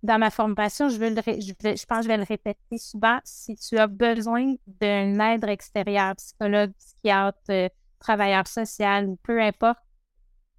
dans 0.02 0.18
ma 0.18 0.30
formation, 0.30 0.90
je, 0.90 0.98
veux 0.98 1.10
je, 1.10 1.86
pense 1.86 1.98
que 2.00 2.04
je 2.04 2.08
vais 2.08 2.18
le 2.18 2.24
répéter 2.24 2.78
souvent, 2.78 3.20
si 3.24 3.56
tu 3.56 3.78
as 3.78 3.88
besoin 3.88 4.56
d'une 4.66 5.20
aide 5.20 5.44
extérieure, 5.44 6.16
psychologue, 6.16 6.72
psychiatre, 6.78 7.40
euh, 7.50 7.68
travailleur 8.00 8.48
social, 8.48 9.08
ou 9.08 9.18
peu 9.24 9.42
importe, 9.42 9.80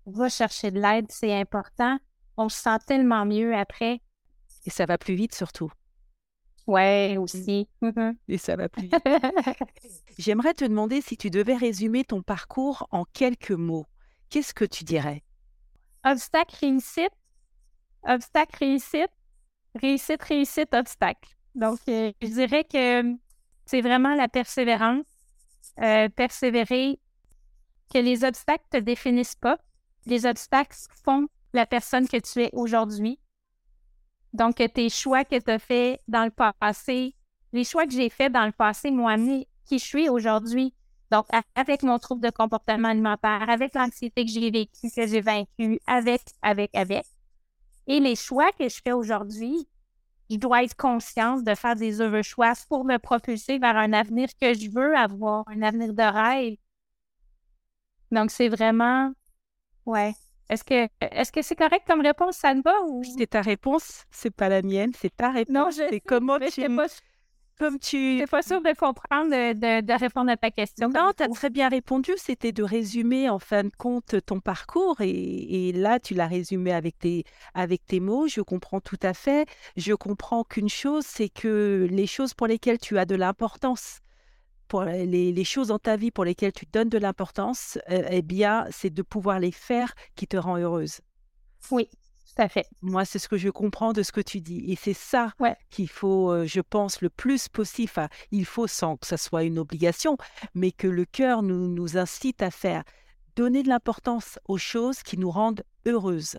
va 0.06 0.28
chercher 0.28 0.70
de 0.70 0.80
l'aide, 0.80 1.06
c'est 1.08 1.32
important. 1.32 1.98
On 2.36 2.48
se 2.48 2.60
sent 2.60 2.78
tellement 2.86 3.24
mieux 3.24 3.54
après. 3.54 4.00
Et 4.66 4.70
ça 4.70 4.84
va 4.84 4.98
plus 4.98 5.14
vite 5.14 5.34
surtout. 5.34 5.70
Ouais, 6.66 7.16
aussi. 7.18 7.68
Mm-hmm. 7.82 8.16
Et 8.28 8.38
ça 8.38 8.56
va 8.56 8.68
plus 8.68 8.82
vite. 8.82 8.94
J'aimerais 10.18 10.54
te 10.54 10.64
demander 10.64 11.00
si 11.00 11.16
tu 11.16 11.30
devais 11.30 11.56
résumer 11.56 12.04
ton 12.04 12.22
parcours 12.22 12.86
en 12.90 13.04
quelques 13.04 13.50
mots. 13.50 13.86
Qu'est-ce 14.28 14.54
que 14.54 14.64
tu 14.64 14.84
dirais? 14.84 15.24
Obstacle, 16.04 16.56
réussite. 16.60 17.12
Obstacle, 18.04 18.56
réussite 18.58 19.10
réussite, 19.74 20.22
réussite, 20.22 20.74
obstacle. 20.74 21.30
Donc, 21.54 21.78
euh, 21.88 22.12
je 22.22 22.28
dirais 22.28 22.64
que 22.64 23.14
c'est 23.66 23.80
vraiment 23.80 24.14
la 24.14 24.28
persévérance, 24.28 25.04
euh, 25.80 26.08
persévérer, 26.08 26.98
que 27.92 27.98
les 27.98 28.24
obstacles 28.24 28.64
ne 28.72 28.78
te 28.78 28.84
définissent 28.84 29.34
pas. 29.34 29.58
Les 30.06 30.26
obstacles 30.26 30.76
font 31.04 31.26
la 31.52 31.66
personne 31.66 32.08
que 32.08 32.16
tu 32.16 32.42
es 32.42 32.50
aujourd'hui. 32.52 33.18
Donc, 34.32 34.56
tes 34.56 34.88
choix 34.88 35.24
que 35.24 35.38
tu 35.38 35.50
as 35.50 35.58
faits 35.58 36.00
dans 36.06 36.24
le 36.24 36.52
passé, 36.58 37.16
les 37.52 37.64
choix 37.64 37.86
que 37.86 37.92
j'ai 37.92 38.10
faits 38.10 38.32
dans 38.32 38.46
le 38.46 38.52
passé 38.52 38.90
m'ont 38.90 39.08
amené 39.08 39.48
qui 39.66 39.78
je 39.78 39.84
suis 39.84 40.08
aujourd'hui. 40.08 40.72
Donc, 41.10 41.26
avec 41.56 41.82
mon 41.82 41.98
trouble 41.98 42.22
de 42.22 42.30
comportement 42.30 42.88
alimentaire, 42.88 43.50
avec 43.50 43.74
l'anxiété 43.74 44.24
que 44.24 44.30
j'ai 44.30 44.50
vécue, 44.50 44.90
que 44.94 45.06
j'ai 45.06 45.20
vaincue, 45.20 45.80
avec, 45.86 46.22
avec, 46.42 46.70
avec. 46.74 47.04
Et 47.86 48.00
les 48.00 48.16
choix 48.16 48.52
que 48.52 48.68
je 48.68 48.80
fais 48.82 48.92
aujourd'hui, 48.92 49.68
je 50.30 50.36
dois 50.36 50.62
être 50.62 50.76
consciente 50.76 51.44
de 51.44 51.54
faire 51.54 51.76
des 51.76 52.00
heureux 52.00 52.22
choix 52.22 52.52
pour 52.68 52.84
me 52.84 52.98
propulser 52.98 53.58
vers 53.58 53.76
un 53.76 53.92
avenir 53.92 54.28
que 54.40 54.54
je 54.54 54.70
veux 54.70 54.96
avoir, 54.96 55.44
un 55.48 55.62
avenir 55.62 55.92
de 55.92 56.02
rêve. 56.02 56.56
Donc, 58.12 58.30
c'est 58.30 58.48
vraiment. 58.48 59.12
Ouais. 59.86 60.14
Est-ce 60.48 60.64
que 60.64 60.88
est-ce 61.00 61.30
que 61.30 61.42
c'est 61.42 61.54
correct 61.54 61.84
comme 61.86 62.00
réponse, 62.00 62.36
ça 62.36 62.54
te 62.54 62.60
va 62.62 62.74
ou 62.88 63.02
c'est 63.04 63.28
ta 63.28 63.40
réponse, 63.40 64.04
c'est 64.10 64.34
pas 64.34 64.48
la 64.48 64.62
mienne, 64.62 64.90
c'est 64.98 65.16
ta 65.16 65.30
réponse. 65.30 65.54
Non, 65.54 65.70
je 65.70 65.88
c'est 65.88 66.00
comment 66.00 66.38
tu 66.40 66.68
comme 67.60 67.78
tu... 67.78 68.16
n'es 68.16 68.26
pas 68.26 68.40
sûre 68.42 68.62
de 68.62 68.74
comprendre, 68.74 69.30
de, 69.30 70.00
répondre 70.00 70.30
à 70.30 70.36
ta 70.38 70.50
question. 70.50 70.88
Non, 70.88 71.12
tu 71.14 71.22
as 71.22 71.28
très 71.28 71.50
bien 71.50 71.68
répondu. 71.68 72.12
C'était 72.16 72.52
de 72.52 72.62
résumer, 72.62 73.28
en 73.28 73.38
fin 73.38 73.64
de 73.64 73.70
compte, 73.76 74.14
ton 74.24 74.40
parcours. 74.40 74.96
Et, 75.00 75.70
là, 75.72 76.00
tu 76.00 76.14
l'as 76.14 76.26
résumé 76.26 76.72
avec 76.72 76.98
tes, 76.98 77.24
avec 77.52 77.84
tes 77.84 78.00
mots. 78.00 78.26
Je 78.28 78.40
comprends 78.40 78.80
tout 78.80 78.98
à 79.02 79.12
fait. 79.12 79.46
Je 79.76 79.92
comprends 79.92 80.42
qu'une 80.42 80.70
chose, 80.70 81.04
c'est 81.06 81.28
que 81.28 81.86
les 81.90 82.06
choses 82.06 82.32
pour 82.32 82.46
lesquelles 82.46 82.78
tu 82.78 82.98
as 82.98 83.04
de 83.04 83.14
l'importance, 83.14 84.00
pour 84.66 84.84
les, 84.84 85.30
les, 85.30 85.44
choses 85.44 85.68
dans 85.68 85.78
ta 85.78 85.96
vie 85.96 86.10
pour 86.10 86.24
lesquelles 86.24 86.52
tu 86.52 86.64
donnes 86.64 86.88
de 86.88 86.98
l'importance, 86.98 87.76
euh, 87.90 88.04
eh 88.10 88.22
bien, 88.22 88.66
c'est 88.70 88.90
de 88.90 89.02
pouvoir 89.02 89.38
les 89.38 89.52
faire 89.52 89.92
qui 90.14 90.26
te 90.26 90.38
rend 90.38 90.56
heureuse. 90.56 91.00
Oui, 91.70 91.90
à 92.40 92.48
fait. 92.48 92.66
Moi, 92.82 93.04
c'est 93.04 93.18
ce 93.18 93.28
que 93.28 93.36
je 93.36 93.48
comprends 93.48 93.92
de 93.92 94.02
ce 94.02 94.12
que 94.12 94.20
tu 94.20 94.40
dis. 94.40 94.64
Et 94.68 94.76
c'est 94.76 94.94
ça 94.94 95.32
qu'il 95.70 95.88
faut, 95.88 96.32
euh, 96.32 96.46
je 96.46 96.60
pense, 96.60 97.00
le 97.00 97.10
plus 97.10 97.48
possible. 97.48 98.08
il 98.30 98.44
faut 98.44 98.66
sans 98.66 98.96
que 98.96 99.06
ça 99.06 99.16
soit 99.16 99.44
une 99.44 99.58
obligation, 99.58 100.16
mais 100.54 100.72
que 100.72 100.88
le 100.88 101.04
cœur 101.04 101.42
nous, 101.42 101.68
nous 101.68 101.96
incite 101.96 102.42
à 102.42 102.50
faire. 102.50 102.84
Donner 103.36 103.62
de 103.62 103.68
l'importance 103.68 104.38
aux 104.46 104.58
choses 104.58 105.02
qui 105.02 105.16
nous 105.18 105.30
rendent 105.30 105.62
heureuses. 105.86 106.38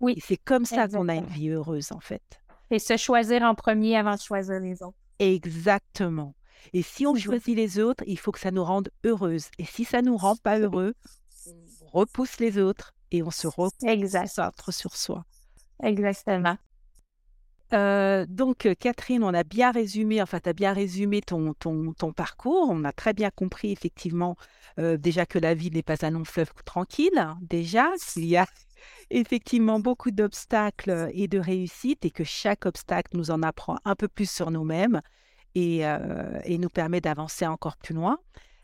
Oui. 0.00 0.16
c'est 0.24 0.38
comme 0.38 0.64
ça 0.64 0.88
qu'on 0.88 1.08
a 1.08 1.14
une 1.14 1.26
vie 1.26 1.50
heureuse, 1.50 1.92
en 1.92 2.00
fait. 2.00 2.22
Et 2.70 2.78
se 2.78 2.96
choisir 2.96 3.42
en 3.42 3.54
premier 3.54 3.96
avant 3.96 4.14
de 4.14 4.20
choisir 4.20 4.60
les 4.60 4.82
autres. 4.82 4.96
Exactement. 5.18 6.34
Et 6.72 6.82
si 6.82 7.06
on 7.06 7.14
choisit 7.14 7.56
les 7.56 7.78
autres, 7.78 8.04
il 8.06 8.18
faut 8.18 8.32
que 8.32 8.38
ça 8.38 8.50
nous 8.50 8.64
rende 8.64 8.90
heureuses. 9.04 9.48
Et 9.58 9.64
si 9.64 9.84
ça 9.84 10.02
nous 10.02 10.16
rend 10.16 10.36
pas 10.36 10.58
heureux, 10.58 10.94
on 11.92 11.98
repousse 11.98 12.38
les 12.38 12.58
autres 12.58 12.92
et 13.10 13.22
on 13.22 13.30
se 13.30 13.46
recentre 13.46 14.72
sur 14.72 14.96
soi. 14.96 15.24
Exactement. 15.82 16.56
Euh, 17.72 18.26
donc, 18.28 18.68
Catherine, 18.80 19.22
on 19.22 19.32
a 19.32 19.44
bien 19.44 19.70
résumé, 19.70 20.20
enfin, 20.20 20.40
tu 20.40 20.48
as 20.48 20.52
bien 20.52 20.72
résumé 20.72 21.20
ton, 21.20 21.54
ton, 21.54 21.92
ton, 21.92 22.12
parcours. 22.12 22.68
On 22.68 22.84
a 22.84 22.92
très 22.92 23.12
bien 23.12 23.30
compris, 23.30 23.70
effectivement, 23.70 24.36
euh, 24.78 24.96
déjà 24.96 25.24
que 25.24 25.38
la 25.38 25.54
vie 25.54 25.70
n'est 25.70 25.82
pas 25.82 26.04
un 26.04 26.10
long 26.10 26.24
fleuve 26.24 26.50
tranquille, 26.64 27.16
hein, 27.16 27.38
déjà, 27.42 27.88
qu'il 28.12 28.24
y 28.24 28.36
a 28.36 28.46
effectivement 29.10 29.78
beaucoup 29.78 30.10
d'obstacles 30.10 31.10
et 31.12 31.28
de 31.28 31.38
réussites 31.38 32.04
et 32.04 32.10
que 32.10 32.24
chaque 32.24 32.66
obstacle 32.66 33.16
nous 33.16 33.30
en 33.30 33.42
apprend 33.42 33.76
un 33.84 33.94
peu 33.94 34.08
plus 34.08 34.28
sur 34.28 34.50
nous-mêmes 34.50 35.00
et, 35.54 35.86
euh, 35.86 36.40
et, 36.44 36.58
nous 36.58 36.68
permet 36.68 37.00
d'avancer 37.00 37.46
encore 37.46 37.76
plus 37.76 37.94
loin 37.94 38.18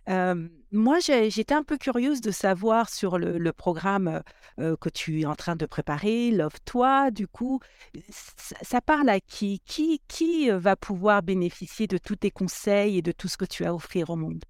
moi, 0.08 0.98
j'étais 1.00 1.54
un 1.54 1.62
peu 1.62 1.76
curieuse 1.78 2.20
de 2.20 2.30
savoir 2.30 2.88
sur 2.88 3.18
le, 3.18 3.52
programme 3.52 4.22
que 4.58 4.88
tu 4.88 5.20
es 5.20 5.26
en 5.26 5.34
train 5.34 5.56
de 5.56 5.66
préparer, 5.66 6.30
Love 6.30 6.60
Toi, 6.64 7.10
du 7.10 7.26
coup, 7.26 7.60
ça, 8.08 8.80
parle 8.80 9.08
à 9.08 9.20
qui? 9.20 9.60
Qui, 9.66 10.50
va 10.50 10.76
pouvoir 10.76 11.22
bénéficier 11.22 11.86
de 11.86 11.98
tous 11.98 12.16
tes 12.16 12.30
conseils 12.30 12.98
et 12.98 13.02
de 13.02 13.12
tout 13.12 13.28
ce 13.28 13.36
que 13.36 13.44
tu 13.44 13.64
as 13.64 13.70
à 13.70 13.74
offrir 13.74 14.10
au 14.10 14.16
monde? 14.16 14.44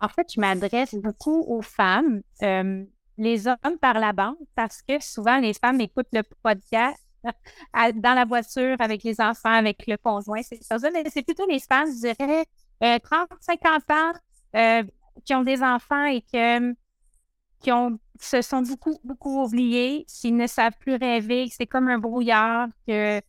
En 0.00 0.08
fait, 0.08 0.26
je 0.34 0.40
m'adresse 0.40 0.94
beaucoup 0.94 1.44
aux 1.46 1.62
femmes. 1.62 2.22
les 3.18 3.46
hommes 3.46 3.78
par 3.80 3.98
la 3.98 4.12
bande, 4.12 4.36
parce 4.54 4.82
que 4.82 5.00
souvent, 5.00 5.38
les 5.38 5.54
femmes 5.54 5.80
écoutent 5.80 6.12
le 6.12 6.22
podcast 6.42 7.02
dans 7.74 8.14
la 8.14 8.24
voiture 8.24 8.76
avec 8.78 9.02
les 9.02 9.20
enfants, 9.20 9.52
avec 9.52 9.86
le 9.86 9.96
conjoint, 9.96 10.42
c'est 10.42 10.62
ça. 10.62 10.76
Mais 10.92 11.04
c'est 11.10 11.22
plutôt 11.22 11.46
les 11.48 11.60
femmes, 11.60 11.88
je 11.88 12.12
dirais, 12.14 12.44
30, 12.46 12.46
euh, 12.82 12.98
50 13.40 13.90
ans 13.90 14.12
euh, 14.54 14.82
qui 15.24 15.34
ont 15.34 15.42
des 15.42 15.62
enfants 15.62 16.04
et 16.04 16.22
que, 16.22 16.72
qui 17.60 17.72
ont, 17.72 17.98
se 18.20 18.42
sont 18.42 18.62
beaucoup, 18.62 18.98
beaucoup 19.04 19.44
oubliés, 19.44 20.04
qui 20.08 20.32
ne 20.32 20.46
savent 20.46 20.76
plus 20.78 20.96
rêver, 20.96 21.48
que 21.48 21.54
c'est 21.54 21.66
comme 21.66 21.88
un 21.88 21.98
brouillard, 21.98 22.68
que 22.86 23.20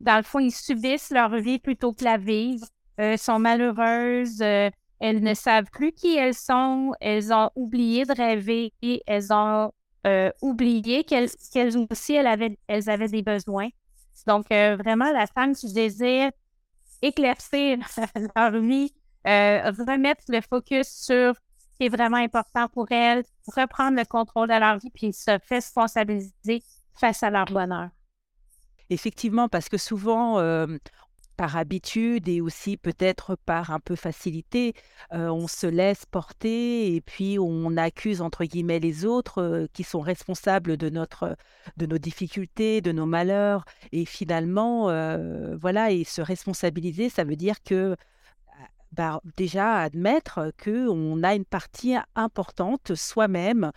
dans 0.00 0.16
le 0.16 0.22
fond, 0.22 0.40
ils 0.40 0.52
subissent 0.52 1.10
leur 1.10 1.34
vie 1.36 1.58
plutôt 1.58 1.92
que 1.92 2.04
la 2.04 2.18
vivre, 2.18 2.66
euh, 3.00 3.16
sont 3.16 3.38
malheureuses, 3.38 4.40
elles 4.42 5.22
ne 5.22 5.34
savent 5.34 5.70
plus 5.72 5.92
qui 5.92 6.16
elles 6.16 6.34
sont, 6.34 6.92
elles 7.00 7.32
ont 7.32 7.50
oublié 7.54 8.04
de 8.04 8.12
rêver, 8.12 8.72
et 8.82 9.02
elles 9.06 9.32
ont 9.32 9.72
oublié 10.42 11.04
qu'elles 11.04 11.30
aussi, 11.90 12.14
elles 12.14 12.26
avaient, 12.26 12.58
elles 12.66 12.90
avaient 12.90 13.08
des 13.08 13.22
besoins. 13.22 13.68
Donc, 14.26 14.46
vraiment, 14.48 15.10
la 15.12 15.26
femme 15.26 15.54
qui 15.54 15.72
désire 15.72 16.30
éclaircir 17.02 17.78
leur 18.36 18.58
vie, 18.60 18.92
euh, 19.26 19.70
remettre 19.70 20.22
le 20.28 20.40
focus 20.40 20.88
sur 20.88 21.34
ce 21.34 21.78
qui 21.78 21.86
est 21.86 21.88
vraiment 21.88 22.16
important 22.16 22.68
pour 22.68 22.90
elles, 22.90 23.24
reprendre 23.54 23.98
le 23.98 24.04
contrôle 24.04 24.48
de 24.48 24.58
leur 24.58 24.78
vie, 24.78 24.90
puis 24.90 25.12
se 25.12 25.38
responsabiliser 25.50 26.62
face 26.94 27.22
à 27.22 27.30
leur 27.30 27.46
bonheur. 27.46 27.88
Effectivement, 28.90 29.48
parce 29.48 29.68
que 29.68 29.78
souvent, 29.78 30.38
par 31.42 31.56
habitude 31.56 32.28
et 32.28 32.40
aussi 32.40 32.76
peut-être 32.76 33.34
par 33.34 33.72
un 33.72 33.80
peu 33.80 33.96
facilité, 33.96 34.74
on 35.10 35.48
se 35.48 35.66
laisse 35.66 36.06
porter 36.06 36.94
et 36.94 37.00
puis 37.00 37.36
on 37.36 37.76
accuse 37.76 38.22
entre 38.22 38.44
guillemets 38.44 38.78
les 38.78 39.04
autres 39.04 39.66
qui 39.72 39.82
sont 39.82 39.98
responsables 39.98 40.76
de 40.76 40.88
notre 40.88 41.36
de 41.78 41.86
nos 41.86 41.98
difficultés, 41.98 42.80
de 42.80 42.92
nos 42.92 43.06
malheurs. 43.06 43.64
Et 43.90 44.04
finalement 44.04 44.86
voilà 45.56 45.90
et 45.90 46.04
se 46.04 46.22
responsabiliser, 46.22 47.08
ça 47.08 47.24
veut 47.24 47.34
dire 47.34 47.60
que 47.64 47.96
bah, 48.92 49.20
déjà 49.36 49.78
admettre 49.78 50.52
que 50.58 50.88
on 50.88 51.24
a 51.24 51.34
une 51.34 51.44
partie 51.44 51.96
importante 52.14 52.94
soi-même 52.94 53.72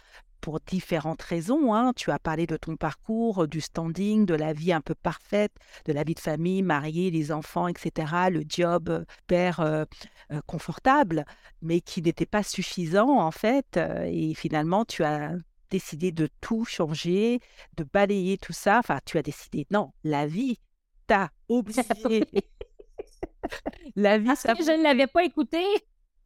pour 0.45 0.59
différentes 0.59 1.23
raisons. 1.23 1.73
Hein. 1.73 1.91
Tu 1.95 2.11
as 2.11 2.19
parlé 2.19 2.45
de 2.45 2.55
ton 2.55 2.75
parcours, 2.75 3.47
du 3.47 3.61
standing, 3.61 4.27
de 4.27 4.35
la 4.35 4.53
vie 4.53 4.73
un 4.73 4.79
peu 4.79 4.93
parfaite, 4.93 5.51
de 5.85 5.91
la 5.91 6.03
vie 6.03 6.13
de 6.13 6.19
famille, 6.19 6.61
mariée, 6.61 7.09
les 7.09 7.31
enfants, 7.31 7.67
etc., 7.67 8.29
le 8.29 8.43
job 8.47 8.89
euh, 8.89 9.05
père 9.25 9.59
euh, 9.59 9.85
euh, 10.31 10.41
confortable, 10.45 11.25
mais 11.63 11.81
qui 11.81 12.03
n'était 12.03 12.27
pas 12.27 12.43
suffisant 12.43 13.19
en 13.19 13.31
fait. 13.31 13.79
et 14.05 14.35
finalement, 14.35 14.85
tu 14.85 15.03
as 15.03 15.31
décidé 15.71 16.11
de 16.11 16.29
tout 16.41 16.63
changer, 16.63 17.39
de 17.75 17.83
balayer 17.83 18.37
tout 18.37 18.53
ça. 18.53 18.77
Enfin, 18.77 18.99
tu 19.03 19.17
as 19.17 19.23
décidé, 19.23 19.65
non, 19.71 19.93
la 20.03 20.27
vie 20.27 20.59
t'a 21.07 21.31
obligé. 21.49 21.81
la 23.95 24.19
vie, 24.19 24.35
ça... 24.35 24.53
je 24.53 24.77
ne 24.77 24.83
l'avais 24.83 25.07
pas 25.07 25.23
écouté. 25.23 25.63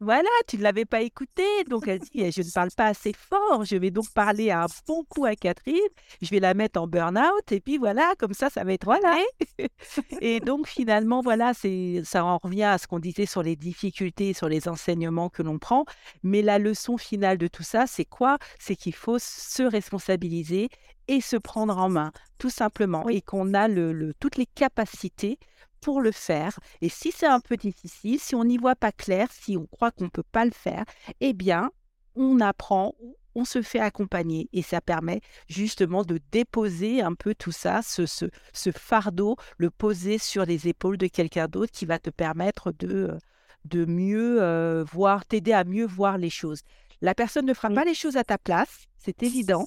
Voilà, 0.02 0.30
tu 0.48 0.56
ne 0.56 0.62
l'avais 0.62 0.86
pas 0.86 1.02
écouté. 1.02 1.44
Donc 1.68 1.86
elle 1.86 1.98
dit, 1.98 2.10
«Eh, 2.14 2.32
je 2.32 2.40
ne 2.40 2.50
parle 2.50 2.70
pas 2.74 2.86
assez 2.86 3.12
fort. 3.12 3.66
Je 3.66 3.76
vais 3.76 3.90
donc 3.90 4.10
parler 4.14 4.50
un 4.50 4.64
bon 4.86 5.04
coup 5.04 5.26
à 5.26 5.36
Catherine. 5.36 5.76
Je 6.22 6.30
vais 6.30 6.40
la 6.40 6.54
mettre 6.54 6.80
en 6.80 6.86
burn-out. 6.86 7.52
Et 7.52 7.60
puis 7.60 7.76
voilà, 7.76 8.14
comme 8.18 8.32
ça, 8.32 8.48
ça 8.48 8.64
va 8.64 8.72
être 8.72 8.86
voilà. 8.86 9.18
et 10.22 10.40
donc 10.40 10.66
finalement, 10.68 11.20
voilà, 11.20 11.52
c'est 11.52 12.00
ça 12.04 12.24
en 12.24 12.38
revient 12.38 12.62
à 12.62 12.78
ce 12.78 12.86
qu'on 12.86 12.98
disait 12.98 13.26
sur 13.26 13.42
les 13.42 13.56
difficultés, 13.56 14.32
sur 14.32 14.48
les 14.48 14.68
enseignements 14.68 15.28
que 15.28 15.42
l'on 15.42 15.58
prend. 15.58 15.84
Mais 16.22 16.40
la 16.40 16.58
leçon 16.58 16.96
finale 16.96 17.36
de 17.36 17.46
tout 17.46 17.62
ça, 17.62 17.86
c'est 17.86 18.06
quoi? 18.06 18.38
C'est 18.58 18.76
qu'il 18.76 18.94
faut 18.94 19.18
se 19.18 19.62
responsabiliser 19.62 20.70
et 21.08 21.20
se 21.20 21.36
prendre 21.36 21.76
en 21.76 21.90
main, 21.90 22.12
tout 22.38 22.50
simplement. 22.50 23.06
Et 23.08 23.20
qu'on 23.20 23.52
a 23.52 23.68
le, 23.68 24.14
toutes 24.18 24.36
les 24.36 24.46
capacités 24.46 25.38
pour 25.80 26.00
le 26.00 26.12
faire. 26.12 26.58
Et 26.80 26.88
si 26.88 27.12
c'est 27.12 27.26
un 27.26 27.40
peu 27.40 27.56
difficile, 27.56 28.18
si 28.18 28.34
on 28.34 28.44
n'y 28.44 28.58
voit 28.58 28.76
pas 28.76 28.92
clair, 28.92 29.28
si 29.32 29.56
on 29.56 29.66
croit 29.66 29.90
qu'on 29.90 30.04
ne 30.04 30.10
peut 30.10 30.22
pas 30.22 30.44
le 30.44 30.50
faire, 30.50 30.84
eh 31.20 31.32
bien, 31.32 31.70
on 32.16 32.40
apprend, 32.40 32.94
on 33.34 33.44
se 33.44 33.62
fait 33.62 33.80
accompagner 33.80 34.48
et 34.52 34.62
ça 34.62 34.80
permet 34.80 35.20
justement 35.48 36.04
de 36.04 36.20
déposer 36.32 37.00
un 37.00 37.14
peu 37.14 37.34
tout 37.34 37.52
ça, 37.52 37.82
ce, 37.82 38.06
ce, 38.06 38.70
fardeau, 38.72 39.36
le 39.56 39.70
poser 39.70 40.18
sur 40.18 40.44
les 40.44 40.68
épaules 40.68 40.98
de 40.98 41.06
quelqu'un 41.06 41.46
d'autre 41.46 41.72
qui 41.72 41.86
va 41.86 41.98
te 41.98 42.10
permettre 42.10 42.72
de, 42.72 43.16
de 43.64 43.84
mieux 43.84 44.42
euh, 44.42 44.84
voir, 44.84 45.24
t'aider 45.24 45.52
à 45.52 45.64
mieux 45.64 45.86
voir 45.86 46.18
les 46.18 46.30
choses. 46.30 46.62
La 47.00 47.14
personne 47.14 47.46
ne 47.46 47.54
fera 47.54 47.70
pas 47.70 47.84
les 47.84 47.94
choses 47.94 48.16
à 48.16 48.24
ta 48.24 48.36
place, 48.36 48.86
c'est 48.98 49.22
évident, 49.22 49.66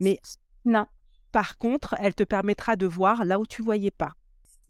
mais 0.00 0.18
non. 0.64 0.86
Par 1.30 1.58
contre, 1.58 1.96
elle 1.98 2.14
te 2.14 2.22
permettra 2.22 2.76
de 2.76 2.86
voir 2.86 3.24
là 3.24 3.40
où 3.40 3.46
tu 3.46 3.60
voyais 3.60 3.90
pas 3.90 4.12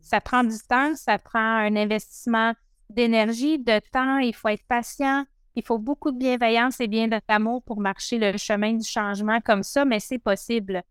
ça 0.05 0.21
prend 0.21 0.45
du 0.45 0.59
temps, 0.69 0.95
ça 0.95 1.19
prend 1.19 1.41
un 1.41 1.75
investissement 1.77 2.53
d'énergie, 2.91 3.59
de 3.59 3.81
temps, 3.91 4.19
il 4.19 4.35
faut 4.35 4.49
être 4.49 4.65
patient, 4.69 5.25
il 5.57 5.65
faut 5.65 5.79
beaucoup 5.79 6.13
de 6.13 6.19
bienveillance 6.19 6.79
et 6.81 6.89
bien 6.89 7.09
d'amour 7.09 7.63
pour 7.63 7.81
marcher 7.81 8.19
le 8.19 8.37
chemin 8.37 8.75
du 8.75 8.87
changement 8.87 9.41
comme 9.41 9.63
ça, 9.63 9.87
mais 9.87 10.01
c'est 10.01 10.19
possible. 10.19 10.83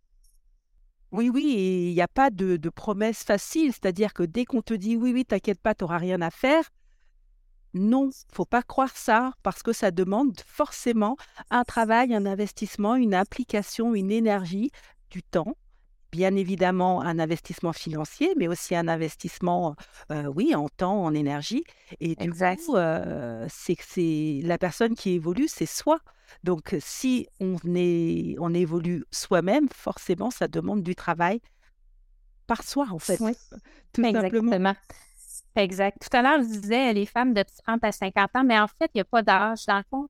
Oui, 1.12 1.30
oui, 1.30 1.44
il 1.90 1.94
n'y 1.94 2.02
a 2.02 2.08
pas 2.08 2.32
de, 2.32 2.58
de 2.58 2.70
promesse 2.70 3.24
facile, 3.24 3.72
c'est-à-dire 3.72 4.14
que 4.14 4.24
dès 4.24 4.46
qu'on 4.46 4.64
te 4.64 4.74
dit 4.74 4.96
oui, 4.96 5.14
oui, 5.14 5.26
t'inquiète 5.26 5.62
pas, 5.62 5.76
tu 5.76 5.84
n'auras 5.84 6.00
rien 6.00 6.20
à 6.22 6.32
faire, 6.32 6.64
non, 7.76 8.10
faut 8.32 8.46
pas 8.46 8.64
croire 8.64 8.96
ça 8.98 9.34
parce 9.44 9.62
que 9.62 9.74
ça 9.74 9.92
demande 9.92 10.40
forcément 10.46 11.18
un 11.52 11.64
travail, 11.64 12.16
un 12.16 12.26
investissement, 12.26 12.96
une 12.96 13.14
application, 13.14 13.94
une 13.94 14.12
énergie, 14.12 14.72
du 15.12 15.22
temps 15.22 15.56
bien 16.14 16.36
évidemment 16.36 17.02
un 17.02 17.18
investissement 17.18 17.74
financier, 17.74 18.34
mais 18.38 18.48
aussi 18.48 18.76
un 18.76 18.88
investissement, 18.88 19.76
euh, 20.12 20.26
oui, 20.26 20.54
en 20.54 20.70
temps, 20.70 21.04
en 21.04 21.14
énergie. 21.16 21.64
Et 22.00 22.16
du 22.16 22.32
coup, 22.32 22.76
euh, 22.76 23.48
c'est 23.50 24.40
la 24.44 24.60
personne 24.60 24.94
qui 24.94 25.14
évolue, 25.14 25.48
c'est 25.48 25.66
soi. 25.66 25.98
Donc, 26.44 26.76
si 26.80 27.28
on, 27.40 27.58
est, 27.76 28.36
on 28.40 28.54
évolue 28.54 29.06
soi-même, 29.10 29.68
forcément, 29.74 30.30
ça 30.30 30.48
demande 30.48 30.84
du 30.84 30.94
travail 30.94 31.42
par 32.46 32.64
soi, 32.64 32.86
en 32.92 33.00
fait. 33.00 33.20
Oui, 33.20 33.34
tout 33.92 34.04
Exactement. 34.04 34.76
Exact. 35.56 35.98
Tout 36.00 36.16
à 36.16 36.22
l'heure, 36.22 36.44
je 36.44 36.60
disais 36.60 36.94
les 36.94 37.08
femmes 37.08 37.34
de 37.34 37.44
30 37.66 37.84
à 37.84 37.92
50 37.92 38.30
ans, 38.36 38.44
mais 38.44 38.60
en 38.60 38.68
fait, 38.68 38.92
il 38.94 38.98
n'y 38.98 39.02
a 39.02 39.06
pas 39.06 39.24
d'âge. 39.24 39.66
Dans 39.66 39.78
le 39.78 39.84
fond, 39.90 40.08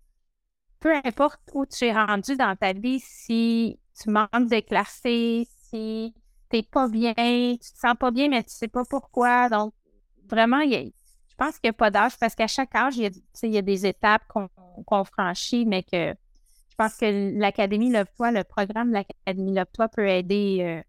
peu 0.82 0.94
importe 1.06 1.40
où 1.54 1.66
tu 1.66 1.86
es 1.86 1.94
rendu 1.94 2.36
dans 2.36 2.58
ta 2.58 2.74
vie, 2.74 3.00
si 3.00 3.80
tu 4.02 4.10
manques 4.10 4.48
d'éclaircir, 4.50 5.46
tu 5.74 6.14
t'es 6.50 6.64
pas 6.64 6.88
bien, 6.88 7.14
tu 7.14 7.58
te 7.58 7.80
sens 7.80 7.96
pas 8.00 8.12
bien, 8.12 8.30
mais 8.30 8.44
tu 8.44 8.52
sais 8.52 8.68
pas 8.68 8.84
pourquoi. 8.88 9.50
Donc, 9.50 9.74
vraiment, 10.30 10.62
je 10.64 10.92
pense 11.38 11.58
qu'il 11.58 11.70
n'y 11.70 11.72
a 11.72 11.74
pas 11.74 11.90
d'âge 11.90 12.18
parce 12.20 12.36
qu'à 12.36 12.48
chaque 12.48 12.76
âge, 12.76 12.98
il 12.98 13.12
y 13.44 13.58
a, 13.58 13.62
des 13.62 13.86
étapes 13.86 14.24
qu'on 14.28 15.04
franchit, 15.04 15.66
mais 15.66 15.84
que 15.84 16.14
je 16.70 16.76
pense 16.78 16.96
que 16.96 17.40
l'Académie 17.40 17.92
Love-toi, 17.92 18.32
le 18.32 18.44
programme 18.44 18.90
de 18.90 18.94
l'Académie 18.94 19.54
Love-toi 19.54 19.88
peut 19.90 20.08
aider 20.08 20.58
euh, 20.62 20.82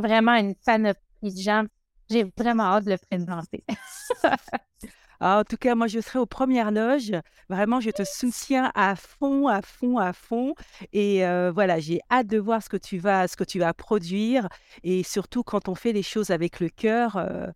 vraiment 0.00 0.34
une 0.34 0.54
panoplie 0.54 1.34
de 1.34 1.40
gens. 1.40 1.64
J'ai 2.10 2.24
vraiment 2.36 2.64
hâte 2.64 2.84
de 2.84 2.90
le 2.90 2.98
présenter. 2.98 3.64
Ah, 5.24 5.38
en 5.38 5.44
tout 5.44 5.56
cas, 5.56 5.76
moi, 5.76 5.86
je 5.86 6.00
serai 6.00 6.18
aux 6.18 6.26
premières 6.26 6.72
loges. 6.72 7.12
Vraiment, 7.48 7.78
je 7.78 7.90
te 7.90 8.02
soutiens 8.02 8.72
à 8.74 8.96
fond, 8.96 9.46
à 9.46 9.62
fond, 9.62 9.98
à 9.98 10.12
fond. 10.12 10.56
Et 10.92 11.24
euh, 11.24 11.52
voilà, 11.54 11.78
j'ai 11.78 12.00
hâte 12.10 12.26
de 12.26 12.38
voir 12.38 12.60
ce 12.60 12.68
que 12.68 12.76
tu 12.76 12.98
vas, 12.98 13.28
ce 13.28 13.36
que 13.36 13.44
tu 13.44 13.60
vas 13.60 13.72
produire. 13.72 14.48
Et 14.82 15.04
surtout, 15.04 15.44
quand 15.44 15.68
on 15.68 15.76
fait 15.76 15.92
les 15.92 16.02
choses 16.02 16.30
avec 16.30 16.58
le 16.58 16.68
cœur, 16.68 17.16
euh, 17.18 17.46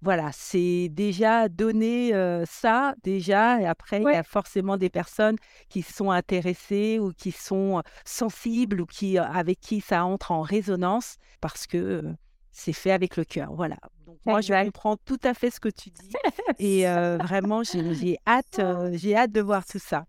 voilà, 0.00 0.30
c'est 0.32 0.88
déjà 0.88 1.48
donner 1.48 2.12
euh, 2.12 2.44
ça, 2.44 2.96
déjà. 3.04 3.60
Et 3.60 3.66
après, 3.66 4.02
il 4.02 4.10
y 4.10 4.16
a 4.16 4.24
forcément 4.24 4.76
des 4.76 4.90
personnes 4.90 5.36
qui 5.68 5.82
sont 5.82 6.10
intéressées 6.10 6.98
ou 6.98 7.12
qui 7.12 7.30
sont 7.30 7.84
sensibles 8.04 8.80
ou 8.80 8.86
qui, 8.86 9.16
avec 9.16 9.60
qui 9.60 9.80
ça 9.80 10.04
entre 10.04 10.32
en 10.32 10.42
résonance 10.42 11.18
parce 11.40 11.68
que 11.68 12.02
c'est 12.50 12.72
fait 12.72 12.90
avec 12.90 13.16
le 13.16 13.24
cœur. 13.24 13.52
Voilà. 13.54 13.76
Moi, 14.24 14.40
je 14.40 14.64
comprends 14.64 14.96
tout 14.96 15.18
à 15.24 15.34
fait 15.34 15.50
ce 15.50 15.60
que 15.60 15.68
tu 15.68 15.90
dis. 15.90 16.12
Et 16.58 16.88
euh, 16.88 17.18
vraiment, 17.18 17.62
j'ai 17.62 18.18
hâte, 18.26 18.58
euh, 18.58 18.90
j'ai 18.94 19.16
hâte 19.16 19.32
de 19.32 19.40
voir 19.40 19.64
tout 19.64 19.78
ça. 19.78 20.04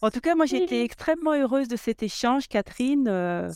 En 0.00 0.10
tout 0.10 0.20
cas, 0.20 0.34
moi, 0.34 0.46
j'ai 0.46 0.62
été 0.62 0.82
extrêmement 0.82 1.32
heureuse 1.32 1.68
de 1.68 1.76
cet 1.76 2.02
échange, 2.02 2.48
Catherine. 2.48 3.06
Euh, 3.08 3.50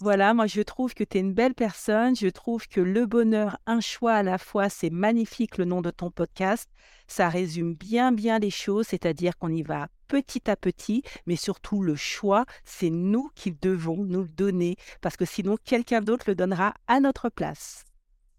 voilà, 0.00 0.34
moi, 0.34 0.46
je 0.46 0.60
trouve 0.62 0.94
que 0.94 1.04
tu 1.04 1.18
es 1.18 1.20
une 1.20 1.32
belle 1.32 1.54
personne. 1.54 2.16
Je 2.16 2.28
trouve 2.28 2.66
que 2.66 2.80
le 2.80 3.06
bonheur, 3.06 3.58
un 3.66 3.80
choix 3.80 4.14
à 4.14 4.22
la 4.22 4.38
fois, 4.38 4.68
c'est 4.68 4.90
magnifique 4.90 5.58
le 5.58 5.64
nom 5.64 5.80
de 5.80 5.90
ton 5.90 6.10
podcast. 6.10 6.68
Ça 7.06 7.28
résume 7.28 7.74
bien, 7.74 8.10
bien 8.10 8.38
les 8.38 8.50
choses, 8.50 8.86
c'est-à-dire 8.88 9.36
qu'on 9.38 9.50
y 9.50 9.62
va 9.62 9.88
petit 10.08 10.50
à 10.50 10.56
petit, 10.56 11.02
mais 11.24 11.36
surtout 11.36 11.82
le 11.82 11.96
choix, 11.96 12.44
c'est 12.66 12.90
nous 12.90 13.30
qui 13.34 13.50
devons 13.50 14.04
nous 14.04 14.22
le 14.22 14.28
donner, 14.28 14.76
parce 15.00 15.16
que 15.16 15.24
sinon 15.24 15.56
quelqu'un 15.64 16.02
d'autre 16.02 16.26
le 16.28 16.34
donnera 16.34 16.74
à 16.86 17.00
notre 17.00 17.30
place. 17.30 17.86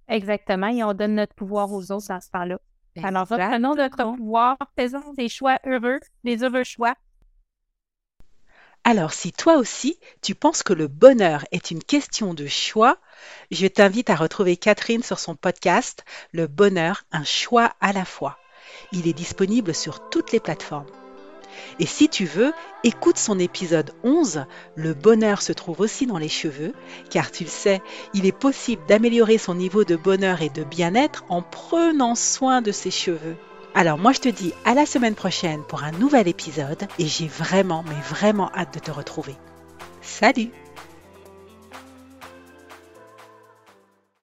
Exactement, 0.07 0.67
et 0.67 0.83
on 0.83 0.93
donne 0.93 1.15
notre 1.15 1.33
pouvoir 1.33 1.71
aux 1.71 1.91
autres 1.91 2.07
dans 2.07 2.21
ce 2.21 2.29
temps-là. 2.31 2.59
Alors, 3.01 3.27
reprenons 3.27 3.75
notre 3.75 4.15
pouvoir, 4.15 4.57
faisons 4.77 5.13
des 5.17 5.29
choix 5.29 5.57
heureux, 5.65 5.99
des 6.23 6.43
heureux 6.43 6.63
choix. 6.63 6.95
Alors, 8.83 9.13
si 9.13 9.31
toi 9.31 9.55
aussi, 9.55 9.97
tu 10.21 10.35
penses 10.35 10.61
que 10.61 10.73
le 10.73 10.87
bonheur 10.87 11.45
est 11.51 11.71
une 11.71 11.83
question 11.83 12.33
de 12.33 12.47
choix, 12.47 12.97
je 13.49 13.65
t'invite 13.65 14.09
à 14.09 14.15
retrouver 14.15 14.57
Catherine 14.57 15.03
sur 15.03 15.19
son 15.19 15.35
podcast 15.35 16.03
Le 16.33 16.47
bonheur, 16.47 17.03
un 17.11 17.23
choix 17.23 17.71
à 17.79 17.93
la 17.93 18.03
fois. 18.03 18.37
Il 18.91 19.07
est 19.07 19.13
disponible 19.13 19.73
sur 19.73 20.09
toutes 20.09 20.33
les 20.33 20.41
plateformes. 20.41 21.02
Et 21.79 21.85
si 21.85 22.09
tu 22.09 22.25
veux, 22.25 22.53
écoute 22.83 23.17
son 23.17 23.39
épisode 23.39 23.91
11, 24.03 24.45
Le 24.75 24.93
bonheur 24.93 25.41
se 25.41 25.53
trouve 25.53 25.81
aussi 25.81 26.05
dans 26.05 26.17
les 26.17 26.29
cheveux, 26.29 26.73
car 27.09 27.31
tu 27.31 27.43
le 27.43 27.49
sais, 27.49 27.81
il 28.13 28.25
est 28.25 28.37
possible 28.37 28.81
d'améliorer 28.87 29.37
son 29.37 29.55
niveau 29.55 29.83
de 29.83 29.95
bonheur 29.95 30.41
et 30.41 30.49
de 30.49 30.63
bien-être 30.63 31.25
en 31.29 31.41
prenant 31.41 32.15
soin 32.15 32.61
de 32.61 32.71
ses 32.71 32.91
cheveux. 32.91 33.35
Alors 33.75 33.97
moi 33.97 34.11
je 34.11 34.19
te 34.19 34.29
dis 34.29 34.53
à 34.65 34.75
la 34.75 34.85
semaine 34.85 35.15
prochaine 35.15 35.63
pour 35.63 35.83
un 35.83 35.91
nouvel 35.91 36.27
épisode 36.27 36.87
et 36.99 37.07
j'ai 37.07 37.27
vraiment 37.27 37.83
mais 37.87 38.01
vraiment 38.07 38.51
hâte 38.55 38.75
de 38.75 38.79
te 38.79 38.91
retrouver. 38.91 39.35
Salut 40.01 40.51